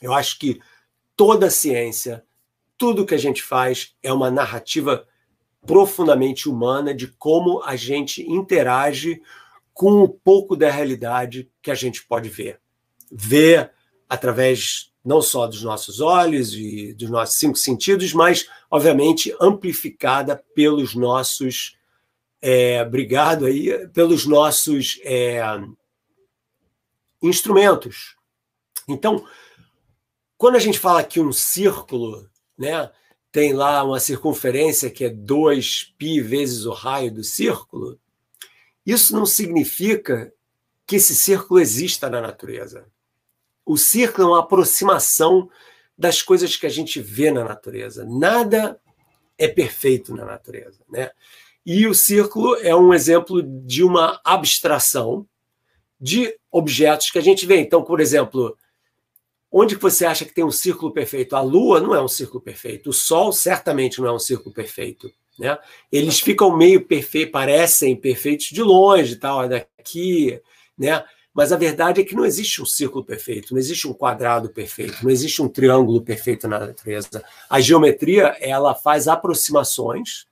Eu 0.00 0.12
acho 0.14 0.38
que 0.38 0.60
toda 1.16 1.46
a 1.46 1.50
ciência, 1.50 2.24
tudo 2.78 3.06
que 3.06 3.14
a 3.14 3.18
gente 3.18 3.42
faz 3.42 3.94
é 4.02 4.12
uma 4.12 4.30
narrativa 4.30 5.06
profundamente 5.66 6.48
humana 6.48 6.94
de 6.94 7.06
como 7.06 7.62
a 7.62 7.76
gente 7.76 8.22
interage 8.22 9.20
com 9.72 10.04
um 10.04 10.08
pouco 10.08 10.56
da 10.56 10.70
realidade 10.70 11.50
que 11.62 11.70
a 11.70 11.74
gente 11.74 12.04
pode 12.04 12.28
ver. 12.28 12.60
Ver 13.10 13.70
através 14.12 14.92
não 15.02 15.22
só 15.22 15.46
dos 15.46 15.62
nossos 15.62 15.98
olhos 15.98 16.52
e 16.52 16.92
dos 16.92 17.08
nossos 17.08 17.36
cinco 17.38 17.56
sentidos, 17.56 18.12
mas, 18.12 18.46
obviamente, 18.70 19.34
amplificada 19.40 20.36
pelos 20.54 20.94
nossos. 20.94 21.78
É, 22.42 22.82
obrigado 22.82 23.46
aí, 23.46 23.88
pelos 23.88 24.26
nossos 24.26 25.00
é, 25.02 25.40
instrumentos. 27.22 28.16
Então, 28.86 29.24
quando 30.36 30.56
a 30.56 30.60
gente 30.60 30.78
fala 30.78 31.00
aqui 31.00 31.18
um 31.18 31.32
círculo, 31.32 32.28
né, 32.58 32.90
tem 33.30 33.54
lá 33.54 33.82
uma 33.82 33.98
circunferência 33.98 34.90
que 34.90 35.06
é 35.06 35.10
2π 35.10 36.20
vezes 36.22 36.66
o 36.66 36.72
raio 36.72 37.10
do 37.10 37.24
círculo, 37.24 37.98
isso 38.84 39.14
não 39.16 39.24
significa 39.24 40.30
que 40.86 40.96
esse 40.96 41.14
círculo 41.14 41.58
exista 41.60 42.10
na 42.10 42.20
natureza. 42.20 42.86
O 43.64 43.76
círculo 43.76 44.28
é 44.28 44.30
uma 44.30 44.40
aproximação 44.40 45.48
das 45.96 46.22
coisas 46.22 46.56
que 46.56 46.66
a 46.66 46.70
gente 46.70 47.00
vê 47.00 47.30
na 47.30 47.44
natureza. 47.44 48.04
Nada 48.04 48.80
é 49.38 49.48
perfeito 49.48 50.14
na 50.14 50.24
natureza, 50.24 50.80
né? 50.90 51.10
E 51.64 51.86
o 51.86 51.94
círculo 51.94 52.56
é 52.56 52.74
um 52.74 52.92
exemplo 52.92 53.42
de 53.42 53.84
uma 53.84 54.20
abstração 54.24 55.26
de 56.00 56.36
objetos 56.50 57.10
que 57.10 57.18
a 57.18 57.22
gente 57.22 57.46
vê. 57.46 57.60
Então, 57.60 57.84
por 57.84 58.00
exemplo, 58.00 58.56
onde 59.50 59.76
que 59.76 59.82
você 59.82 60.04
acha 60.04 60.24
que 60.24 60.34
tem 60.34 60.42
um 60.44 60.50
círculo 60.50 60.92
perfeito? 60.92 61.36
A 61.36 61.40
Lua 61.40 61.80
não 61.80 61.94
é 61.94 62.02
um 62.02 62.08
círculo 62.08 62.40
perfeito. 62.40 62.90
O 62.90 62.92
Sol 62.92 63.32
certamente 63.32 64.00
não 64.00 64.08
é 64.08 64.12
um 64.12 64.18
círculo 64.18 64.52
perfeito. 64.52 65.12
Né? 65.38 65.56
Eles 65.90 66.18
ficam 66.18 66.56
meio 66.56 66.84
perfeitos, 66.84 67.32
parecem 67.32 67.94
perfeitos 67.94 68.46
de 68.46 68.62
longe, 68.62 69.16
tal, 69.16 69.48
daqui, 69.48 70.40
né? 70.76 71.04
Mas 71.34 71.50
a 71.50 71.56
verdade 71.56 72.00
é 72.00 72.04
que 72.04 72.14
não 72.14 72.26
existe 72.26 72.60
um 72.60 72.66
círculo 72.66 73.04
perfeito, 73.04 73.52
não 73.52 73.58
existe 73.58 73.88
um 73.88 73.94
quadrado 73.94 74.50
perfeito, 74.50 75.02
não 75.02 75.10
existe 75.10 75.40
um 75.40 75.48
triângulo 75.48 76.02
perfeito 76.02 76.46
na 76.46 76.58
natureza. 76.58 77.24
A 77.48 77.60
geometria 77.60 78.36
ela 78.38 78.74
faz 78.74 79.08
aproximações, 79.08 80.26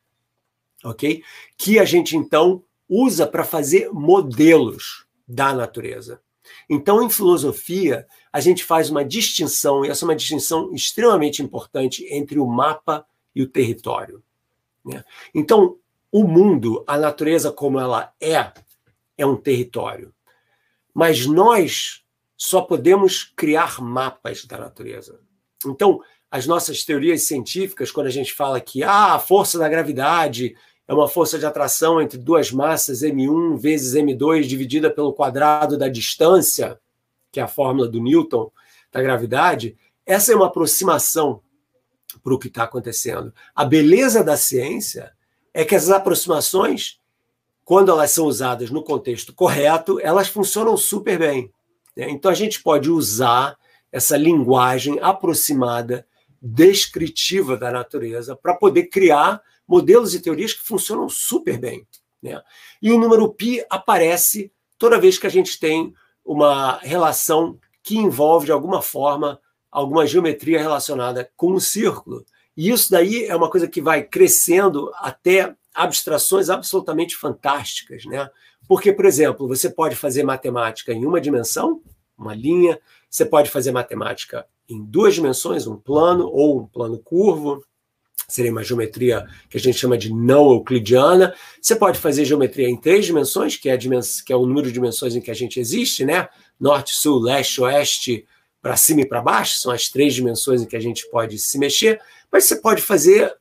ok? 0.84 1.22
Que 1.57 1.78
a 1.78 1.84
gente 1.84 2.16
então 2.16 2.62
usa 2.88 3.26
para 3.26 3.44
fazer 3.44 3.90
modelos 3.92 5.07
da 5.26 5.55
natureza. 5.55 6.20
Então, 6.68 7.03
em 7.03 7.09
filosofia, 7.09 8.07
a 8.32 8.40
gente 8.40 8.64
faz 8.64 8.90
uma 8.90 9.05
distinção, 9.05 9.84
e 9.84 9.88
essa 9.88 10.05
é 10.05 10.09
uma 10.09 10.16
distinção 10.16 10.72
extremamente 10.74 11.42
importante 11.42 12.07
entre 12.12 12.38
o 12.38 12.46
mapa 12.46 13.07
e 13.34 13.42
o 13.42 13.48
território. 13.48 14.22
Né? 14.84 15.05
Então, 15.34 15.76
o 16.12 16.24
mundo, 16.24 16.84
a 16.86 16.98
natureza 16.98 17.53
como 17.53 17.78
ela 17.78 18.12
é, 18.20 18.53
é 19.16 19.24
um 19.24 19.36
território. 19.36 20.12
Mas 20.95 21.26
nós 21.26 22.03
só 22.36 22.62
podemos 22.62 23.24
criar 23.36 23.80
mapas 23.80 24.45
da 24.45 24.59
natureza. 24.59 25.20
Então, 25.66 26.01
as 26.30 26.47
nossas 26.47 26.84
teorias 26.84 27.22
científicas, 27.22 27.91
quando 27.91 28.07
a 28.07 28.11
gente 28.11 28.32
fala 28.32 28.61
que 28.61 28.82
ah, 28.82 29.14
a 29.14 29.18
força 29.18 29.59
da 29.59 29.68
gravidade 29.68 30.55
é 30.86 30.95
uma 30.95 31.09
força 31.09 31.38
de 31.38 31.47
atração 31.47 32.01
entre 32.01 32.18
duas 32.18 32.51
massas, 32.51 33.03
m1 33.03 33.57
vezes 33.59 33.95
m2, 33.95 34.43
dividida 34.43 34.91
pelo 34.91 35.12
quadrado 35.12 35.76
da 35.76 35.88
distância, 35.88 36.80
que 37.30 37.41
é 37.41 37.43
a 37.43 37.49
fórmula 37.49 37.88
do 37.88 38.01
Newton 38.01 38.51
da 38.93 39.03
gravidade, 39.03 39.76
essa 40.07 40.32
é 40.32 40.36
uma 40.36 40.47
aproximação 40.47 41.43
para 42.22 42.34
o 42.34 42.38
que 42.38 42.49
está 42.49 42.64
acontecendo. 42.64 43.32
A 43.55 43.64
beleza 43.64 44.24
da 44.24 44.36
ciência 44.36 45.12
é 45.53 45.64
que 45.64 45.74
essas 45.74 45.91
aproximações 45.91 46.99
quando 47.71 47.93
elas 47.93 48.11
são 48.11 48.27
usadas 48.27 48.68
no 48.68 48.83
contexto 48.83 49.33
correto, 49.33 50.01
elas 50.01 50.27
funcionam 50.27 50.77
super 50.77 51.16
bem. 51.16 51.53
Né? 51.97 52.11
Então 52.11 52.29
a 52.29 52.35
gente 52.35 52.61
pode 52.61 52.91
usar 52.91 53.57
essa 53.93 54.16
linguagem 54.16 54.99
aproximada, 55.01 56.05
descritiva 56.43 57.57
da 57.57 57.71
natureza, 57.71 58.35
para 58.35 58.57
poder 58.57 58.87
criar 58.87 59.41
modelos 59.68 60.16
e 60.16 60.21
teorias 60.21 60.53
que 60.53 60.66
funcionam 60.66 61.09
super 61.09 61.61
bem. 61.61 61.87
Né? 62.21 62.43
E 62.83 62.91
o 62.91 62.99
número 62.99 63.33
π 63.33 63.64
aparece 63.71 64.51
toda 64.77 65.01
vez 65.01 65.16
que 65.16 65.29
a 65.29 65.31
gente 65.31 65.57
tem 65.61 65.95
uma 66.25 66.79
relação 66.79 67.57
que 67.85 67.97
envolve, 67.97 68.47
de 68.47 68.53
alguma 68.53 68.83
forma, 68.83 69.41
alguma 69.71 70.09
geometria 70.09 70.59
relacionada 70.59 71.31
com 71.37 71.53
o 71.53 71.61
círculo. 71.61 72.27
E 72.61 72.69
isso 72.69 72.91
daí 72.91 73.25
é 73.25 73.35
uma 73.35 73.49
coisa 73.49 73.67
que 73.67 73.81
vai 73.81 74.03
crescendo 74.03 74.93
até 74.97 75.55
abstrações 75.75 76.51
absolutamente 76.51 77.17
fantásticas, 77.17 78.05
né? 78.05 78.29
Porque, 78.69 78.93
por 78.93 79.07
exemplo, 79.07 79.49
você 79.49 79.71
pode 79.71 79.97
fazer 79.97 80.25
matemática 80.25 80.93
em 80.93 81.07
uma 81.07 81.23
dimensão, 81.23 81.81
uma 82.19 82.35
linha, 82.35 82.79
você 83.09 83.25
pode 83.25 83.49
fazer 83.49 83.73
matemática 83.73 84.45
em 84.69 84.85
duas 84.85 85.15
dimensões, 85.15 85.67
um 85.67 85.75
plano 85.75 86.29
ou 86.31 86.61
um 86.61 86.67
plano 86.67 86.99
curvo, 86.99 87.65
seria 88.29 88.53
uma 88.53 88.63
geometria 88.63 89.27
que 89.49 89.57
a 89.57 89.61
gente 89.61 89.79
chama 89.79 89.97
de 89.97 90.13
não 90.13 90.51
euclidiana. 90.51 91.35
Você 91.63 91.75
pode 91.75 91.99
fazer 91.99 92.27
geometria 92.27 92.69
em 92.69 92.77
três 92.77 93.07
dimensões, 93.07 93.57
que 93.57 93.71
é, 93.71 93.77
dimens 93.79 94.21
que 94.21 94.35
é 94.35 94.37
o 94.37 94.45
número 94.45 94.67
de 94.67 94.75
dimensões 94.75 95.17
em 95.17 95.23
que 95.23 95.31
a 95.31 95.35
gente 95.35 95.59
existe, 95.59 96.05
né? 96.05 96.29
Norte, 96.61 96.95
sul, 96.95 97.21
leste, 97.21 97.63
oeste, 97.63 98.27
para 98.63 98.77
cima 98.77 99.01
e 99.01 99.07
para 99.07 99.23
baixo, 99.23 99.59
são 99.59 99.73
as 99.73 99.89
três 99.89 100.15
dimensões 100.15 100.63
em 100.63 100.67
que 100.67 100.77
a 100.77 100.81
gente 100.81 101.09
pode 101.11 101.39
se 101.39 101.59
mexer. 101.59 102.01
Mas 102.31 102.45
você 102.45 102.57
pode 102.57 102.83
fazer 102.83 103.35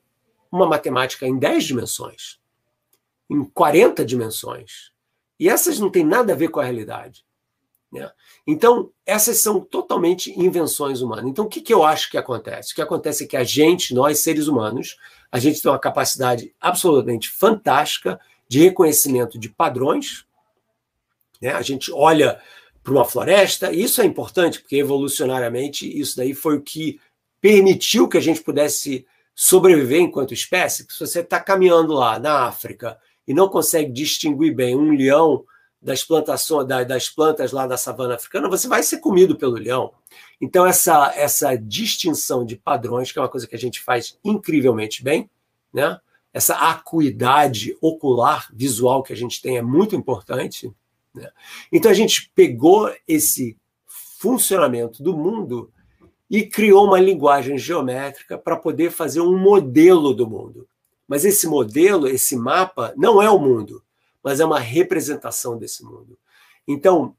uma 0.50 0.66
matemática 0.66 1.26
em 1.26 1.38
10 1.38 1.64
dimensões, 1.64 2.38
em 3.28 3.44
40 3.44 4.04
dimensões. 4.04 4.90
E 5.38 5.48
essas 5.48 5.78
não 5.78 5.90
têm 5.90 6.04
nada 6.04 6.32
a 6.32 6.36
ver 6.36 6.48
com 6.48 6.60
a 6.60 6.64
realidade. 6.64 7.24
Né? 7.92 8.10
Então, 8.46 8.90
essas 9.04 9.38
são 9.38 9.60
totalmente 9.60 10.38
invenções 10.38 11.00
humanas. 11.00 11.26
Então, 11.26 11.44
o 11.44 11.48
que, 11.48 11.60
que 11.60 11.72
eu 11.72 11.84
acho 11.84 12.10
que 12.10 12.18
acontece? 12.18 12.72
O 12.72 12.74
que 12.74 12.82
acontece 12.82 13.24
é 13.24 13.26
que 13.26 13.36
a 13.36 13.44
gente, 13.44 13.94
nós 13.94 14.20
seres 14.20 14.46
humanos, 14.46 14.96
a 15.30 15.38
gente 15.38 15.60
tem 15.60 15.70
uma 15.70 15.78
capacidade 15.78 16.54
absolutamente 16.60 17.28
fantástica 17.28 18.20
de 18.48 18.60
reconhecimento 18.60 19.38
de 19.38 19.48
padrões. 19.48 20.24
Né? 21.40 21.52
A 21.52 21.62
gente 21.62 21.92
olha 21.92 22.40
para 22.82 22.92
uma 22.92 23.04
floresta, 23.04 23.72
isso 23.72 24.00
é 24.00 24.04
importante, 24.04 24.60
porque 24.60 24.76
evolucionariamente 24.76 25.86
isso 25.86 26.16
daí 26.16 26.34
foi 26.34 26.56
o 26.56 26.62
que 26.62 27.00
permitiu 27.40 28.08
que 28.08 28.18
a 28.18 28.20
gente 28.20 28.42
pudesse 28.42 29.06
sobreviver 29.34 30.00
enquanto 30.00 30.34
espécie, 30.34 30.86
se 30.88 31.00
você 31.00 31.20
está 31.20 31.40
caminhando 31.40 31.94
lá 31.94 32.18
na 32.18 32.44
África 32.44 32.98
e 33.26 33.32
não 33.32 33.48
consegue 33.48 33.90
distinguir 33.90 34.54
bem 34.54 34.76
um 34.76 34.92
leão 34.92 35.44
das 35.80 36.04
plantações 36.04 36.66
das 36.66 37.08
plantas 37.08 37.52
lá 37.52 37.66
da 37.66 37.78
savana 37.78 38.16
africana, 38.16 38.50
você 38.50 38.68
vai 38.68 38.82
ser 38.82 38.98
comido 38.98 39.36
pelo 39.36 39.54
leão. 39.54 39.92
Então 40.40 40.66
essa 40.66 41.12
essa 41.16 41.56
distinção 41.56 42.44
de 42.44 42.56
padrões, 42.56 43.10
que 43.10 43.18
é 43.18 43.22
uma 43.22 43.28
coisa 43.28 43.46
que 43.46 43.54
a 43.54 43.58
gente 43.58 43.80
faz 43.80 44.18
incrivelmente 44.22 45.02
bem, 45.02 45.30
né? 45.72 45.98
Essa 46.32 46.54
acuidade 46.54 47.76
ocular 47.80 48.48
visual 48.52 49.02
que 49.02 49.12
a 49.12 49.16
gente 49.16 49.40
tem 49.40 49.56
é 49.56 49.62
muito 49.62 49.96
importante. 49.96 50.70
Né? 51.14 51.30
Então 51.72 51.90
a 51.90 51.94
gente 51.94 52.30
pegou 52.34 52.92
esse 53.06 53.56
funcionamento 54.18 55.02
do 55.02 55.16
mundo 55.16 55.72
e 56.28 56.46
criou 56.46 56.86
uma 56.86 57.00
linguagem 57.00 57.58
geométrica 57.58 58.38
para 58.38 58.56
poder 58.56 58.90
fazer 58.90 59.20
um 59.20 59.36
modelo 59.36 60.14
do 60.14 60.28
mundo. 60.28 60.68
Mas 61.08 61.24
esse 61.24 61.46
modelo, 61.48 62.06
esse 62.06 62.36
mapa, 62.36 62.94
não 62.96 63.20
é 63.20 63.28
o 63.28 63.38
mundo, 63.38 63.82
mas 64.22 64.38
é 64.38 64.44
uma 64.44 64.60
representação 64.60 65.58
desse 65.58 65.82
mundo. 65.82 66.16
Então, 66.68 67.16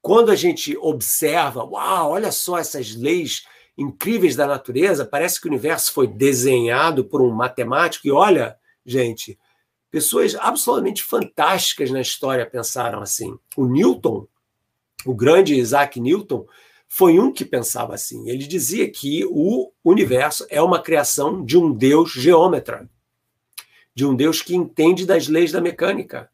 quando 0.00 0.32
a 0.32 0.34
gente 0.34 0.76
observa, 0.78 1.62
uau, 1.62 2.10
olha 2.10 2.32
só 2.32 2.58
essas 2.58 2.96
leis 2.96 3.44
incríveis 3.78 4.34
da 4.34 4.48
natureza, 4.48 5.06
parece 5.06 5.40
que 5.40 5.46
o 5.46 5.50
universo 5.50 5.92
foi 5.92 6.08
desenhado 6.08 7.04
por 7.04 7.22
um 7.22 7.30
matemático, 7.30 8.06
e 8.06 8.10
olha, 8.10 8.56
gente, 8.84 9.38
pessoas 9.92 10.34
absolutamente 10.34 11.04
fantásticas 11.04 11.90
na 11.90 12.00
história 12.00 12.46
pensaram 12.46 13.02
assim. 13.02 13.38
O 13.54 13.66
Newton, 13.66 14.26
o 15.04 15.14
grande 15.14 15.54
Isaac 15.54 16.00
Newton, 16.00 16.46
foi 16.88 17.18
um 17.18 17.30
que 17.30 17.44
pensava 17.44 17.94
assim. 17.94 18.26
Ele 18.28 18.46
dizia 18.46 18.90
que 18.90 19.22
o 19.26 19.70
universo 19.84 20.46
é 20.48 20.62
uma 20.62 20.80
criação 20.82 21.44
de 21.44 21.58
um 21.58 21.70
Deus 21.70 22.10
geômetra, 22.10 22.88
de 23.94 24.06
um 24.06 24.16
Deus 24.16 24.40
que 24.40 24.56
entende 24.56 25.04
das 25.04 25.28
leis 25.28 25.52
da 25.52 25.60
mecânica. 25.60 26.30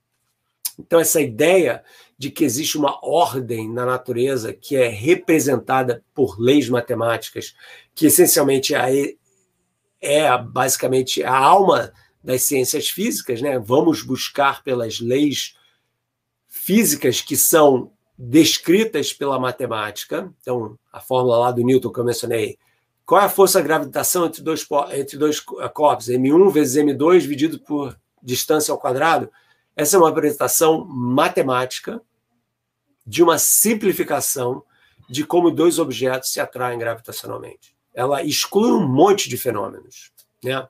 Então, 0.79 1.01
essa 1.01 1.21
ideia 1.21 1.83
de 2.17 2.31
que 2.31 2.45
existe 2.45 2.79
uma 2.79 3.05
ordem 3.05 3.69
na 3.69 3.85
natureza 3.85 4.53
que 4.53 4.77
é 4.77 4.87
representada 4.89 6.05
por 6.15 6.39
leis 6.41 6.69
matemáticas, 6.69 7.57
que 7.93 8.07
essencialmente 8.07 8.73
é, 8.73 9.15
é 10.01 10.39
basicamente 10.39 11.25
a 11.25 11.37
alma 11.37 11.93
das 12.23 12.43
ciências 12.43 12.89
físicas, 12.89 13.41
né? 13.41 13.59
Vamos 13.59 14.03
buscar 14.03 14.63
pelas 14.63 15.01
leis 15.01 15.55
físicas 16.49 17.21
que 17.21 17.37
são 17.37 17.93
descritas 18.19 19.13
pela 19.13 19.39
matemática. 19.39 20.33
Então, 20.41 20.79
a 20.93 21.01
fórmula 21.01 21.39
lá 21.39 21.53
do 21.53 21.63
Newton 21.63 21.93
que 21.93 22.01
eu 22.01 22.05
mencionei. 22.05 22.59
Qual 23.07 23.21
é 23.21 23.25
a 23.25 23.31
força 23.31 23.63
gravitação 23.63 24.27
entre 24.27 24.43
dois, 24.43 24.67
entre 24.93 25.17
dois 25.17 25.41
corpos? 25.41 26.09
M1 26.09 26.51
vezes 26.51 26.83
M2 26.83 27.21
dividido 27.21 27.59
por 27.61 27.99
distância 28.23 28.73
ao 28.73 28.79
quadrado. 28.79 29.31
Essa 29.75 29.97
é 29.97 29.99
uma 29.99 30.11
apresentação 30.11 30.85
matemática 30.85 32.03
de 33.07 33.23
uma 33.23 33.39
simplificação 33.39 34.63
de 35.09 35.25
como 35.25 35.51
dois 35.51 35.79
objetos 35.79 36.31
se 36.31 36.41
atraem 36.41 36.79
gravitacionalmente. 36.79 37.75
Ela 37.95 38.23
exclui 38.23 38.71
um 38.73 38.87
monte 38.87 39.29
de 39.29 39.39
fenômenos. 39.39 40.13
Né? 40.45 40.69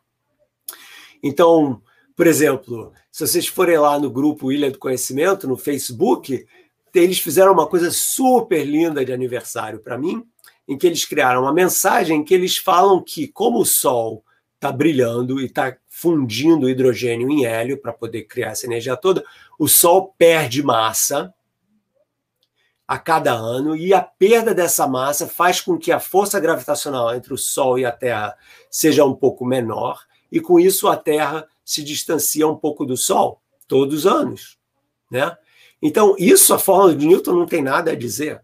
Então, 1.22 1.82
por 2.16 2.26
exemplo, 2.26 2.92
se 3.10 3.26
vocês 3.26 3.46
forem 3.46 3.78
lá 3.78 3.98
no 3.98 4.10
grupo 4.10 4.50
Ilha 4.52 4.70
do 4.70 4.78
Conhecimento, 4.78 5.46
no 5.46 5.56
Facebook, 5.56 6.46
eles 6.94 7.18
fizeram 7.18 7.52
uma 7.52 7.66
coisa 7.66 7.90
super 7.90 8.64
linda 8.64 9.04
de 9.04 9.12
aniversário 9.12 9.80
para 9.80 9.98
mim, 9.98 10.24
em 10.66 10.76
que 10.76 10.86
eles 10.86 11.04
criaram 11.04 11.42
uma 11.42 11.52
mensagem 11.52 12.18
em 12.18 12.24
que 12.24 12.34
eles 12.34 12.56
falam 12.56 13.02
que, 13.02 13.28
como 13.28 13.60
o 13.60 13.64
Sol 13.64 14.24
está 14.54 14.72
brilhando 14.72 15.40
e 15.40 15.46
está 15.46 15.76
fundindo 15.88 16.68
hidrogênio 16.68 17.30
em 17.30 17.44
hélio 17.44 17.80
para 17.80 17.92
poder 17.92 18.24
criar 18.24 18.50
essa 18.50 18.66
energia 18.66 18.96
toda, 18.96 19.24
o 19.58 19.68
Sol 19.68 20.14
perde 20.18 20.62
massa 20.62 21.32
a 22.86 22.98
cada 22.98 23.32
ano 23.32 23.76
e 23.76 23.92
a 23.94 24.00
perda 24.00 24.54
dessa 24.54 24.86
massa 24.86 25.28
faz 25.28 25.60
com 25.60 25.78
que 25.78 25.92
a 25.92 26.00
força 26.00 26.40
gravitacional 26.40 27.14
entre 27.14 27.32
o 27.32 27.38
Sol 27.38 27.78
e 27.78 27.84
a 27.84 27.92
Terra 27.92 28.36
seja 28.70 29.04
um 29.04 29.14
pouco 29.14 29.44
menor 29.44 30.07
e 30.30 30.40
com 30.40 30.58
isso 30.58 30.88
a 30.88 30.96
Terra 30.96 31.48
se 31.64 31.82
distancia 31.82 32.46
um 32.46 32.56
pouco 32.56 32.84
do 32.84 32.96
Sol 32.96 33.40
todos 33.66 34.00
os 34.00 34.06
anos, 34.06 34.58
né? 35.10 35.36
Então 35.80 36.14
isso 36.18 36.52
a 36.54 36.58
fórmula 36.58 36.94
de 36.94 37.06
Newton 37.06 37.34
não 37.34 37.46
tem 37.46 37.62
nada 37.62 37.92
a 37.92 37.96
dizer, 37.96 38.42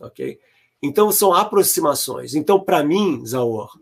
ok? 0.00 0.38
Então, 0.82 1.12
são 1.12 1.32
aproximações. 1.32 2.34
Então, 2.34 2.58
para 2.58 2.82
mim, 2.82 3.24
Zaor, 3.24 3.78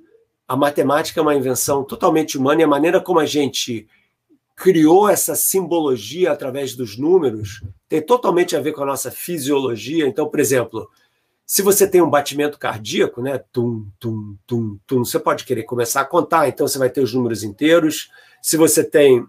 a 0.46 0.54
matemática 0.54 1.18
é 1.18 1.22
uma 1.22 1.34
invenção 1.34 1.82
totalmente 1.82 2.36
humana 2.36 2.60
e 2.60 2.64
a 2.64 2.68
maneira 2.68 3.00
como 3.00 3.18
a 3.18 3.24
gente 3.24 3.88
criou 4.54 5.08
essa 5.08 5.34
simbologia 5.34 6.30
através 6.30 6.76
dos 6.76 6.98
números 6.98 7.62
tem 7.88 8.02
totalmente 8.02 8.54
a 8.54 8.60
ver 8.60 8.72
com 8.72 8.82
a 8.82 8.86
nossa 8.86 9.10
fisiologia. 9.10 10.06
Então, 10.06 10.28
por 10.28 10.38
exemplo, 10.38 10.90
se 11.50 11.62
você 11.62 11.84
tem 11.84 12.00
um 12.00 12.08
batimento 12.08 12.56
cardíaco, 12.56 13.20
né, 13.20 13.36
tum, 13.50 13.84
tum, 13.98 14.36
tum, 14.46 14.78
tum, 14.86 15.04
você 15.04 15.18
pode 15.18 15.44
querer 15.44 15.64
começar 15.64 16.02
a 16.02 16.04
contar, 16.04 16.48
então 16.48 16.68
você 16.68 16.78
vai 16.78 16.88
ter 16.88 17.00
os 17.00 17.12
números 17.12 17.42
inteiros. 17.42 18.08
Se 18.40 18.56
você 18.56 18.84
tem 18.84 19.26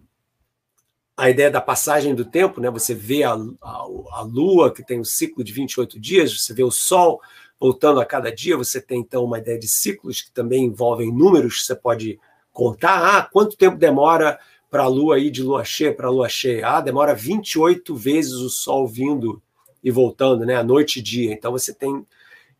a 1.17 1.31
ideia 1.31 1.49
da 1.49 1.59
passagem 1.59 2.13
do 2.13 2.23
tempo, 2.23 2.61
né, 2.61 2.69
você 2.69 2.93
vê 2.93 3.23
a, 3.23 3.33
a, 3.33 3.87
a 4.11 4.21
lua, 4.21 4.71
que 4.71 4.85
tem 4.85 4.99
um 4.99 5.03
ciclo 5.03 5.43
de 5.43 5.51
28 5.51 5.99
dias, 5.99 6.39
você 6.39 6.53
vê 6.53 6.63
o 6.63 6.69
sol, 6.69 7.19
voltando 7.59 7.99
a 7.99 8.05
cada 8.05 8.31
dia, 8.31 8.55
você 8.55 8.79
tem 8.79 8.99
então 8.99 9.25
uma 9.25 9.39
ideia 9.39 9.57
de 9.57 9.67
ciclos 9.67 10.21
que 10.21 10.31
também 10.31 10.65
envolvem 10.65 11.11
números, 11.11 11.65
você 11.65 11.75
pode 11.75 12.19
contar, 12.53 13.17
ah, 13.17 13.23
quanto 13.23 13.57
tempo 13.57 13.77
demora 13.77 14.39
para 14.69 14.83
a 14.83 14.87
lua 14.87 15.17
ir 15.17 15.31
de 15.31 15.41
lua 15.41 15.63
cheia 15.63 15.91
para 15.91 16.07
lua 16.11 16.29
cheia? 16.29 16.67
Ah, 16.67 16.81
demora 16.81 17.15
28 17.15 17.95
vezes 17.95 18.33
o 18.33 18.49
sol 18.51 18.87
vindo 18.87 19.41
e 19.83 19.89
voltando, 19.89 20.45
né, 20.45 20.55
a 20.55 20.63
noite 20.63 20.99
e 20.99 21.01
dia. 21.01 21.33
Então 21.33 21.51
você 21.51 21.73
tem 21.73 22.05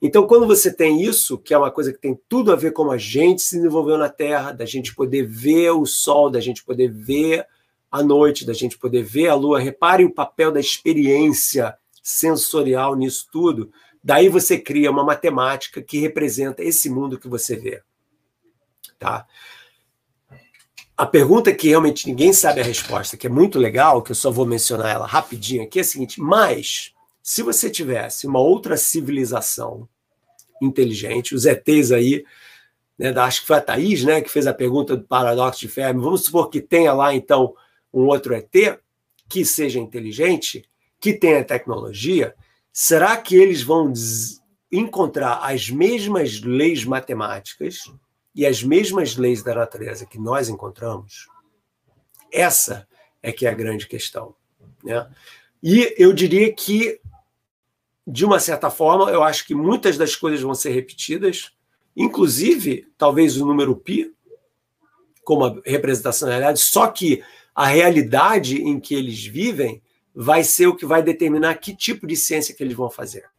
então, 0.02 0.26
quando 0.26 0.48
você 0.48 0.74
tem 0.74 1.04
isso, 1.04 1.38
que 1.38 1.54
é 1.54 1.58
uma 1.58 1.70
coisa 1.70 1.94
que 1.94 2.00
tem 2.00 2.20
tudo 2.28 2.52
a 2.52 2.56
ver 2.56 2.72
com 2.74 2.90
a 2.90 2.98
gente 2.98 3.44
se 3.44 3.58
desenvolveu 3.58 4.00
na 4.00 4.10
Terra, 4.10 4.52
da 4.52 4.66
gente 4.66 4.96
poder 4.96 5.24
ver 5.28 5.70
o 5.70 5.86
Sol, 5.86 6.32
da 6.32 6.40
gente 6.40 6.64
poder 6.64 6.92
ver 6.92 7.46
a 7.92 8.02
noite, 8.02 8.44
da 8.44 8.54
gente 8.54 8.80
poder 8.80 9.04
ver 9.04 9.28
a 9.28 9.36
Lua, 9.36 9.60
reparem 9.60 10.08
o 10.08 10.14
papel 10.14 10.52
da 10.52 10.60
experiência 10.60 11.78
sensorial 12.02 12.96
nisso 12.96 13.28
tudo. 13.32 13.72
Daí 14.04 14.28
você 14.28 14.58
cria 14.58 14.90
uma 14.90 15.04
matemática 15.04 15.84
que 15.84 16.00
representa 16.00 16.64
esse 16.64 16.90
mundo 16.90 17.20
que 17.20 17.28
você 17.28 17.56
vê. 17.56 17.84
Tá? 18.98 19.28
A 20.98 21.06
pergunta 21.06 21.54
que 21.54 21.70
realmente 21.70 22.08
ninguém 22.08 22.34
sabe 22.34 22.62
a 22.62 22.64
resposta, 22.64 23.18
que 23.18 23.28
é 23.28 23.30
muito 23.30 23.60
legal, 23.60 24.02
que 24.02 24.12
eu 24.12 24.16
só 24.16 24.32
vou 24.32 24.48
mencionar 24.48 24.90
ela 24.90 25.06
rapidinho 25.06 25.64
aqui, 25.64 25.78
é 25.78 25.82
a 25.82 25.86
seguinte: 25.86 26.20
mas 26.20 26.92
se 27.22 27.42
você 27.42 27.70
tivesse 27.70 28.28
uma 28.28 28.40
outra 28.40 28.78
civilização 28.78 29.88
inteligente, 30.62 31.36
os 31.36 31.46
ETs 31.46 31.92
aí, 31.92 32.26
né, 32.98 33.10
acho 33.18 33.42
que 33.42 33.48
foi 33.48 33.58
a 33.58 33.62
Thaís 33.62 34.04
né, 34.04 34.22
que 34.22 34.30
fez 34.30 34.46
a 34.48 34.54
pergunta 34.54 34.96
do 34.96 35.04
paradoxo 35.04 35.62
de 35.62 35.68
Fermi, 35.68 36.02
vamos 36.02 36.24
supor 36.24 36.50
que 36.50 36.62
tenha 36.62 36.94
lá 36.94 37.14
então 37.14 37.56
um 37.94 38.06
outro 38.06 38.34
ET 38.34 38.80
que 39.28 39.46
seja 39.46 39.80
inteligente, 39.80 40.66
que 41.00 41.14
tenha 41.14 41.44
tecnologia, 41.44 42.36
será 42.72 43.18
que 43.18 43.36
eles 43.36 43.64
vão 43.64 43.92
encontrar 44.72 45.40
as 45.42 45.70
mesmas 45.70 46.42
leis 46.42 46.86
matemáticas 46.86 47.92
e 48.36 48.46
as 48.46 48.64
mesmas 48.64 49.18
leis 49.18 49.44
da 49.44 49.56
natureza 49.56 50.06
que 50.06 50.20
nós 50.20 50.50
encontramos? 50.50 51.28
Essa 52.32 52.88
é 53.22 53.32
que 53.32 53.46
é 53.46 53.50
a 53.50 53.54
grande 53.54 53.88
questão. 53.88 54.36
Né? 54.84 55.10
E 55.62 55.94
eu 55.98 56.14
diria 56.14 56.52
que, 56.54 57.00
de 58.12 58.26
uma 58.26 58.40
certa 58.40 58.70
forma, 58.70 59.10
eu 59.10 59.24
acho 59.24 59.48
que 59.48 59.56
muitas 59.56 59.98
das 59.98 60.18
coisas 60.18 60.42
vão 60.42 60.54
ser 60.54 60.72
repetidas, 60.72 61.54
inclusive, 61.96 62.86
talvez 62.98 63.38
o 63.38 63.46
número 63.46 63.74
π, 63.74 64.12
como 65.24 65.46
a 65.46 65.62
representação 65.66 66.28
da 66.28 66.34
realidade, 66.34 66.60
só 66.60 66.88
que 66.88 67.24
a 67.56 67.66
realidade 67.68 68.62
em 68.62 68.82
que 68.82 68.94
eles 68.94 69.26
vivem 69.26 69.82
vai 70.14 70.44
ser 70.44 70.68
o 70.68 70.76
que 70.76 70.86
vai 70.86 71.02
determinar 71.02 71.56
que 71.56 71.74
tipo 71.74 72.06
de 72.06 72.18
ciência 72.18 72.54
que 72.54 72.62
eles 72.62 72.76
vão 72.76 72.90
fazer. 72.90 73.30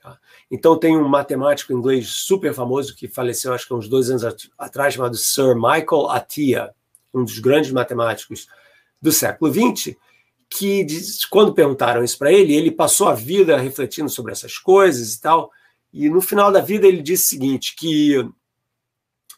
Tá? 0.00 0.16
Então, 0.48 0.78
tem 0.78 0.96
um 0.96 1.08
matemático 1.08 1.72
inglês 1.72 2.08
super 2.08 2.54
famoso 2.54 2.94
que 2.94 3.08
faleceu, 3.08 3.52
acho 3.52 3.66
que 3.66 3.74
uns 3.74 3.88
dois 3.88 4.08
anos 4.08 4.48
atrás, 4.56 4.94
chamado 4.94 5.16
Sir 5.16 5.56
Michael 5.56 6.10
Atiyah, 6.10 6.72
um 7.12 7.24
dos 7.24 7.40
grandes 7.40 7.72
matemáticos 7.72 8.46
do 9.02 9.10
século 9.10 9.52
XX, 9.52 9.96
que 10.50 10.86
quando 11.30 11.54
perguntaram 11.54 12.02
isso 12.02 12.18
para 12.18 12.32
ele, 12.32 12.54
ele 12.54 12.70
passou 12.70 13.08
a 13.08 13.14
vida 13.14 13.56
refletindo 13.58 14.08
sobre 14.08 14.32
essas 14.32 14.58
coisas 14.58 15.14
e 15.14 15.20
tal, 15.20 15.50
e 15.92 16.08
no 16.08 16.20
final 16.20 16.50
da 16.50 16.60
vida 16.60 16.86
ele 16.86 17.02
disse 17.02 17.24
o 17.24 17.28
seguinte, 17.28 17.74
que 17.76 18.14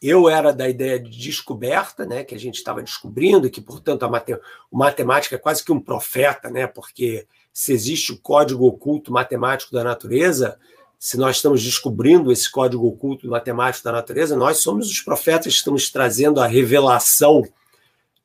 eu 0.01 0.27
era 0.27 0.51
da 0.51 0.67
ideia 0.67 0.99
de 0.99 1.11
descoberta, 1.11 2.05
né, 2.05 2.23
que 2.23 2.33
a 2.33 2.39
gente 2.39 2.55
estava 2.55 2.81
descobrindo, 2.81 3.49
que, 3.49 3.61
portanto, 3.61 4.03
a 4.03 4.09
mate 4.09 4.35
matemática 4.71 5.35
é 5.35 5.39
quase 5.39 5.63
que 5.63 5.71
um 5.71 5.79
profeta, 5.79 6.49
né, 6.49 6.65
porque 6.65 7.27
se 7.53 7.71
existe 7.71 8.11
o 8.11 8.17
código 8.17 8.65
oculto 8.65 9.11
matemático 9.11 9.71
da 9.71 9.83
natureza, 9.83 10.57
se 10.97 11.17
nós 11.17 11.35
estamos 11.35 11.61
descobrindo 11.61 12.31
esse 12.31 12.49
código 12.49 12.87
oculto 12.87 13.27
matemático 13.27 13.83
da 13.83 13.91
natureza, 13.91 14.35
nós 14.35 14.57
somos 14.57 14.89
os 14.89 15.01
profetas 15.01 15.53
que 15.53 15.59
estamos 15.59 15.91
trazendo 15.91 16.39
a 16.39 16.47
revelação 16.47 17.43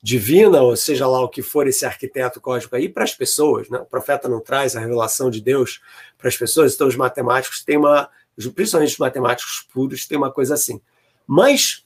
divina, 0.07 0.63
ou 0.63 0.77
seja 0.77 1.05
lá 1.05 1.21
o 1.21 1.29
que 1.29 1.43
for 1.43 1.67
esse 1.67 1.85
arquiteto 1.85 2.41
cósmico 2.41 2.77
aí, 2.77 2.89
para 2.89 3.03
as 3.03 3.13
pessoas. 3.13 3.69
Né? 3.69 3.77
O 3.77 3.85
profeta 3.85 4.29
não 4.29 4.39
traz 4.39 4.77
a 4.77 4.81
revelação 4.81 5.29
de 5.29 5.41
Deus 5.41 5.81
para 6.17 6.29
as 6.29 6.37
pessoas, 6.37 6.73
então 6.73 6.87
os 6.87 6.95
matemáticos 6.95 7.65
têm 7.65 7.77
uma, 7.77 8.09
principalmente 8.55 8.93
os 8.93 8.99
matemáticos 8.99 9.67
puros, 9.75 10.07
têm 10.07 10.17
uma 10.17 10.31
coisa 10.31 10.55
assim. 10.55 10.81
Mas 11.27 11.85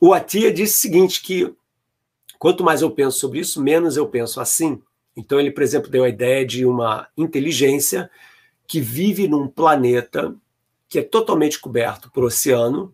o 0.00 0.12
Atia 0.12 0.52
disse 0.52 0.78
o 0.78 0.80
seguinte, 0.80 1.22
que 1.22 1.54
quanto 2.40 2.64
mais 2.64 2.82
eu 2.82 2.90
penso 2.90 3.20
sobre 3.20 3.38
isso, 3.38 3.62
menos 3.62 3.96
eu 3.96 4.08
penso 4.08 4.40
assim. 4.40 4.82
Então 5.16 5.38
ele, 5.38 5.52
por 5.52 5.62
exemplo, 5.62 5.88
deu 5.88 6.02
a 6.02 6.08
ideia 6.08 6.44
de 6.44 6.66
uma 6.66 7.06
inteligência 7.16 8.10
que 8.66 8.80
vive 8.80 9.28
num 9.28 9.46
planeta 9.46 10.34
que 10.88 10.98
é 10.98 11.04
totalmente 11.04 11.60
coberto 11.60 12.10
por 12.10 12.24
oceano, 12.24 12.92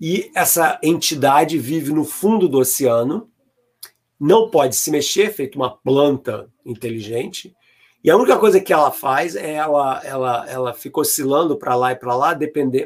e 0.00 0.30
essa 0.34 0.78
entidade 0.82 1.58
vive 1.58 1.92
no 1.92 2.04
fundo 2.04 2.48
do 2.48 2.58
oceano, 2.58 3.28
não 4.18 4.50
pode 4.50 4.76
se 4.76 4.90
mexer, 4.90 5.32
feito 5.32 5.56
uma 5.56 5.76
planta 5.76 6.48
inteligente, 6.64 7.54
e 8.02 8.10
a 8.10 8.16
única 8.16 8.38
coisa 8.38 8.60
que 8.60 8.72
ela 8.72 8.90
faz 8.90 9.36
é 9.36 9.52
ela, 9.52 10.00
ela, 10.02 10.46
ela 10.48 10.74
fica 10.74 11.00
oscilando 11.00 11.56
para 11.56 11.74
lá 11.74 11.92
e 11.92 11.96
para 11.96 12.16
lá, 12.16 12.38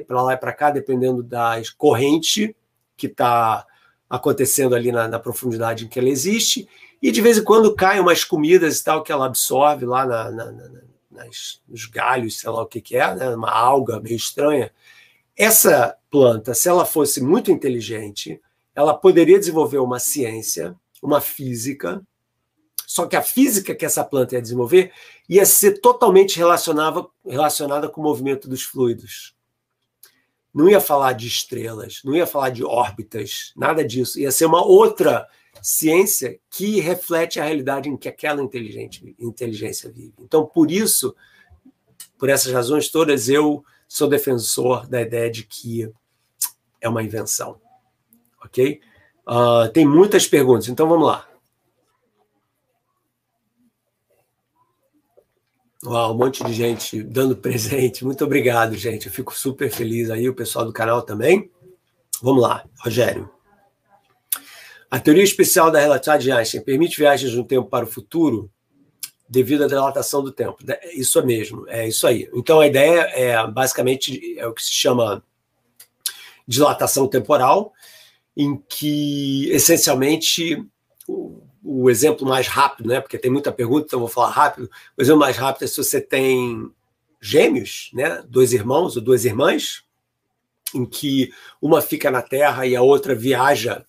para 0.07 0.23
lá 0.23 0.33
e 0.33 0.37
para 0.37 0.53
cá, 0.53 0.71
dependendo 0.71 1.23
da 1.23 1.61
corrente 1.79 2.55
que 2.97 3.07
está 3.07 3.65
acontecendo 4.11 4.75
ali 4.75 4.91
na, 4.91 5.07
na, 5.07 5.21
profundidade 5.21 5.85
em 5.85 5.89
que 5.89 6.01
ela 6.01 6.09
existe. 6.09 6.69
E 7.01 7.13
de 7.13 7.21
vez 7.21 7.39
em 7.39 7.45
quando 7.45 7.75
caem 7.77 8.01
umas 8.01 8.25
comidas 8.25 8.81
e 8.81 8.85
tal 8.85 9.05
que 9.05 9.13
ela 9.13 9.27
absorve 9.27 9.87
lá 9.87 10.05
na, 10.05 10.31
na, 10.33 10.53
nas, 11.11 11.61
nos 11.69 11.87
galhos, 11.87 12.41
sei 12.41 12.51
lá 12.51 12.63
o 12.63 12.67
que, 12.67 12.81
que 12.81 12.97
é, 12.97 13.15
né? 13.15 13.29
uma 13.31 13.53
alga 13.53 14.01
meio 14.01 14.17
estranha. 14.17 14.73
Essa 15.37 15.97
planta, 16.15 16.55
se 16.55 16.69
ela 16.69 16.85
fosse 16.85 17.21
muito 17.21 17.51
inteligente, 17.51 18.41
ela 18.73 18.95
poderia 18.95 19.37
desenvolver 19.37 19.79
uma 19.79 19.99
ciência, 19.99 20.77
uma 21.03 21.21
física, 21.21 22.01
só 22.87 23.05
que 23.05 23.17
a 23.17 23.21
física 23.21 23.75
que 23.75 23.85
essa 23.85 24.05
planta 24.05 24.37
ia 24.37 24.41
desenvolver 24.41 24.93
ia 25.29 25.45
ser 25.45 25.81
totalmente 25.81 26.39
relacionada, 26.39 27.05
relacionada 27.27 27.89
com 27.89 28.01
o 28.01 28.05
movimento 28.05 28.49
dos 28.49 28.63
fluidos. 28.63 29.35
Não 30.55 30.71
ia 30.71 30.81
falar 30.81 31.15
de 31.15 31.27
estrelas, 31.27 32.01
não 32.05 32.15
ia 32.15 32.29
falar 32.29 32.51
de 32.51 32.63
órbitas, 32.65 33.53
nada 33.57 33.85
disso. 33.85 34.21
Ia 34.21 34.31
ser 34.31 34.47
uma 34.47 34.65
outra 34.65 35.27
ciência 35.61 36.39
que 36.49 36.79
reflete 36.79 37.41
a 37.41 37.45
realidade 37.45 37.89
em 37.89 37.97
que 37.97 38.09
aquela 38.09 38.41
inteligência 38.41 39.91
vive. 39.91 40.15
Então, 40.21 40.47
por 40.47 40.71
isso, 40.71 41.13
por 42.17 42.29
essas 42.29 42.53
razões 42.53 42.89
todas, 42.89 43.29
eu 43.29 43.65
sou 43.89 44.07
defensor 44.07 44.87
da 44.87 45.03
ideia 45.03 45.29
de 45.29 45.43
que 45.43 45.93
é 46.85 46.89
uma 46.89 47.03
invenção. 47.03 47.61
Ok? 48.45 48.81
Uh, 49.27 49.69
tem 49.73 49.87
muitas 49.87 50.27
perguntas, 50.27 50.69
então 50.69 50.89
vamos 50.89 51.07
lá. 51.07 51.27
Uau, 55.85 56.15
um 56.15 56.17
monte 56.17 56.45
de 56.45 56.53
gente 56.53 57.03
dando 57.03 57.37
presente. 57.37 58.05
Muito 58.05 58.25
obrigado, 58.25 58.75
gente. 58.77 59.07
Eu 59.07 59.13
fico 59.13 59.35
super 59.35 59.71
feliz 59.71 60.11
aí, 60.11 60.29
o 60.29 60.35
pessoal 60.35 60.65
do 60.65 60.73
canal 60.73 61.03
também. 61.03 61.51
Vamos 62.23 62.43
lá, 62.43 62.65
Rogério. 62.79 63.31
A 64.91 65.01
teoria 65.01 65.25
especial 65.25 65.71
da 65.71 65.81
relatividade 65.81 66.25
de 66.25 66.33
Einstein 66.33 66.63
permite 66.63 66.99
viagens 66.99 67.35
no 67.35 67.45
tempo 67.45 67.69
para 67.69 67.85
o 67.85 67.89
futuro? 67.89 68.51
devido 69.29 69.65
à 69.65 69.67
dilatação 69.67 70.23
do 70.23 70.31
tempo. 70.31 70.59
Isso 70.93 71.19
é 71.19 71.25
mesmo, 71.25 71.65
é 71.69 71.89
isso 71.89 72.07
aí. 72.07 72.29
Então 72.35 72.61
a 72.61 72.67
ideia 72.67 73.01
é 73.13 73.47
basicamente 73.47 74.39
é 74.39 74.47
o 74.47 74.53
que 74.53 74.63
se 74.63 74.73
chama 74.73 75.23
dilatação 76.47 77.09
temporal, 77.09 77.73
em 78.37 78.57
que 78.69 79.49
essencialmente 79.51 80.65
o, 81.07 81.43
o 81.63 81.89
exemplo 81.89 82.27
mais 82.27 82.47
rápido, 82.47 82.89
né? 82.89 83.01
Porque 83.01 83.19
tem 83.19 83.31
muita 83.31 83.53
pergunta, 83.53 83.87
então 83.87 84.01
vou 84.01 84.09
falar 84.09 84.31
rápido. 84.31 84.71
O 84.97 85.03
exemplo 85.03 85.21
mais 85.21 85.37
rápido 85.37 85.65
é 85.65 85.67
se 85.67 85.77
você 85.77 86.01
tem 86.01 86.71
gêmeos, 87.21 87.91
né? 87.95 88.23
Dois 88.29 88.53
irmãos 88.53 88.97
ou 88.97 89.03
duas 89.03 89.25
irmãs, 89.25 89.85
em 90.75 90.85
que 90.85 91.33
uma 91.63 91.81
fica 91.81 92.11
na 92.11 92.21
Terra 92.21 92.67
e 92.67 92.77
a 92.77 92.83
outra 92.83 93.15
viaja 93.15 93.85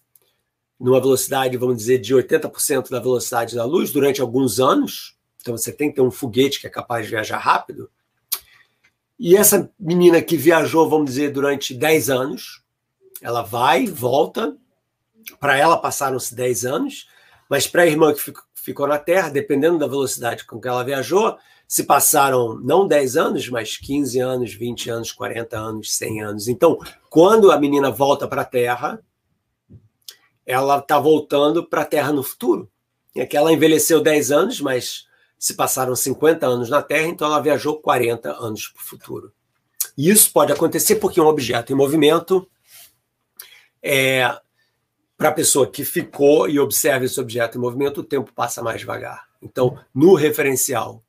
numa 0.79 0.99
velocidade, 0.99 1.57
vamos 1.57 1.77
dizer, 1.77 1.99
de 1.99 2.13
80% 2.13 2.89
da 2.89 2.99
velocidade 2.99 3.55
da 3.55 3.65
luz 3.65 3.91
durante 3.91 4.21
alguns 4.21 4.59
anos. 4.59 5.17
Então 5.41 5.57
você 5.57 5.71
tem 5.71 5.89
que 5.89 5.95
ter 5.95 6.01
um 6.01 6.11
foguete 6.11 6.59
que 6.59 6.67
é 6.67 6.69
capaz 6.69 7.05
de 7.05 7.11
viajar 7.11 7.37
rápido. 7.37 7.89
E 9.19 9.35
essa 9.35 9.71
menina 9.79 10.21
que 10.21 10.35
viajou, 10.35 10.89
vamos 10.89 11.11
dizer, 11.11 11.31
durante 11.31 11.73
10 11.73 12.09
anos, 12.09 12.61
ela 13.21 13.41
vai, 13.41 13.87
volta. 13.87 14.55
Para 15.39 15.57
ela 15.57 15.77
passaram-se 15.77 16.35
10 16.35 16.65
anos, 16.65 17.07
mas 17.49 17.65
para 17.65 17.83
a 17.83 17.87
irmã 17.87 18.13
que 18.13 18.33
ficou 18.53 18.87
na 18.87 18.99
Terra, 18.99 19.29
dependendo 19.29 19.79
da 19.79 19.87
velocidade 19.87 20.45
com 20.45 20.59
que 20.59 20.67
ela 20.67 20.83
viajou, 20.83 21.37
se 21.67 21.83
passaram 21.83 22.59
não 22.59 22.87
10 22.87 23.17
anos, 23.17 23.49
mas 23.49 23.77
15 23.77 24.19
anos, 24.19 24.53
20 24.53 24.89
anos, 24.89 25.11
40 25.11 25.57
anos, 25.57 25.95
100 25.95 26.21
anos. 26.21 26.47
Então, 26.47 26.77
quando 27.09 27.51
a 27.51 27.59
menina 27.59 27.89
volta 27.89 28.27
para 28.27 28.43
a 28.43 28.45
Terra, 28.45 28.99
ela 30.45 30.77
está 30.77 30.99
voltando 30.99 31.67
para 31.67 31.81
a 31.81 31.85
Terra 31.85 32.11
no 32.11 32.21
futuro. 32.21 32.69
É 33.15 33.25
que 33.25 33.35
ela 33.35 33.51
envelheceu 33.51 34.01
10 34.01 34.31
anos, 34.31 34.61
mas 34.61 35.04
se 35.37 35.53
passaram 35.53 35.95
50 35.95 36.45
anos 36.45 36.69
na 36.69 36.81
Terra, 36.81 37.07
então 37.07 37.27
ela 37.27 37.41
viajou 37.41 37.79
40 37.79 38.31
anos 38.31 38.67
para 38.67 38.81
o 38.81 38.85
futuro. 38.85 39.33
E 39.97 40.09
isso 40.09 40.31
pode 40.31 40.51
acontecer 40.51 40.95
porque 40.95 41.21
um 41.21 41.27
objeto 41.27 41.71
em 41.71 41.75
movimento, 41.75 42.47
é, 43.81 44.37
para 45.17 45.29
a 45.29 45.33
pessoa 45.33 45.69
que 45.69 45.85
ficou 45.85 46.49
e 46.49 46.59
observa 46.59 47.05
esse 47.05 47.19
objeto 47.19 47.57
em 47.57 47.61
movimento, 47.61 48.01
o 48.01 48.03
tempo 48.03 48.33
passa 48.33 48.61
mais 48.61 48.79
devagar. 48.79 49.27
Então, 49.41 49.79
no 49.93 50.15
referencial 50.15 51.03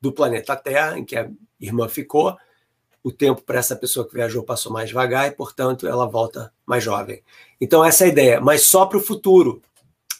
do 0.00 0.12
planeta 0.12 0.56
Terra, 0.56 0.98
em 0.98 1.04
que 1.04 1.16
a 1.16 1.30
irmã 1.60 1.88
ficou, 1.88 2.36
o 3.02 3.12
tempo 3.12 3.42
para 3.42 3.58
essa 3.58 3.76
pessoa 3.76 4.06
que 4.06 4.14
viajou 4.14 4.42
passou 4.42 4.72
mais 4.72 4.88
devagar 4.88 5.28
e, 5.28 5.30
portanto, 5.30 5.86
ela 5.86 6.06
volta 6.06 6.52
mais 6.66 6.84
jovem. 6.84 7.22
Então, 7.60 7.84
essa 7.84 8.04
é 8.04 8.06
a 8.06 8.10
ideia, 8.10 8.40
mas 8.40 8.62
só 8.62 8.84
para 8.84 8.98
o 8.98 9.02
futuro. 9.02 9.62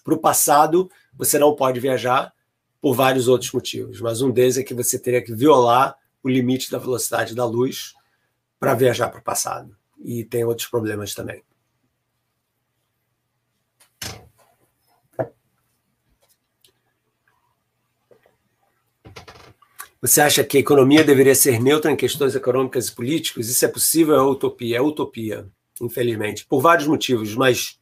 Para 0.02 0.14
o 0.14 0.18
passado, 0.18 0.90
você 1.12 1.38
não 1.38 1.54
pode 1.54 1.80
viajar 1.80 2.32
por 2.80 2.94
vários 2.94 3.28
outros 3.28 3.52
motivos, 3.52 4.00
mas 4.00 4.22
um 4.22 4.30
deles 4.30 4.56
é 4.56 4.62
que 4.62 4.74
você 4.74 4.98
teria 4.98 5.22
que 5.22 5.34
violar 5.34 5.96
o 6.22 6.28
limite 6.28 6.70
da 6.70 6.78
velocidade 6.78 7.34
da 7.34 7.44
luz 7.44 7.94
para 8.58 8.74
viajar 8.74 9.08
para 9.08 9.20
o 9.20 9.24
passado. 9.24 9.76
E 9.98 10.24
tem 10.24 10.44
outros 10.44 10.68
problemas 10.68 11.14
também. 11.14 11.42
Você 20.00 20.20
acha 20.20 20.44
que 20.44 20.56
a 20.56 20.60
economia 20.60 21.02
deveria 21.02 21.34
ser 21.34 21.60
neutra 21.60 21.90
em 21.90 21.96
questões 21.96 22.36
econômicas 22.36 22.86
e 22.86 22.94
políticas? 22.94 23.48
Isso 23.48 23.64
é 23.64 23.68
possível? 23.68 24.14
É 24.14 24.22
utopia? 24.22 24.76
É 24.76 24.80
utopia, 24.80 25.48
infelizmente, 25.80 26.46
por 26.46 26.60
vários 26.60 26.86
motivos. 26.86 27.34
Mas 27.34 27.80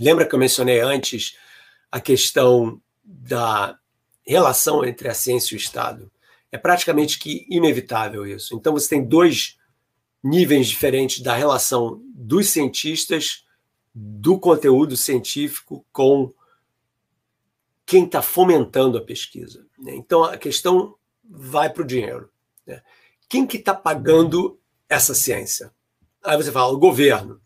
lembra 0.00 0.26
que 0.26 0.34
eu 0.34 0.38
mencionei 0.38 0.80
antes 0.80 1.36
a 1.92 2.00
questão 2.00 2.82
da 3.04 3.78
relação 4.32 4.84
entre 4.84 5.08
a 5.08 5.14
ciência 5.14 5.54
e 5.54 5.56
o 5.56 5.60
Estado? 5.60 6.10
É 6.50 6.58
praticamente 6.58 7.18
que 7.18 7.46
inevitável 7.48 8.26
isso. 8.26 8.54
Então 8.54 8.72
você 8.72 8.88
tem 8.88 9.04
dois 9.04 9.58
níveis 10.22 10.66
diferentes 10.66 11.20
da 11.20 11.34
relação 11.34 12.02
dos 12.14 12.48
cientistas, 12.48 13.44
do 13.94 14.38
conteúdo 14.38 14.96
científico 14.96 15.84
com 15.92 16.32
quem 17.84 18.04
está 18.04 18.20
fomentando 18.20 18.98
a 18.98 19.02
pesquisa. 19.02 19.66
Então 19.86 20.24
a 20.24 20.36
questão 20.36 20.94
vai 21.24 21.70
para 21.70 21.82
o 21.82 21.86
dinheiro. 21.86 22.30
Né? 22.66 22.82
Quem 23.28 23.46
que 23.46 23.56
está 23.56 23.74
pagando 23.74 24.58
essa 24.88 25.14
ciência? 25.14 25.72
Aí 26.24 26.36
você 26.36 26.52
fala, 26.52 26.72
o 26.72 26.78
governo. 26.78 27.40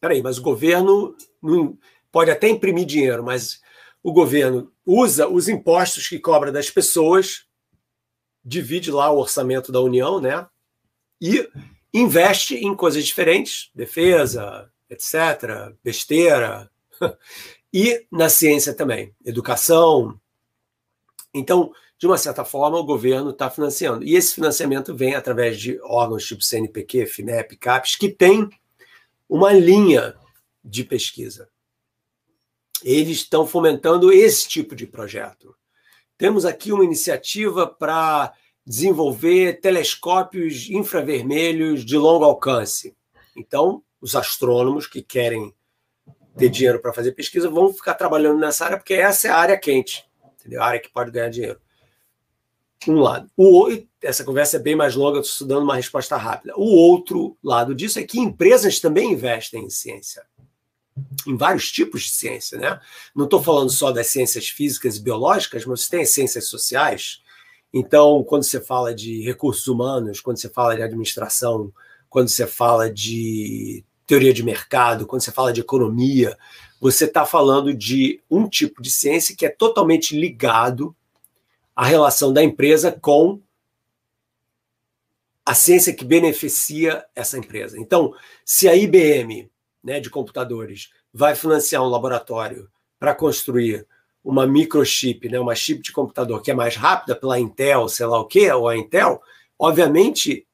Peraí, 0.00 0.22
mas 0.22 0.38
o 0.38 0.42
governo 0.42 1.16
não, 1.42 1.78
pode 2.10 2.30
até 2.30 2.48
imprimir 2.48 2.86
dinheiro, 2.86 3.22
mas 3.22 3.60
o 4.02 4.12
governo 4.12 4.72
usa 4.84 5.28
os 5.28 5.48
impostos 5.48 6.08
que 6.08 6.18
cobra 6.18 6.50
das 6.50 6.70
pessoas, 6.70 7.44
divide 8.44 8.90
lá 8.90 9.10
o 9.10 9.18
orçamento 9.18 9.70
da 9.70 9.80
União, 9.80 10.20
né? 10.20 10.46
E 11.20 11.48
investe 11.92 12.56
em 12.56 12.74
coisas 12.74 13.04
diferentes, 13.04 13.70
defesa, 13.74 14.70
etc., 14.88 15.74
besteira, 15.84 16.70
e 17.72 18.06
na 18.10 18.28
ciência 18.28 18.74
também, 18.74 19.14
educação. 19.24 20.18
Então, 21.34 21.72
de 21.98 22.06
uma 22.06 22.16
certa 22.16 22.44
forma, 22.44 22.78
o 22.78 22.84
governo 22.84 23.30
está 23.30 23.50
financiando. 23.50 24.02
E 24.02 24.16
esse 24.16 24.34
financiamento 24.34 24.94
vem 24.94 25.14
através 25.14 25.60
de 25.60 25.78
órgãos 25.82 26.24
tipo 26.24 26.42
CNPq, 26.42 27.06
FINEP, 27.06 27.56
CAPES, 27.58 27.96
que 27.96 28.08
tem 28.08 28.48
uma 29.28 29.52
linha 29.52 30.14
de 30.64 30.82
pesquisa. 30.82 31.48
Eles 32.84 33.18
estão 33.18 33.46
fomentando 33.46 34.12
esse 34.12 34.48
tipo 34.48 34.74
de 34.74 34.86
projeto. 34.86 35.54
Temos 36.16 36.44
aqui 36.44 36.72
uma 36.72 36.84
iniciativa 36.84 37.66
para 37.66 38.32
desenvolver 38.66 39.60
telescópios 39.60 40.68
infravermelhos 40.68 41.84
de 41.84 41.96
longo 41.96 42.24
alcance. 42.24 42.94
Então, 43.36 43.82
os 44.00 44.14
astrônomos 44.14 44.86
que 44.86 45.02
querem 45.02 45.54
ter 46.36 46.48
dinheiro 46.48 46.80
para 46.80 46.92
fazer 46.92 47.12
pesquisa 47.12 47.50
vão 47.50 47.72
ficar 47.72 47.94
trabalhando 47.94 48.38
nessa 48.38 48.64
área, 48.64 48.76
porque 48.76 48.94
essa 48.94 49.28
é 49.28 49.30
a 49.30 49.36
área 49.36 49.58
quente, 49.58 50.04
entendeu? 50.38 50.62
a 50.62 50.66
área 50.66 50.80
que 50.80 50.90
pode 50.90 51.10
ganhar 51.10 51.30
dinheiro 51.30 51.60
um 52.88 53.00
lado. 53.00 53.30
O, 53.36 53.68
essa 54.02 54.24
conversa 54.24 54.56
é 54.56 54.60
bem 54.60 54.74
mais 54.74 54.94
longa, 54.94 55.18
estou 55.18 55.32
estudando 55.32 55.64
uma 55.64 55.74
resposta 55.74 56.16
rápida. 56.16 56.54
O 56.56 56.64
outro 56.64 57.36
lado 57.42 57.74
disso 57.74 57.98
é 57.98 58.04
que 58.04 58.18
empresas 58.18 58.80
também 58.80 59.12
investem 59.12 59.64
em 59.64 59.70
ciência, 59.70 60.24
em 61.26 61.36
vários 61.36 61.70
tipos 61.70 62.02
de 62.02 62.10
ciência. 62.10 62.58
Né? 62.58 62.80
Não 63.14 63.24
estou 63.24 63.42
falando 63.42 63.70
só 63.70 63.90
das 63.90 64.08
ciências 64.08 64.48
físicas 64.48 64.96
e 64.96 65.02
biológicas, 65.02 65.64
mas 65.64 65.88
tem 65.88 66.02
as 66.02 66.10
ciências 66.10 66.48
sociais. 66.48 67.22
Então, 67.72 68.24
quando 68.24 68.42
você 68.42 68.60
fala 68.60 68.94
de 68.94 69.22
recursos 69.22 69.66
humanos, 69.66 70.20
quando 70.20 70.38
você 70.38 70.48
fala 70.48 70.76
de 70.76 70.82
administração, 70.82 71.72
quando 72.08 72.28
você 72.28 72.46
fala 72.46 72.92
de 72.92 73.84
teoria 74.06 74.34
de 74.34 74.42
mercado, 74.42 75.06
quando 75.06 75.22
você 75.22 75.30
fala 75.30 75.52
de 75.52 75.60
economia, 75.60 76.36
você 76.80 77.04
está 77.04 77.24
falando 77.24 77.72
de 77.74 78.20
um 78.30 78.48
tipo 78.48 78.82
de 78.82 78.90
ciência 78.90 79.36
que 79.36 79.46
é 79.46 79.50
totalmente 79.50 80.18
ligado 80.18 80.96
a 81.76 81.84
relação 81.84 82.32
da 82.32 82.42
empresa 82.42 82.90
com 82.90 83.40
a 85.44 85.54
ciência 85.54 85.92
que 85.92 86.04
beneficia 86.04 87.04
essa 87.14 87.38
empresa. 87.38 87.78
Então, 87.78 88.14
se 88.44 88.68
a 88.68 88.76
IBM, 88.76 89.49
né, 89.82 90.00
de 90.00 90.10
computadores, 90.10 90.90
vai 91.12 91.34
financiar 91.34 91.82
um 91.82 91.88
laboratório 91.88 92.68
para 92.98 93.14
construir 93.14 93.86
uma 94.22 94.46
microchip, 94.46 95.28
né, 95.28 95.40
uma 95.40 95.54
chip 95.54 95.82
de 95.82 95.92
computador 95.92 96.42
que 96.42 96.50
é 96.50 96.54
mais 96.54 96.76
rápida 96.76 97.16
pela 97.16 97.40
Intel, 97.40 97.88
sei 97.88 98.06
lá 98.06 98.18
o 98.20 98.26
quê, 98.26 98.52
ou 98.52 98.68
a 98.68 98.76
Intel, 98.76 99.20
obviamente 99.58 100.46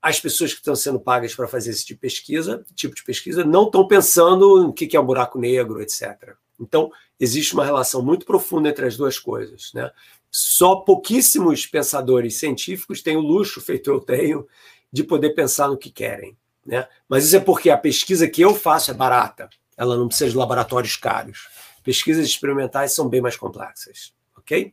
as 0.00 0.20
pessoas 0.20 0.52
que 0.52 0.60
estão 0.60 0.76
sendo 0.76 1.00
pagas 1.00 1.34
para 1.34 1.48
fazer 1.48 1.70
esse 1.70 1.84
tipo 1.84 2.00
de 2.00 2.08
pesquisa, 2.08 2.64
tipo 2.74 2.94
de 2.94 3.02
pesquisa, 3.02 3.44
não 3.44 3.64
estão 3.64 3.86
pensando 3.86 4.62
no 4.62 4.72
que 4.72 4.96
é 4.96 5.00
um 5.00 5.06
buraco 5.06 5.38
negro, 5.38 5.82
etc. 5.82 6.34
Então, 6.60 6.90
existe 7.18 7.54
uma 7.54 7.64
relação 7.64 8.02
muito 8.02 8.24
profunda 8.24 8.68
entre 8.68 8.86
as 8.86 8.96
duas 8.96 9.18
coisas. 9.18 9.72
Né? 9.74 9.90
Só 10.30 10.76
pouquíssimos 10.76 11.66
pensadores 11.66 12.36
científicos 12.36 13.02
têm 13.02 13.16
o 13.16 13.20
luxo, 13.20 13.60
feito 13.60 13.90
eu 13.90 14.00
tenho, 14.00 14.46
de 14.92 15.02
poder 15.02 15.30
pensar 15.30 15.68
no 15.68 15.76
que 15.76 15.90
querem. 15.90 16.36
Né? 16.64 16.86
Mas 17.08 17.24
isso 17.24 17.36
é 17.36 17.40
porque 17.40 17.70
a 17.70 17.78
pesquisa 17.78 18.28
que 18.28 18.42
eu 18.42 18.54
faço 18.54 18.90
é 18.90 18.94
barata, 18.94 19.48
ela 19.76 19.96
não 19.96 20.08
precisa 20.08 20.30
de 20.30 20.36
laboratórios 20.36 20.96
caros. 20.96 21.48
Pesquisas 21.82 22.26
experimentais 22.26 22.92
são 22.92 23.08
bem 23.08 23.20
mais 23.20 23.36
complexas. 23.36 24.12
Ok? 24.36 24.72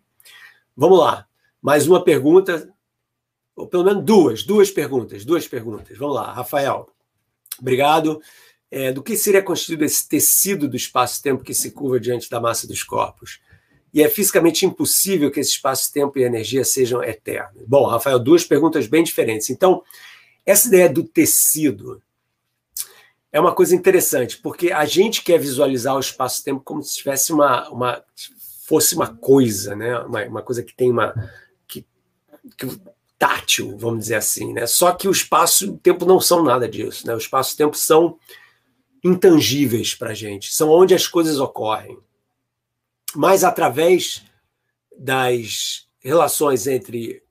Vamos 0.75 0.99
lá. 0.99 1.27
Mais 1.61 1.87
uma 1.87 2.03
pergunta, 2.03 2.69
ou 3.55 3.67
pelo 3.67 3.83
menos 3.83 4.03
duas, 4.03 4.43
duas 4.43 4.69
perguntas, 4.69 5.23
duas 5.23 5.47
perguntas. 5.47 5.97
Vamos 5.97 6.15
lá, 6.15 6.33
Rafael. 6.33 6.89
Obrigado. 7.59 8.21
É, 8.69 8.91
do 8.91 9.01
que 9.01 9.15
seria 9.15 9.41
constituído 9.41 9.85
esse 9.85 10.07
tecido 10.09 10.67
do 10.67 10.75
espaço-tempo 10.75 11.43
que 11.43 11.53
se 11.53 11.71
curva 11.71 11.99
diante 11.99 12.29
da 12.29 12.41
massa 12.41 12.67
dos 12.67 12.83
corpos? 12.83 13.39
e 13.95 14.03
é 14.03 14.09
fisicamente 14.09 14.65
impossível 14.65 15.31
que 15.31 15.39
esse 15.39 15.51
espaço-tempo 15.51 16.19
e 16.19 16.23
energia 16.23 16.65
sejam 16.65 17.01
eternos. 17.01 17.63
Bom, 17.65 17.85
Rafael, 17.85 18.19
duas 18.19 18.43
perguntas 18.43 18.87
bem 18.87 19.01
diferentes. 19.01 19.49
Então, 19.49 19.81
essa 20.45 20.67
ideia 20.67 20.89
do 20.89 21.03
tecido 21.03 22.01
é 23.31 23.39
uma 23.39 23.53
coisa 23.53 23.75
interessante, 23.75 24.37
porque 24.37 24.71
a 24.71 24.85
gente 24.85 25.23
quer 25.23 25.39
visualizar 25.39 25.95
o 25.95 25.99
espaço-tempo 25.99 26.61
como 26.61 26.81
se 26.81 26.95
tivesse 26.95 27.33
uma, 27.33 27.67
uma 27.69 28.03
fosse 28.65 28.95
uma 28.95 29.13
coisa, 29.13 29.75
né? 29.75 29.99
Uma, 29.99 30.23
uma 30.25 30.41
coisa 30.41 30.63
que 30.63 30.73
tem 30.73 30.89
uma 30.89 31.13
que, 31.67 31.85
que, 32.57 32.79
tátil, 33.17 33.77
vamos 33.77 33.99
dizer 33.99 34.15
assim, 34.15 34.53
né? 34.53 34.65
Só 34.65 34.91
que 34.91 35.07
o 35.07 35.11
espaço 35.11 35.65
e 35.65 35.69
o 35.69 35.77
tempo 35.77 36.05
não 36.05 36.19
são 36.21 36.43
nada 36.43 36.67
disso, 36.67 37.05
né? 37.05 37.13
O 37.13 37.17
espaço 37.17 37.51
e 37.51 37.55
o 37.55 37.57
tempo 37.57 37.77
são 37.77 38.17
intangíveis 39.03 39.93
para 39.93 40.11
a 40.11 40.13
gente, 40.13 40.53
são 40.53 40.69
onde 40.69 40.95
as 40.95 41.07
coisas 41.07 41.39
ocorrem. 41.39 41.97
Mas 43.13 43.43
através 43.43 44.23
das 44.97 45.87
relações 45.99 46.67
entre 46.67 47.21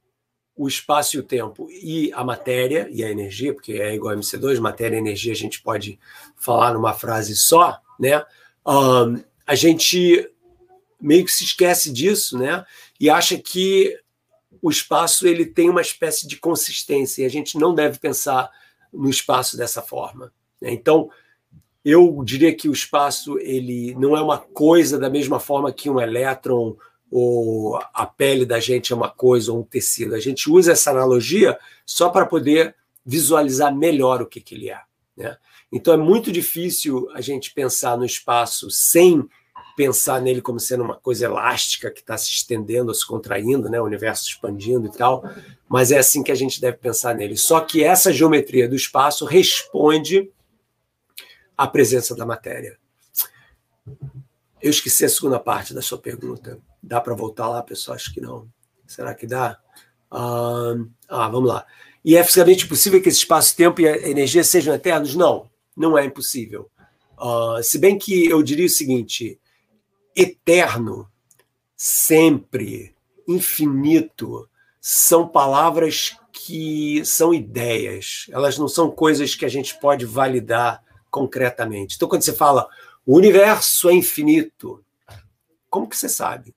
o 0.57 0.69
espaço 0.69 1.17
e 1.17 1.19
o 1.19 1.23
tempo 1.23 1.69
e 1.71 2.13
a 2.13 2.23
matéria 2.23 2.89
e 2.91 3.03
a 3.03 3.11
energia, 3.11 3.53
porque 3.53 3.73
é 3.73 3.95
igual 3.95 4.15
a 4.15 4.17
MC2, 4.17 4.61
matéria 4.61 4.97
e 4.97 5.01
energia 5.01 5.33
a 5.33 5.37
gente 5.37 5.61
pode 5.61 5.99
falar 6.37 6.75
numa 6.75 6.95
frase 6.95 7.37
só, 7.37 7.79
né? 7.99 8.25
Um, 8.67 9.23
a 9.47 9.55
gente 9.55 10.31
meio 11.01 11.25
que 11.25 11.33
se 11.33 11.45
esquece 11.45 11.93
disso, 11.93 12.39
né? 12.39 12.65
E 12.99 13.11
acha 13.11 13.37
que 13.37 13.99
o 14.63 14.71
espaço 14.71 15.27
ele 15.27 15.45
tem 15.45 15.69
uma 15.69 15.83
espécie 15.83 16.27
de 16.27 16.37
consistência 16.37 17.23
e 17.23 17.27
a 17.27 17.29
gente 17.29 17.59
não 17.59 17.75
deve 17.75 17.99
pensar 17.99 18.51
no 18.93 19.11
espaço 19.11 19.57
dessa 19.57 19.83
forma. 19.83 20.33
Né? 20.61 20.73
Então, 20.73 21.11
eu 21.85 22.23
diria 22.25 22.55
que 22.55 22.69
o 22.69 22.73
espaço 22.73 23.39
ele 23.41 23.95
não 23.97 24.17
é 24.17 24.23
uma 24.23 24.39
coisa 24.39 24.99
da 24.99 25.11
mesma 25.11 25.39
forma 25.39 25.73
que 25.73 25.91
um 25.91 26.01
elétron 26.01 26.77
ou 27.11 27.77
a 27.77 28.07
pele 28.07 28.45
da 28.45 28.59
gente 28.59 28.93
é 28.93 28.97
uma 28.97 29.11
coisa 29.11 29.53
ou 29.53 29.61
um 29.61 29.65
tecido. 29.65 30.15
A 30.15 30.21
gente 30.21 30.51
usa 30.51 30.73
essa 30.73 30.91
analogia 30.91 31.59
só 31.87 32.09
para 32.09 32.27
poder 32.27 32.75
visualizar 33.05 33.75
melhor 33.75 34.23
o 34.23 34.27
que, 34.27 34.41
que 34.41 34.55
ele 34.55 34.71
é. 34.71 34.81
Né? 35.17 35.37
Então 35.71 35.95
é 35.95 35.97
muito 35.97 36.33
difícil 36.33 37.09
a 37.15 37.21
gente 37.21 37.53
pensar 37.53 37.97
no 37.97 38.05
espaço 38.05 38.71
sem 38.71 39.29
pensar 39.77 40.21
nele 40.21 40.41
como 40.41 40.61
sendo 40.61 40.85
uma 40.85 40.97
coisa 40.97 41.27
elástica 41.27 41.91
que 41.91 42.01
está 42.01 42.17
se 42.17 42.31
estendendo, 42.31 42.95
se 42.95 43.07
contraindo, 43.07 43.69
né? 43.69 43.81
o 43.81 43.85
universo 43.85 44.29
expandindo 44.29 44.87
e 44.87 44.93
tal, 44.93 45.29
mas 45.69 45.91
é 45.91 45.99
assim 45.99 46.23
que 46.23 46.31
a 46.31 46.35
gente 46.35 46.61
deve 46.61 46.77
pensar 46.77 47.15
nele. 47.15 47.37
Só 47.37 47.61
que 47.61 47.83
essa 47.83 48.13
geometria 48.13 48.69
do 48.69 48.77
espaço 48.77 49.25
responde 49.25 50.31
à 51.57 51.67
presença 51.67 52.15
da 52.15 52.25
matéria. 52.25 52.79
Eu 54.63 54.71
esqueci 54.71 55.05
a 55.05 55.09
segunda 55.09 55.39
parte 55.39 55.75
da 55.75 55.83
sua 55.83 55.99
pergunta. 55.99 56.59
Dá 56.87 57.01
para 57.01 57.15
voltar 57.15 57.49
lá, 57.49 57.63
pessoal? 57.63 57.95
Acho 57.95 58.13
que 58.13 58.21
não. 58.21 58.49
Será 58.87 59.15
que 59.15 59.27
dá? 59.27 59.59
Ah, 60.11 60.75
ah 61.09 61.29
vamos 61.29 61.49
lá. 61.49 61.67
E 62.05 62.17
é 62.17 62.23
fisicamente 62.23 62.67
possível 62.67 63.01
que 63.01 63.09
esse 63.09 63.19
espaço-tempo 63.19 63.81
e 63.81 63.87
energia 63.87 64.45
sejam 64.45 64.75
eternos? 64.75 65.15
Não, 65.15 65.51
não 65.75 65.97
é 65.97 66.05
impossível. 66.05 66.71
Uh, 67.19 67.63
se 67.63 67.79
bem 67.79 67.99
que 67.99 68.27
eu 68.27 68.43
diria 68.43 68.67
o 68.67 68.71
seguinte: 68.71 69.41
eterno, 70.15 71.09
sempre, 71.75 72.95
infinito, 73.27 74.49
são 74.79 75.27
palavras 75.27 76.17
que 76.31 77.03
são 77.07 77.33
ideias, 77.33 78.27
elas 78.31 78.59
não 78.59 78.69
são 78.69 78.91
coisas 78.91 79.35
que 79.35 79.47
a 79.47 79.49
gente 79.49 79.79
pode 79.81 80.05
validar 80.05 80.83
concretamente. 81.11 81.97
Então, 81.97 82.09
quando 82.09 82.23
você 82.23 82.35
fala 82.35 82.69
o 83.07 83.17
universo 83.17 83.89
é 83.89 83.95
infinito, 83.95 84.85
como 85.71 85.89
que 85.89 85.97
você 85.97 86.09
sabe? 86.09 86.55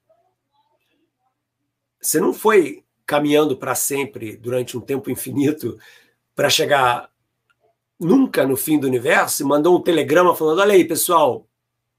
Você 2.00 2.20
não 2.20 2.34
foi 2.34 2.84
caminhando 3.06 3.56
para 3.58 3.74
sempre 3.74 4.36
durante 4.38 4.78
um 4.78 4.82
tempo 4.82 5.10
infinito 5.10 5.78
para 6.36 6.50
chegar 6.50 7.10
nunca 8.00 8.46
no 8.46 8.56
fim 8.56 8.80
do 8.80 8.88
universo 8.88 9.42
e 9.42 9.46
mandou 9.46 9.78
um 9.78 9.82
telegrama 9.82 10.36
falando: 10.36 10.60
olha 10.60 10.74
aí, 10.74 10.86
pessoal, 10.86 11.48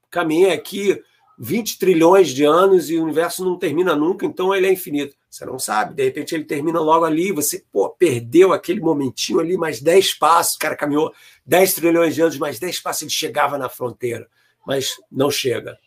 caminhei 0.09 0.51
aqui 0.51 1.01
20 1.37 1.79
trilhões 1.79 2.29
de 2.29 2.43
anos 2.43 2.89
e 2.89 2.97
o 2.97 3.03
universo 3.03 3.45
não 3.45 3.57
termina 3.57 3.95
nunca, 3.95 4.25
então 4.25 4.53
ele 4.53 4.67
é 4.67 4.73
infinito. 4.73 5.15
Você 5.29 5.45
não 5.45 5.59
sabe, 5.59 5.93
de 5.93 6.03
repente 6.03 6.33
ele 6.33 6.43
termina 6.43 6.79
logo 6.79 7.05
ali, 7.05 7.31
você 7.31 7.63
pô, 7.71 7.89
perdeu 7.89 8.51
aquele 8.51 8.81
momentinho 8.81 9.39
ali, 9.39 9.57
mais 9.57 9.79
10 9.79 10.15
passos, 10.15 10.55
o 10.55 10.59
cara 10.59 10.75
caminhou 10.75 11.13
10 11.45 11.75
trilhões 11.75 12.15
de 12.15 12.21
anos, 12.21 12.37
mais 12.37 12.59
10 12.59 12.79
passos, 12.81 13.03
ele 13.03 13.11
chegava 13.11 13.57
na 13.57 13.69
fronteira, 13.69 14.27
mas 14.65 14.95
não 15.11 15.31
chega. 15.31 15.77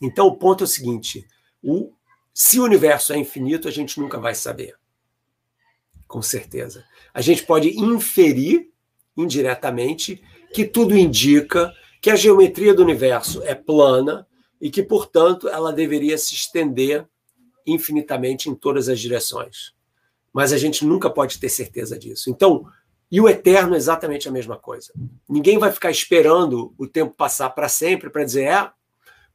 Então 0.00 0.26
o 0.26 0.36
ponto 0.36 0.62
é 0.62 0.64
o 0.64 0.68
seguinte: 0.68 1.26
o 1.62 1.92
se 2.40 2.60
o 2.60 2.62
universo 2.62 3.12
é 3.12 3.18
infinito, 3.18 3.66
a 3.66 3.70
gente 3.72 3.98
nunca 3.98 4.16
vai 4.16 4.32
saber. 4.32 4.76
Com 6.06 6.22
certeza. 6.22 6.84
A 7.12 7.20
gente 7.20 7.42
pode 7.42 7.76
inferir 7.76 8.70
indiretamente 9.16 10.22
que 10.54 10.64
tudo 10.64 10.96
indica 10.96 11.74
que 12.00 12.08
a 12.08 12.14
geometria 12.14 12.72
do 12.72 12.84
universo 12.84 13.42
é 13.42 13.56
plana 13.56 14.24
e 14.60 14.70
que, 14.70 14.84
portanto, 14.84 15.48
ela 15.48 15.72
deveria 15.72 16.16
se 16.16 16.32
estender 16.32 17.08
infinitamente 17.66 18.48
em 18.48 18.54
todas 18.54 18.88
as 18.88 19.00
direções. 19.00 19.74
Mas 20.32 20.52
a 20.52 20.58
gente 20.58 20.84
nunca 20.84 21.10
pode 21.10 21.40
ter 21.40 21.48
certeza 21.48 21.98
disso. 21.98 22.30
Então, 22.30 22.68
e 23.10 23.20
o 23.20 23.28
eterno 23.28 23.74
é 23.74 23.78
exatamente 23.78 24.28
a 24.28 24.32
mesma 24.32 24.56
coisa. 24.56 24.92
Ninguém 25.28 25.58
vai 25.58 25.72
ficar 25.72 25.90
esperando 25.90 26.72
o 26.78 26.86
tempo 26.86 27.12
passar 27.16 27.50
para 27.50 27.68
sempre 27.68 28.08
para 28.08 28.22
dizer, 28.22 28.44
é, 28.44 28.70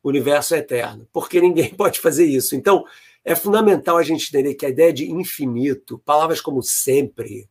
o 0.03 0.09
universo 0.09 0.53
é 0.53 0.59
eterno, 0.59 1.07
porque 1.11 1.39
ninguém 1.39 1.69
pode 1.73 1.99
fazer 1.99 2.25
isso. 2.25 2.55
Então, 2.55 2.85
é 3.23 3.33
fundamental 3.33 3.97
a 3.97 4.03
gente 4.03 4.27
entender 4.27 4.53
que 4.53 4.65
a 4.65 4.69
ideia 4.69 4.91
de 4.91 5.09
infinito, 5.09 5.97
palavras 5.99 6.41
como 6.41 6.61
sempre 6.61 7.49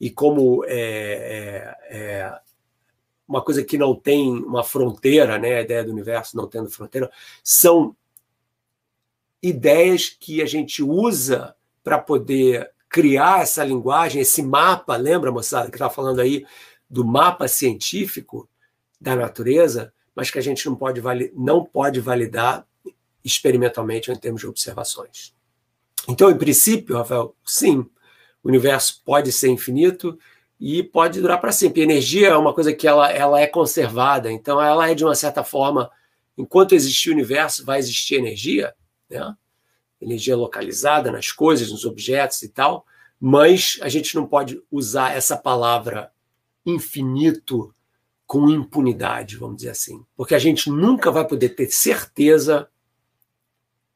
e 0.00 0.10
como 0.10 0.64
é, 0.64 1.76
é, 1.90 1.98
é 1.98 2.40
uma 3.28 3.42
coisa 3.42 3.62
que 3.62 3.76
não 3.78 3.94
tem 3.94 4.30
uma 4.30 4.64
fronteira, 4.64 5.38
né, 5.38 5.56
a 5.56 5.60
ideia 5.60 5.84
do 5.84 5.92
universo 5.92 6.36
não 6.36 6.48
tendo 6.48 6.70
fronteira, 6.70 7.10
são 7.44 7.94
ideias 9.42 10.08
que 10.08 10.40
a 10.40 10.46
gente 10.46 10.82
usa 10.82 11.54
para 11.84 11.98
poder 11.98 12.70
criar 12.88 13.42
essa 13.42 13.64
linguagem, 13.64 14.20
esse 14.20 14.42
mapa, 14.42 14.96
lembra, 14.96 15.32
moçada, 15.32 15.70
que 15.70 15.76
estava 15.76 15.92
falando 15.92 16.20
aí 16.20 16.44
do 16.88 17.04
mapa 17.04 17.48
científico 17.48 18.48
da 19.00 19.16
natureza, 19.16 19.92
mas 20.14 20.30
que 20.30 20.38
a 20.38 20.42
gente 20.42 20.66
não 20.66 20.74
pode, 20.74 21.00
não 21.34 21.64
pode 21.64 22.00
validar 22.00 22.66
experimentalmente 23.24 24.10
em 24.10 24.16
termos 24.16 24.40
de 24.40 24.46
observações. 24.46 25.34
Então, 26.08 26.30
em 26.30 26.36
princípio, 26.36 26.96
Rafael, 26.96 27.34
sim, 27.44 27.78
o 28.42 28.48
universo 28.48 29.00
pode 29.04 29.30
ser 29.30 29.48
infinito 29.48 30.18
e 30.58 30.82
pode 30.82 31.20
durar 31.20 31.40
para 31.40 31.52
sempre. 31.52 31.80
A 31.80 31.84
energia 31.84 32.28
é 32.28 32.36
uma 32.36 32.52
coisa 32.52 32.72
que 32.72 32.86
ela, 32.86 33.10
ela 33.10 33.40
é 33.40 33.46
conservada, 33.46 34.30
então 34.30 34.60
ela 34.60 34.90
é 34.90 34.94
de 34.94 35.04
uma 35.04 35.14
certa 35.14 35.44
forma, 35.44 35.90
enquanto 36.36 36.74
existir 36.74 37.10
o 37.10 37.12
universo, 37.12 37.64
vai 37.64 37.78
existir 37.78 38.16
energia, 38.16 38.74
né? 39.08 39.34
energia 40.00 40.36
localizada 40.36 41.12
nas 41.12 41.30
coisas, 41.30 41.70
nos 41.70 41.84
objetos 41.84 42.42
e 42.42 42.48
tal, 42.48 42.84
mas 43.20 43.78
a 43.82 43.88
gente 43.88 44.16
não 44.16 44.26
pode 44.26 44.60
usar 44.70 45.16
essa 45.16 45.36
palavra 45.36 46.10
infinito 46.66 47.72
com 48.32 48.48
impunidade, 48.48 49.36
vamos 49.36 49.56
dizer 49.56 49.68
assim. 49.68 50.02
Porque 50.16 50.34
a 50.34 50.38
gente 50.38 50.70
nunca 50.70 51.10
vai 51.10 51.28
poder 51.28 51.50
ter 51.50 51.70
certeza 51.70 52.66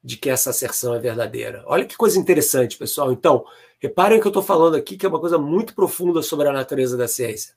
de 0.05 0.19
que 0.19 0.29
essa 0.29 0.51
asserção 0.51 0.95
é 0.95 0.99
verdadeira. 0.99 1.65
Olha 1.67 1.87
que 1.87 1.97
coisa 1.97 2.19
interessante, 2.19 2.77
pessoal. 2.77 3.11
Então, 3.11 3.47
reparem 3.81 4.21
que 4.21 4.27
eu 4.27 4.29
estou 4.29 4.43
falando 4.43 4.75
aqui 4.75 4.99
que 4.99 5.07
é 5.07 5.09
uma 5.09 5.21
coisa 5.21 5.39
muito 5.39 5.75
profunda 5.75 6.21
sobre 6.21 6.47
a 6.47 6.53
natureza 6.53 6.99
da 6.99 7.09
ciência. 7.09 7.55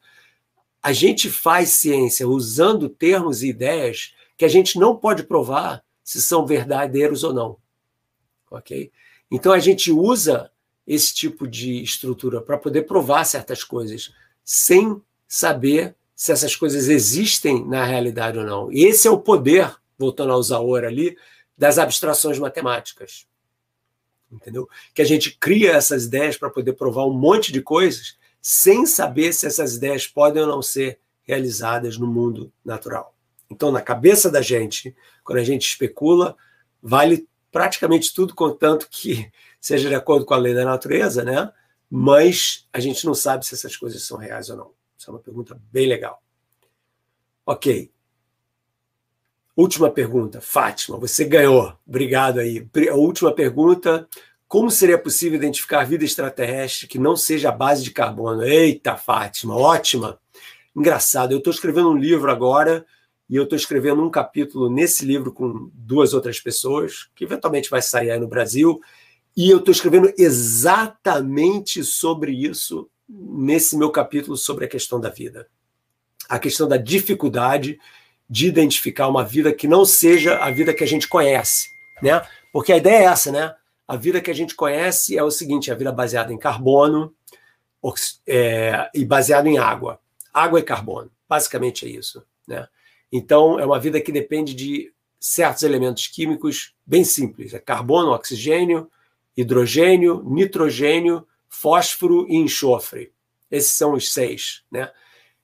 A 0.82 0.93
gente 0.93 1.30
faz 1.30 1.67
ciência 1.71 2.25
usando 2.25 2.88
termos 2.88 3.43
e 3.43 3.49
ideias 3.49 4.15
que 4.38 4.45
a 4.45 4.49
gente 4.49 4.80
não 4.80 4.95
pode 4.95 5.23
provar 5.23 5.84
se 6.01 6.21
são 6.21 6.45
verdadeiros 6.45 7.25
ou 7.25 7.34
não. 7.34 7.57
Ok? 8.49 8.89
Então, 9.30 9.51
a 9.51 9.59
gente 9.59 9.91
usa 9.91 10.49
esse 10.88 11.13
tipo 11.13 11.45
de 11.45 11.84
estrutura 11.84 12.41
para 12.41 12.57
poder 12.57 12.84
provar 12.84 13.25
certas 13.25 13.65
coisas 13.65 14.13
sem 14.45 15.01
saber 15.27 15.99
se 16.20 16.34
essas 16.34 16.53
coisas 16.53 16.89
existem 16.89 17.65
na 17.65 17.86
realidade 17.86 18.38
ou 18.38 18.43
não. 18.43 18.70
E 18.70 18.84
esse 18.84 19.07
é 19.07 19.09
o 19.09 19.22
poder, 19.22 19.74
voltando 19.97 20.34
ao 20.34 20.43
Zaor 20.43 20.84
ali, 20.84 21.17
das 21.57 21.78
abstrações 21.78 22.38
matemáticas. 22.38 23.26
Entendeu? 24.30 24.67
Que 24.93 25.01
a 25.01 25.05
gente 25.05 25.38
cria 25.39 25.72
essas 25.72 26.03
ideias 26.03 26.36
para 26.36 26.49
poder 26.49 26.74
provar 26.74 27.05
um 27.05 27.13
monte 27.13 27.53
de 27.53 27.61
coisas 27.61 28.17
sem 28.41 28.86
saber 28.86 29.32
se 29.32 29.47
essas 29.47 29.78
ideias 29.78 30.07
podem 30.07 30.41
ou 30.43 30.49
não 30.49 30.61
ser 30.61 30.99
realizadas 31.24 31.97
no 31.97 32.05
mundo 32.05 32.51
natural. 32.65 33.15
Então, 33.49 33.72
na 33.72 33.82
cabeça 33.82 34.30
da 34.30 34.41
gente, 34.41 34.93
quando 35.24 35.39
a 35.39 35.43
gente 35.45 35.70
especula, 35.70 36.36
vale 36.84 37.30
praticamente 37.49 38.13
tudo, 38.13 38.36
contanto 38.36 38.89
que 38.91 39.32
seja 39.61 39.88
de 39.88 39.95
acordo 39.95 40.26
com 40.26 40.34
a 40.34 40.38
lei 40.38 40.53
da 40.53 40.65
natureza, 40.65 41.24
né? 41.24 41.49
Mas 41.89 42.67
a 42.74 42.82
gente 42.82 43.05
não 43.05 43.13
sabe 43.13 43.45
se 43.45 43.55
essas 43.55 43.78
coisas 43.78 44.03
são 44.03 44.17
reais 44.17 44.49
ou 44.49 44.57
não. 44.57 44.78
Essa 45.00 45.12
é 45.12 45.14
uma 45.14 45.20
pergunta 45.20 45.58
bem 45.72 45.88
legal. 45.88 46.22
Ok. 47.45 47.89
Última 49.56 49.89
pergunta. 49.89 50.41
Fátima, 50.41 50.97
você 50.97 51.24
ganhou. 51.24 51.74
Obrigado 51.88 52.39
aí. 52.39 52.68
A 52.91 52.95
última 52.95 53.34
pergunta. 53.34 54.10
Como 54.45 54.70
seria 54.70 54.97
possível 54.97 55.38
identificar 55.38 55.86
vida 55.86 56.04
extraterrestre 56.04 56.88
que 56.88 57.00
não 57.00 57.16
seja 57.16 57.47
a 57.47 57.54
base 57.54 57.82
de 57.82 57.91
carbono? 57.91 58.43
Eita, 58.43 58.97
Fátima, 58.97 59.56
ótima. 59.56 60.20
Engraçado, 60.76 61.32
eu 61.32 61.38
estou 61.38 61.54
escrevendo 61.54 61.91
um 61.91 61.97
livro 61.97 62.30
agora 62.30 62.86
e 63.30 63.36
eu 63.36 63.43
estou 63.43 63.56
escrevendo 63.56 64.04
um 64.04 64.10
capítulo 64.10 64.70
nesse 64.70 65.06
livro 65.06 65.32
com 65.32 65.70
duas 65.74 66.14
outras 66.14 66.39
pessoas, 66.41 67.10
que 67.16 67.24
eventualmente 67.24 67.70
vai 67.70 67.82
sair 67.82 68.12
aí 68.12 68.20
no 68.20 68.28
Brasil, 68.28 68.82
e 69.38 69.50
eu 69.50 69.60
estou 69.60 69.72
escrevendo 69.72 70.12
exatamente 70.18 71.84
sobre 71.84 72.32
isso 72.32 72.89
nesse 73.10 73.76
meu 73.76 73.89
capítulo 73.89 74.38
sobre 74.38 74.66
a 74.66 74.68
questão 74.68 74.99
da 74.99 75.10
vida. 75.10 75.47
A 76.30 76.38
questão 76.38 76.68
da 76.68 76.78
dificuldade 76.78 77.80
de 78.30 78.47
identificar 78.47 79.07
uma 79.07 79.26
vida 79.26 79.51
que 79.51 79.68
não 79.68 79.84
seja 79.84 80.38
a 80.38 80.51
vida 80.51 80.74
que 80.74 80.84
a 80.84 80.88
gente 80.88 81.07
conhece, 81.07 81.68
né? 82.01 82.22
Porque 82.53 82.72
a 82.72 82.78
ideia 82.78 82.99
é 82.99 83.05
essa, 83.05 83.32
né? 83.32 83.55
A 83.88 83.95
vida 83.95 84.22
que 84.22 84.30
a 84.30 84.36
gente 84.36 84.53
conhece 84.53 85.18
é 85.18 85.24
o 85.24 85.32
seguinte: 85.32 85.72
a 85.72 85.76
vida 85.76 85.91
baseada 85.91 86.32
em 86.32 86.38
carbono 86.38 87.12
é, 88.28 88.89
e 88.93 89.03
baseada 89.03 89.49
em 89.49 89.57
água. 89.57 89.99
Água 90.32 90.60
e 90.60 90.64
carbono. 90.64 91.12
Basicamente 91.28 91.88
é 91.88 91.89
isso, 91.89 92.24
né? 92.47 92.68
Então, 93.12 93.60
é 93.60 93.66
uma 93.66 93.80
vida 93.80 93.99
que 93.99 94.12
depende 94.12 94.53
de 94.53 94.93
certos 95.20 95.64
elementos 95.64 96.05
químicos 96.05 96.76
bem 96.86 97.03
simples: 97.03 97.55
é 97.55 97.60
carbono, 97.60 98.12
oxigênio, 98.12 98.91
hidrogênio, 99.36 100.24
nitrogênio, 100.24 101.26
fósforo 101.50 102.28
e 102.30 102.36
enxofre. 102.36 103.12
Esses 103.50 103.72
são 103.72 103.93
os 103.93 104.14
seis, 104.14 104.64
né? 104.72 104.91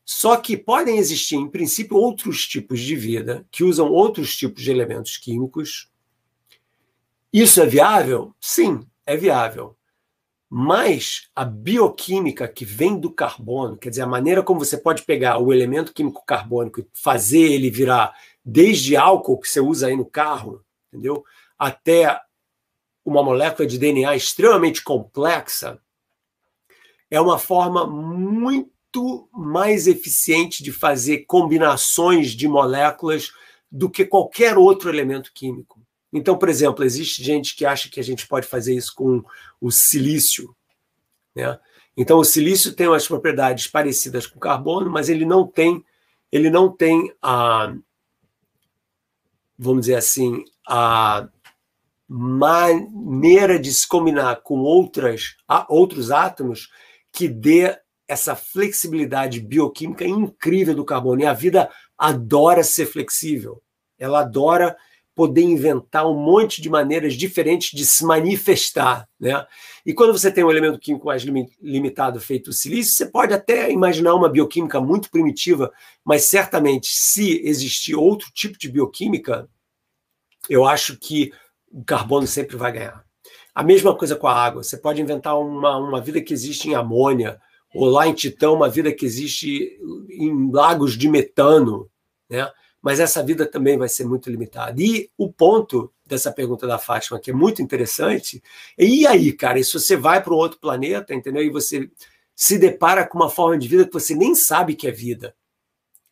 Só 0.05 0.37
que 0.37 0.55
podem 0.55 0.97
existir, 0.97 1.35
em 1.35 1.49
princípio, 1.49 1.97
outros 1.97 2.47
tipos 2.47 2.79
de 2.79 2.95
vida 2.95 3.45
que 3.49 3.63
usam 3.63 3.91
outros 3.91 4.37
tipos 4.37 4.61
de 4.61 4.69
elementos 4.69 5.17
químicos. 5.17 5.89
Isso 7.33 7.59
é 7.59 7.65
viável? 7.65 8.33
Sim, 8.39 8.87
é 9.03 9.17
viável. 9.17 9.75
Mas 10.47 11.27
a 11.35 11.43
bioquímica 11.43 12.47
que 12.47 12.63
vem 12.63 12.99
do 12.99 13.11
carbono, 13.11 13.75
quer 13.75 13.89
dizer, 13.89 14.03
a 14.03 14.07
maneira 14.07 14.43
como 14.43 14.59
você 14.59 14.77
pode 14.77 15.01
pegar 15.03 15.39
o 15.39 15.51
elemento 15.51 15.91
químico 15.91 16.23
carbônico 16.23 16.79
e 16.79 16.87
fazer 16.93 17.51
ele 17.51 17.71
virar 17.71 18.13
desde 18.43 18.95
álcool 18.95 19.39
que 19.39 19.49
você 19.49 19.59
usa 19.59 19.87
aí 19.87 19.97
no 19.97 20.05
carro, 20.05 20.63
entendeu? 20.87 21.25
Até 21.57 22.21
uma 23.03 23.23
molécula 23.23 23.67
de 23.67 23.79
DNA 23.79 24.15
extremamente 24.15 24.83
complexa, 24.83 25.79
é 27.09 27.19
uma 27.19 27.37
forma 27.37 27.85
muito 27.85 29.29
mais 29.31 29.87
eficiente 29.87 30.63
de 30.63 30.71
fazer 30.71 31.25
combinações 31.25 32.31
de 32.31 32.47
moléculas 32.47 33.31
do 33.71 33.89
que 33.89 34.05
qualquer 34.05 34.57
outro 34.57 34.89
elemento 34.89 35.31
químico. 35.33 35.81
Então, 36.11 36.37
por 36.37 36.47
exemplo, 36.47 36.85
existe 36.85 37.21
gente 37.21 37.55
que 37.55 37.65
acha 37.65 37.89
que 37.89 37.99
a 37.99 38.03
gente 38.03 38.25
pode 38.27 38.47
fazer 38.47 38.73
isso 38.73 38.93
com 38.95 39.23
o 39.59 39.69
silício. 39.69 40.55
Né? 41.35 41.59
Então, 41.97 42.19
o 42.19 42.23
silício 42.23 42.73
tem 42.73 42.87
umas 42.87 43.07
propriedades 43.07 43.67
parecidas 43.67 44.25
com 44.25 44.37
o 44.37 44.41
carbono, 44.41 44.89
mas 44.89 45.09
ele 45.09 45.25
não 45.25 45.45
tem, 45.45 45.83
ele 46.31 46.49
não 46.49 46.71
tem 46.71 47.13
a, 47.21 47.75
vamos 49.57 49.81
dizer 49.81 49.95
assim, 49.95 50.43
a 50.67 51.27
maneira 52.07 53.59
de 53.59 53.73
se 53.73 53.87
combinar 53.87 54.37
com 54.37 54.59
outras, 54.59 55.35
outros 55.67 56.11
átomos 56.11 56.69
que 57.15 57.29
dê 57.29 57.77
essa 58.07 58.35
flexibilidade 58.35 59.39
bioquímica 59.39 60.05
incrível 60.05 60.75
do 60.75 60.85
carbono. 60.85 61.21
E 61.21 61.25
a 61.25 61.33
vida 61.33 61.71
adora 61.97 62.63
ser 62.63 62.85
flexível. 62.85 63.63
Ela 63.97 64.19
adora 64.19 64.75
poder 65.15 65.43
inventar 65.43 66.05
um 66.05 66.13
monte 66.13 66.61
de 66.61 66.69
maneiras 66.69 67.13
diferentes 67.13 67.71
de 67.71 67.85
se 67.85 68.03
manifestar. 68.03 69.07
Né? 69.17 69.47
E 69.85 69.93
quando 69.93 70.11
você 70.11 70.29
tem 70.29 70.43
um 70.43 70.51
elemento 70.51 70.77
químico 70.77 71.05
mais 71.05 71.23
limitado 71.23 72.19
feito 72.19 72.49
o 72.49 72.53
silício, 72.53 72.93
você 72.93 73.05
pode 73.05 73.33
até 73.33 73.71
imaginar 73.71 74.13
uma 74.13 74.29
bioquímica 74.29 74.81
muito 74.81 75.09
primitiva, 75.09 75.71
mas 76.03 76.25
certamente, 76.25 76.87
se 76.87 77.41
existir 77.47 77.95
outro 77.95 78.29
tipo 78.33 78.59
de 78.59 78.69
bioquímica, 78.69 79.49
eu 80.49 80.65
acho 80.65 80.97
que 80.97 81.31
o 81.71 81.83
carbono 81.83 82.27
sempre 82.27 82.57
vai 82.57 82.73
ganhar. 82.73 83.04
A 83.55 83.63
mesma 83.63 83.95
coisa 83.95 84.17
com 84.17 84.27
a 84.27 84.35
água. 84.35 84.61
Você 84.61 84.75
pode 84.75 85.01
inventar 85.01 85.39
uma, 85.39 85.77
uma 85.77 86.01
vida 86.01 86.21
que 86.21 86.33
existe 86.33 86.69
em 86.69 86.75
amônia, 86.75 87.41
ou 87.73 87.87
lá 87.87 88.05
em 88.05 88.13
Titã, 88.13 88.51
uma 88.51 88.69
vida 88.69 88.91
que 88.91 89.05
existe 89.05 89.79
em 90.09 90.51
lagos 90.51 90.97
de 90.97 91.09
metano, 91.09 91.89
né? 92.29 92.51
mas 92.81 92.99
essa 92.99 93.23
vida 93.23 93.45
também 93.45 93.77
vai 93.77 93.89
ser 93.89 94.05
muito 94.05 94.29
limitada. 94.29 94.79
E 94.79 95.09
o 95.17 95.31
ponto 95.31 95.91
dessa 96.05 96.31
pergunta 96.31 96.67
da 96.67 96.77
Fátima, 96.77 97.19
que 97.19 97.31
é 97.31 97.33
muito 97.33 97.61
interessante, 97.61 98.43
é, 98.77 98.85
e 98.85 99.07
aí, 99.07 99.33
cara, 99.33 99.57
e 99.57 99.63
se 99.63 99.73
você 99.73 99.97
vai 99.97 100.21
para 100.21 100.33
um 100.33 100.37
outro 100.37 100.59
planeta, 100.59 101.13
entendeu? 101.13 101.41
E 101.41 101.49
você 101.49 101.89
se 102.35 102.59
depara 102.59 103.07
com 103.07 103.17
uma 103.17 103.29
forma 103.29 103.57
de 103.57 103.67
vida 103.67 103.85
que 103.85 103.93
você 103.93 104.13
nem 104.13 104.35
sabe 104.35 104.75
que 104.75 104.87
é 104.87 104.91
vida. 104.91 105.35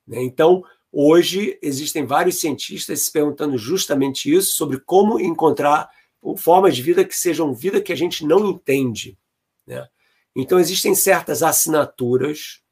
Né? 0.07 0.23
Então, 0.23 0.63
hoje, 0.91 1.59
existem 1.61 2.05
vários 2.05 2.39
cientistas 2.39 3.01
se 3.01 3.11
perguntando 3.11 3.57
justamente 3.57 4.33
isso, 4.33 4.53
sobre 4.53 4.79
como 4.79 5.19
encontrar 5.19 5.89
formas 6.37 6.75
de 6.75 6.81
vida 6.81 7.05
que 7.05 7.15
sejam 7.15 7.53
vida 7.53 7.81
que 7.81 7.93
a 7.93 7.97
gente 7.97 8.25
não 8.25 8.49
entende. 8.49 9.17
Né? 9.65 9.87
Então, 10.35 10.59
existem 10.59 10.95
certas 10.95 11.43
assinaturas 11.43 12.63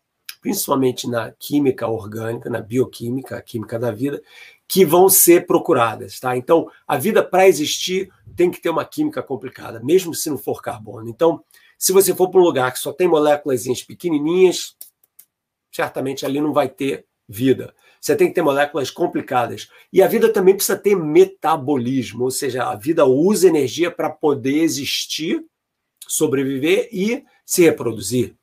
principalmente 0.41 1.07
na 1.07 1.31
química 1.31 1.87
orgânica, 1.87 2.49
na 2.49 2.59
bioquímica, 2.59 3.37
a 3.37 3.41
química 3.41 3.77
da 3.77 3.91
vida, 3.91 4.21
que 4.67 4.83
vão 4.83 5.07
ser 5.07 5.45
procuradas. 5.45 6.19
Tá? 6.19 6.35
Então, 6.35 6.69
a 6.87 6.97
vida, 6.97 7.23
para 7.23 7.47
existir, 7.47 8.11
tem 8.35 8.49
que 8.49 8.59
ter 8.59 8.69
uma 8.69 8.83
química 8.83 9.21
complicada, 9.21 9.79
mesmo 9.83 10.15
se 10.15 10.29
não 10.29 10.37
for 10.37 10.61
carbono. 10.61 11.07
Então, 11.07 11.43
se 11.77 11.93
você 11.93 12.15
for 12.15 12.29
para 12.29 12.41
um 12.41 12.43
lugar 12.43 12.73
que 12.73 12.79
só 12.79 12.91
tem 12.91 13.07
moléculas 13.07 13.65
pequenininhas, 13.83 14.75
certamente 15.71 16.25
ali 16.25 16.41
não 16.41 16.53
vai 16.53 16.67
ter 16.67 17.05
vida. 17.29 17.73
Você 18.01 18.15
tem 18.15 18.27
que 18.27 18.33
ter 18.33 18.41
moléculas 18.41 18.89
complicadas. 18.89 19.69
E 19.93 20.01
a 20.01 20.07
vida 20.07 20.33
também 20.33 20.55
precisa 20.55 20.75
ter 20.75 20.95
metabolismo, 20.95 22.23
ou 22.23 22.31
seja, 22.31 22.63
a 22.63 22.75
vida 22.75 23.05
usa 23.05 23.47
energia 23.47 23.91
para 23.91 24.09
poder 24.09 24.63
existir, 24.63 25.45
sobreviver 26.07 26.89
e 26.91 27.23
se 27.45 27.61
reproduzir. 27.61 28.35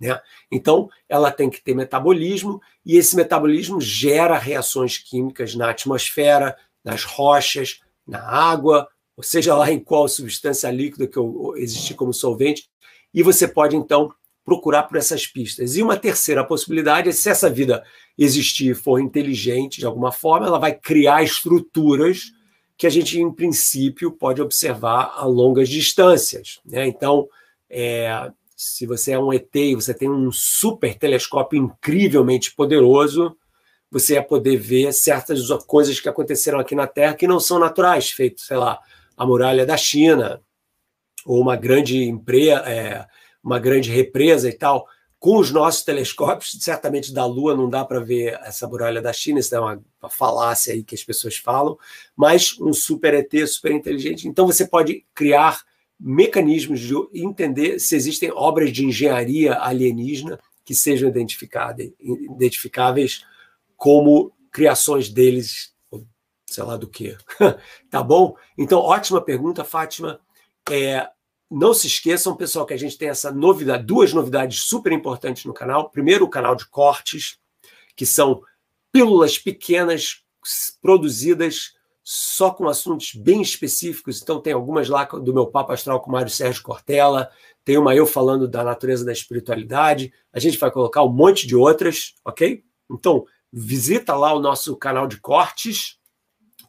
Né? 0.00 0.18
Então, 0.50 0.88
ela 1.08 1.32
tem 1.32 1.50
que 1.50 1.60
ter 1.60 1.74
metabolismo, 1.74 2.62
e 2.86 2.96
esse 2.96 3.16
metabolismo 3.16 3.80
gera 3.80 4.38
reações 4.38 4.96
químicas 4.96 5.56
na 5.56 5.70
atmosfera, 5.70 6.56
nas 6.84 7.02
rochas, 7.02 7.80
na 8.06 8.20
água, 8.20 8.88
ou 9.16 9.24
seja 9.24 9.56
lá 9.56 9.72
em 9.72 9.80
qual 9.80 10.06
substância 10.06 10.70
líquida 10.70 11.08
que 11.08 11.18
existe 11.56 11.94
como 11.94 12.14
solvente, 12.14 12.68
e 13.12 13.24
você 13.24 13.48
pode 13.48 13.74
então 13.74 14.14
procurar 14.48 14.84
por 14.84 14.96
essas 14.96 15.26
pistas. 15.26 15.76
E 15.76 15.82
uma 15.82 15.94
terceira 15.94 16.42
possibilidade 16.42 17.10
é 17.10 17.12
se 17.12 17.28
essa 17.28 17.50
vida 17.50 17.84
existir 18.16 18.74
for 18.74 18.98
inteligente 18.98 19.78
de 19.78 19.84
alguma 19.84 20.10
forma, 20.10 20.46
ela 20.46 20.58
vai 20.58 20.72
criar 20.72 21.22
estruturas 21.22 22.32
que 22.74 22.86
a 22.86 22.90
gente, 22.90 23.20
em 23.20 23.30
princípio, 23.30 24.10
pode 24.10 24.40
observar 24.40 25.12
a 25.16 25.26
longas 25.26 25.68
distâncias. 25.68 26.60
Né? 26.64 26.86
Então, 26.86 27.28
é, 27.68 28.32
se 28.56 28.86
você 28.86 29.12
é 29.12 29.18
um 29.18 29.34
ET 29.34 29.54
e 29.54 29.74
você 29.74 29.92
tem 29.92 30.08
um 30.08 30.32
super 30.32 30.96
telescópio 30.96 31.62
incrivelmente 31.62 32.54
poderoso, 32.54 33.36
você 33.90 34.14
ia 34.14 34.22
poder 34.22 34.56
ver 34.56 34.94
certas 34.94 35.46
coisas 35.66 36.00
que 36.00 36.08
aconteceram 36.08 36.58
aqui 36.58 36.74
na 36.74 36.86
Terra 36.86 37.12
que 37.12 37.26
não 37.26 37.38
são 37.38 37.58
naturais, 37.58 38.08
feito, 38.08 38.40
sei 38.40 38.56
lá, 38.56 38.78
a 39.14 39.26
muralha 39.26 39.66
da 39.66 39.76
China, 39.76 40.40
ou 41.26 41.38
uma 41.38 41.54
grande 41.54 42.02
empresa, 42.04 42.60
é, 42.60 43.06
uma 43.42 43.58
grande 43.58 43.90
represa 43.90 44.48
e 44.48 44.52
tal. 44.52 44.86
Com 45.18 45.38
os 45.38 45.50
nossos 45.50 45.82
telescópios, 45.82 46.56
certamente 46.60 47.12
da 47.12 47.26
Lua 47.26 47.56
não 47.56 47.68
dá 47.68 47.84
para 47.84 47.98
ver 47.98 48.38
essa 48.44 48.68
muralha 48.68 49.02
da 49.02 49.12
China, 49.12 49.40
isso 49.40 49.54
é 49.54 49.60
uma, 49.60 49.82
falácia 50.08 50.72
aí 50.72 50.84
que 50.84 50.94
as 50.94 51.02
pessoas 51.02 51.36
falam, 51.36 51.76
mas 52.16 52.56
um 52.60 52.72
super 52.72 53.14
ET 53.14 53.48
super 53.48 53.72
inteligente. 53.72 54.28
Então 54.28 54.46
você 54.46 54.66
pode 54.66 55.04
criar 55.12 55.60
mecanismos 55.98 56.78
de 56.78 56.94
entender 57.12 57.80
se 57.80 57.96
existem 57.96 58.30
obras 58.30 58.72
de 58.72 58.84
engenharia 58.84 59.58
alienígena 59.60 60.38
que 60.64 60.74
sejam 60.74 61.08
identificáveis 61.08 63.24
como 63.76 64.32
criações 64.52 65.08
deles, 65.08 65.74
sei 66.46 66.62
lá 66.62 66.76
do 66.76 66.88
que. 66.88 67.16
tá 67.90 68.02
bom? 68.02 68.36
Então, 68.56 68.80
ótima 68.80 69.20
pergunta, 69.20 69.64
Fátima. 69.64 70.20
É, 70.70 71.08
não 71.50 71.72
se 71.72 71.86
esqueçam, 71.86 72.36
pessoal, 72.36 72.66
que 72.66 72.74
a 72.74 72.78
gente 72.78 72.98
tem 72.98 73.08
essa 73.08 73.32
novidade, 73.32 73.84
duas 73.84 74.12
novidades 74.12 74.64
super 74.64 74.92
importantes 74.92 75.44
no 75.44 75.54
canal. 75.54 75.90
Primeiro, 75.90 76.24
o 76.24 76.30
canal 76.30 76.54
de 76.54 76.66
cortes, 76.66 77.38
que 77.96 78.04
são 78.04 78.42
pílulas 78.92 79.38
pequenas 79.38 80.22
produzidas 80.80 81.72
só 82.04 82.50
com 82.50 82.68
assuntos 82.68 83.14
bem 83.14 83.42
específicos. 83.42 84.22
Então, 84.22 84.40
tem 84.40 84.52
algumas 84.52 84.88
lá 84.88 85.04
do 85.04 85.34
meu 85.34 85.46
papo 85.46 85.72
astral 85.72 86.00
com 86.00 86.10
Mário 86.10 86.30
Sérgio 86.30 86.62
Cortella, 86.62 87.30
tem 87.64 87.76
uma 87.76 87.94
eu 87.94 88.06
falando 88.06 88.48
da 88.48 88.64
natureza 88.64 89.04
da 89.04 89.12
espiritualidade. 89.12 90.12
A 90.32 90.38
gente 90.38 90.56
vai 90.56 90.70
colocar 90.70 91.02
um 91.02 91.12
monte 91.12 91.46
de 91.46 91.54
outras, 91.54 92.14
ok? 92.24 92.64
Então, 92.90 93.26
visita 93.52 94.14
lá 94.14 94.32
o 94.32 94.40
nosso 94.40 94.74
canal 94.76 95.06
de 95.06 95.20
cortes, 95.20 95.98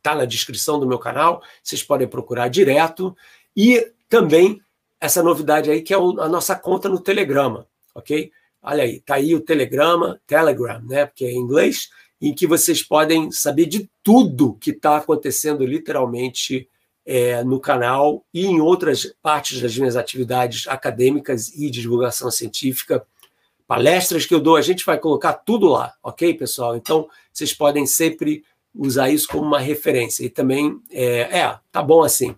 tá 0.04 0.14
na 0.14 0.26
descrição 0.26 0.78
do 0.78 0.88
meu 0.88 1.00
canal, 1.00 1.42
vocês 1.64 1.82
podem 1.82 2.08
procurar 2.08 2.50
direto. 2.50 3.16
E 3.56 3.94
também 4.10 4.60
essa 5.00 5.24
novidade 5.24 5.72
aí 5.72 5.82
que 5.82 5.93
é 5.93 5.97
a 5.97 6.30
nossa 6.30 6.56
conta 6.56 6.89
no 6.89 7.00
Telegrama, 7.00 7.68
ok? 7.95 8.32
Olha 8.62 8.84
aí, 8.84 9.00
tá 9.00 9.16
aí 9.16 9.34
o 9.34 9.39
Telegrama, 9.39 10.20
Telegram, 10.28 10.82
né? 10.82 11.06
Porque 11.06 11.26
é 11.26 11.32
em 11.32 11.38
inglês 11.38 11.89
em 12.22 12.34
que 12.34 12.45
vocês 12.45 12.84
podem 12.84 13.32
saber 13.32 13.66
de 13.66 13.89
tudo 14.04 14.58
que 14.60 14.72
está 14.72 14.97
acontecendo 14.97 15.66
literalmente 15.66 16.68
é, 17.06 17.43
no 17.43 17.60
canal 17.60 18.26
e 18.34 18.45
em 18.45 18.60
outras 18.60 19.16
partes 19.22 19.62
das 19.62 19.76
minhas 19.78 19.95
atividades 19.95 20.68
acadêmicas 20.68 21.47
e 21.56 21.70
de 21.70 21.82
divulgação 21.82 22.30
científica, 22.30 23.06
palestras 23.66 24.26
que 24.26 24.34
eu 24.34 24.39
dou, 24.39 24.58
a 24.58 24.62
gente 24.62 24.86
vai 24.86 24.97
colocar 25.00 25.34
tudo 25.34 25.68
lá, 25.68 25.93
ok, 26.04 26.34
pessoal? 26.34 26.76
Então, 26.76 27.08
vocês 27.32 27.54
podem 27.54 27.86
sempre 27.86 28.43
usar 28.76 29.10
isso 29.10 29.28
como 29.28 29.43
uma 29.43 29.60
referência. 29.60 30.26
E 30.26 30.30
também, 30.30 30.80
é, 30.91 31.39
é 31.39 31.60
tá 31.72 31.82
bom 31.82 32.04
assim. 32.04 32.36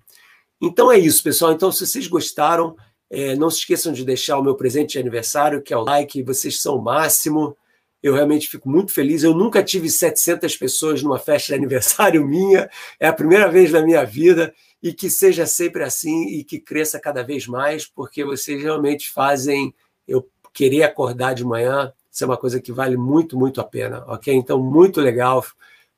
Então 0.62 0.92
é 0.92 1.00
isso, 1.00 1.24
pessoal. 1.24 1.52
Então, 1.52 1.72
se 1.72 1.88
vocês 1.88 2.08
gostaram, 2.08 2.76
é, 3.10 3.36
não 3.36 3.50
se 3.50 3.60
esqueçam 3.60 3.92
de 3.92 4.06
deixar 4.06 4.38
o 4.38 4.44
meu 4.44 4.56
presente 4.56 4.94
de 4.94 5.00
aniversário, 5.00 5.62
que 5.62 5.74
é 5.74 5.78
o 5.78 5.84
like. 5.84 6.22
Vocês 6.22 6.62
são 6.62 6.78
o 6.78 6.82
máximo. 6.82 7.58
Eu 8.02 8.14
realmente 8.14 8.48
fico 8.48 8.70
muito 8.70 8.94
feliz. 8.94 9.24
Eu 9.24 9.34
nunca 9.34 9.64
tive 9.64 9.90
700 9.90 10.56
pessoas 10.56 11.02
numa 11.02 11.18
festa 11.18 11.48
de 11.48 11.56
aniversário 11.56 12.24
minha. 12.28 12.70
É 13.00 13.08
a 13.08 13.14
primeira 13.14 13.50
vez 13.50 13.72
na 13.72 13.82
minha 13.82 14.06
vida. 14.06 14.54
E 14.84 14.94
que 14.94 15.10
seja 15.10 15.46
sempre 15.46 15.84
assim 15.84 16.28
e 16.28 16.44
que 16.44 16.60
cresça 16.60 17.00
cada 17.00 17.24
vez 17.24 17.46
mais, 17.46 17.86
porque 17.86 18.24
vocês 18.24 18.64
realmente 18.64 19.12
fazem 19.12 19.74
eu 20.08 20.28
querer 20.54 20.84
acordar 20.84 21.34
de 21.34 21.44
manhã. 21.44 21.92
Isso 22.12 22.24
é 22.24 22.28
uma 22.28 22.38
coisa 22.38 22.60
que 22.60 22.72
vale 22.72 22.98
muito, 22.98 23.38
muito 23.38 23.62
a 23.62 23.64
pena, 23.64 24.04
ok? 24.08 24.34
Então, 24.34 24.62
muito 24.62 25.00
legal, 25.00 25.46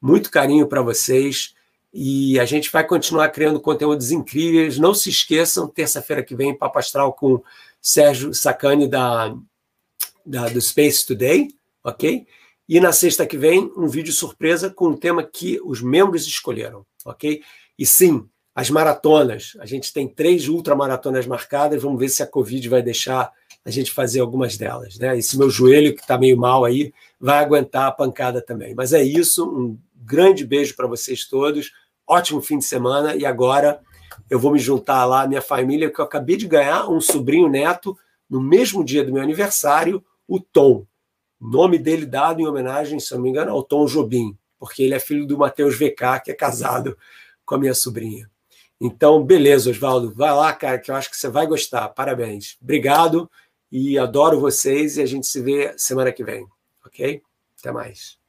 muito 0.01 0.29
carinho 0.29 0.67
para 0.67 0.81
vocês. 0.81 1.53
E 1.93 2.39
a 2.39 2.45
gente 2.45 2.71
vai 2.71 2.85
continuar 2.85 3.29
criando 3.29 3.59
conteúdos 3.59 4.11
incríveis. 4.11 4.79
Não 4.79 4.93
se 4.93 5.09
esqueçam, 5.09 5.67
terça-feira 5.67 6.23
que 6.23 6.35
vem, 6.35 6.57
Papo 6.57 6.79
Astral 6.79 7.13
com 7.13 7.43
Sérgio 7.81 8.33
Sacani 8.33 8.87
da, 8.87 9.35
da, 10.25 10.49
do 10.49 10.59
Space 10.59 11.05
Today 11.05 11.49
ok? 11.83 12.25
E 12.67 12.79
na 12.79 12.93
sexta 12.93 13.25
que 13.25 13.37
vem, 13.37 13.71
um 13.75 13.87
vídeo 13.87 14.13
surpresa 14.13 14.69
com 14.69 14.87
um 14.87 14.97
tema 14.97 15.21
que 15.21 15.59
os 15.63 15.81
membros 15.81 16.25
escolheram, 16.25 16.85
ok? 17.03 17.41
E 17.77 17.85
sim, 17.85 18.25
as 18.55 18.69
maratonas. 18.69 19.57
A 19.59 19.65
gente 19.65 19.91
tem 19.91 20.07
três 20.07 20.47
ultramaratonas 20.47 21.27
marcadas, 21.27 21.81
vamos 21.81 21.99
ver 21.99 22.09
se 22.09 22.23
a 22.23 22.27
Covid 22.27 22.69
vai 22.69 22.81
deixar 22.81 23.31
a 23.65 23.69
gente 23.69 23.91
fazer 23.91 24.21
algumas 24.21 24.57
delas, 24.57 24.97
né? 24.97 25.17
Esse 25.17 25.37
meu 25.37 25.49
joelho 25.49 25.93
que 25.93 26.01
está 26.01 26.17
meio 26.17 26.37
mal 26.37 26.63
aí 26.63 26.93
vai 27.19 27.43
aguentar 27.43 27.87
a 27.87 27.91
pancada 27.91 28.41
também. 28.41 28.73
Mas 28.73 28.93
é 28.93 29.03
isso, 29.03 29.45
um 29.45 29.77
grande 29.95 30.45
beijo 30.45 30.75
para 30.75 30.87
vocês 30.87 31.25
todos, 31.25 31.71
ótimo 32.07 32.41
fim 32.41 32.57
de 32.57 32.65
semana 32.65 33.15
e 33.15 33.25
agora 33.25 33.81
eu 34.29 34.39
vou 34.39 34.51
me 34.51 34.59
juntar 34.59 35.05
lá 35.05 35.23
à 35.23 35.27
minha 35.27 35.41
família, 35.41 35.91
que 35.91 35.99
eu 35.99 36.05
acabei 36.05 36.37
de 36.37 36.47
ganhar 36.47 36.87
um 36.89 37.01
sobrinho 37.01 37.49
neto 37.49 37.97
no 38.29 38.41
mesmo 38.41 38.83
dia 38.83 39.03
do 39.03 39.11
meu 39.11 39.21
aniversário, 39.21 40.03
o 40.27 40.39
Tom 40.39 40.85
nome 41.43 41.77
dele 41.77 42.05
dado 42.05 42.39
em 42.39 42.47
homenagem, 42.47 42.99
se 42.99 43.13
não 43.13 43.21
me 43.21 43.29
engano, 43.29 43.51
ao 43.51 43.63
Tom 43.63 43.85
Jobim, 43.85 44.37
porque 44.57 44.81
ele 44.81 44.93
é 44.93 44.99
filho 44.99 45.27
do 45.27 45.37
Matheus 45.37 45.75
VK, 45.75 46.21
que 46.23 46.31
é 46.31 46.33
casado 46.33 46.97
com 47.45 47.55
a 47.55 47.57
minha 47.57 47.73
sobrinha. 47.73 48.29
Então, 48.79 49.23
beleza, 49.23 49.69
Oswaldo, 49.69 50.13
vai 50.15 50.31
lá, 50.31 50.53
cara, 50.53 50.79
que 50.79 50.89
eu 50.89 50.95
acho 50.95 51.09
que 51.09 51.17
você 51.17 51.27
vai 51.27 51.45
gostar. 51.45 51.89
Parabéns. 51.89 52.57
Obrigado 52.61 53.29
e 53.71 53.97
adoro 53.97 54.39
vocês 54.39 54.97
e 54.97 55.01
a 55.01 55.05
gente 55.05 55.27
se 55.27 55.41
vê 55.41 55.73
semana 55.77 56.11
que 56.11 56.23
vem, 56.23 56.47
ok? 56.85 57.21
Até 57.59 57.71
mais. 57.71 58.22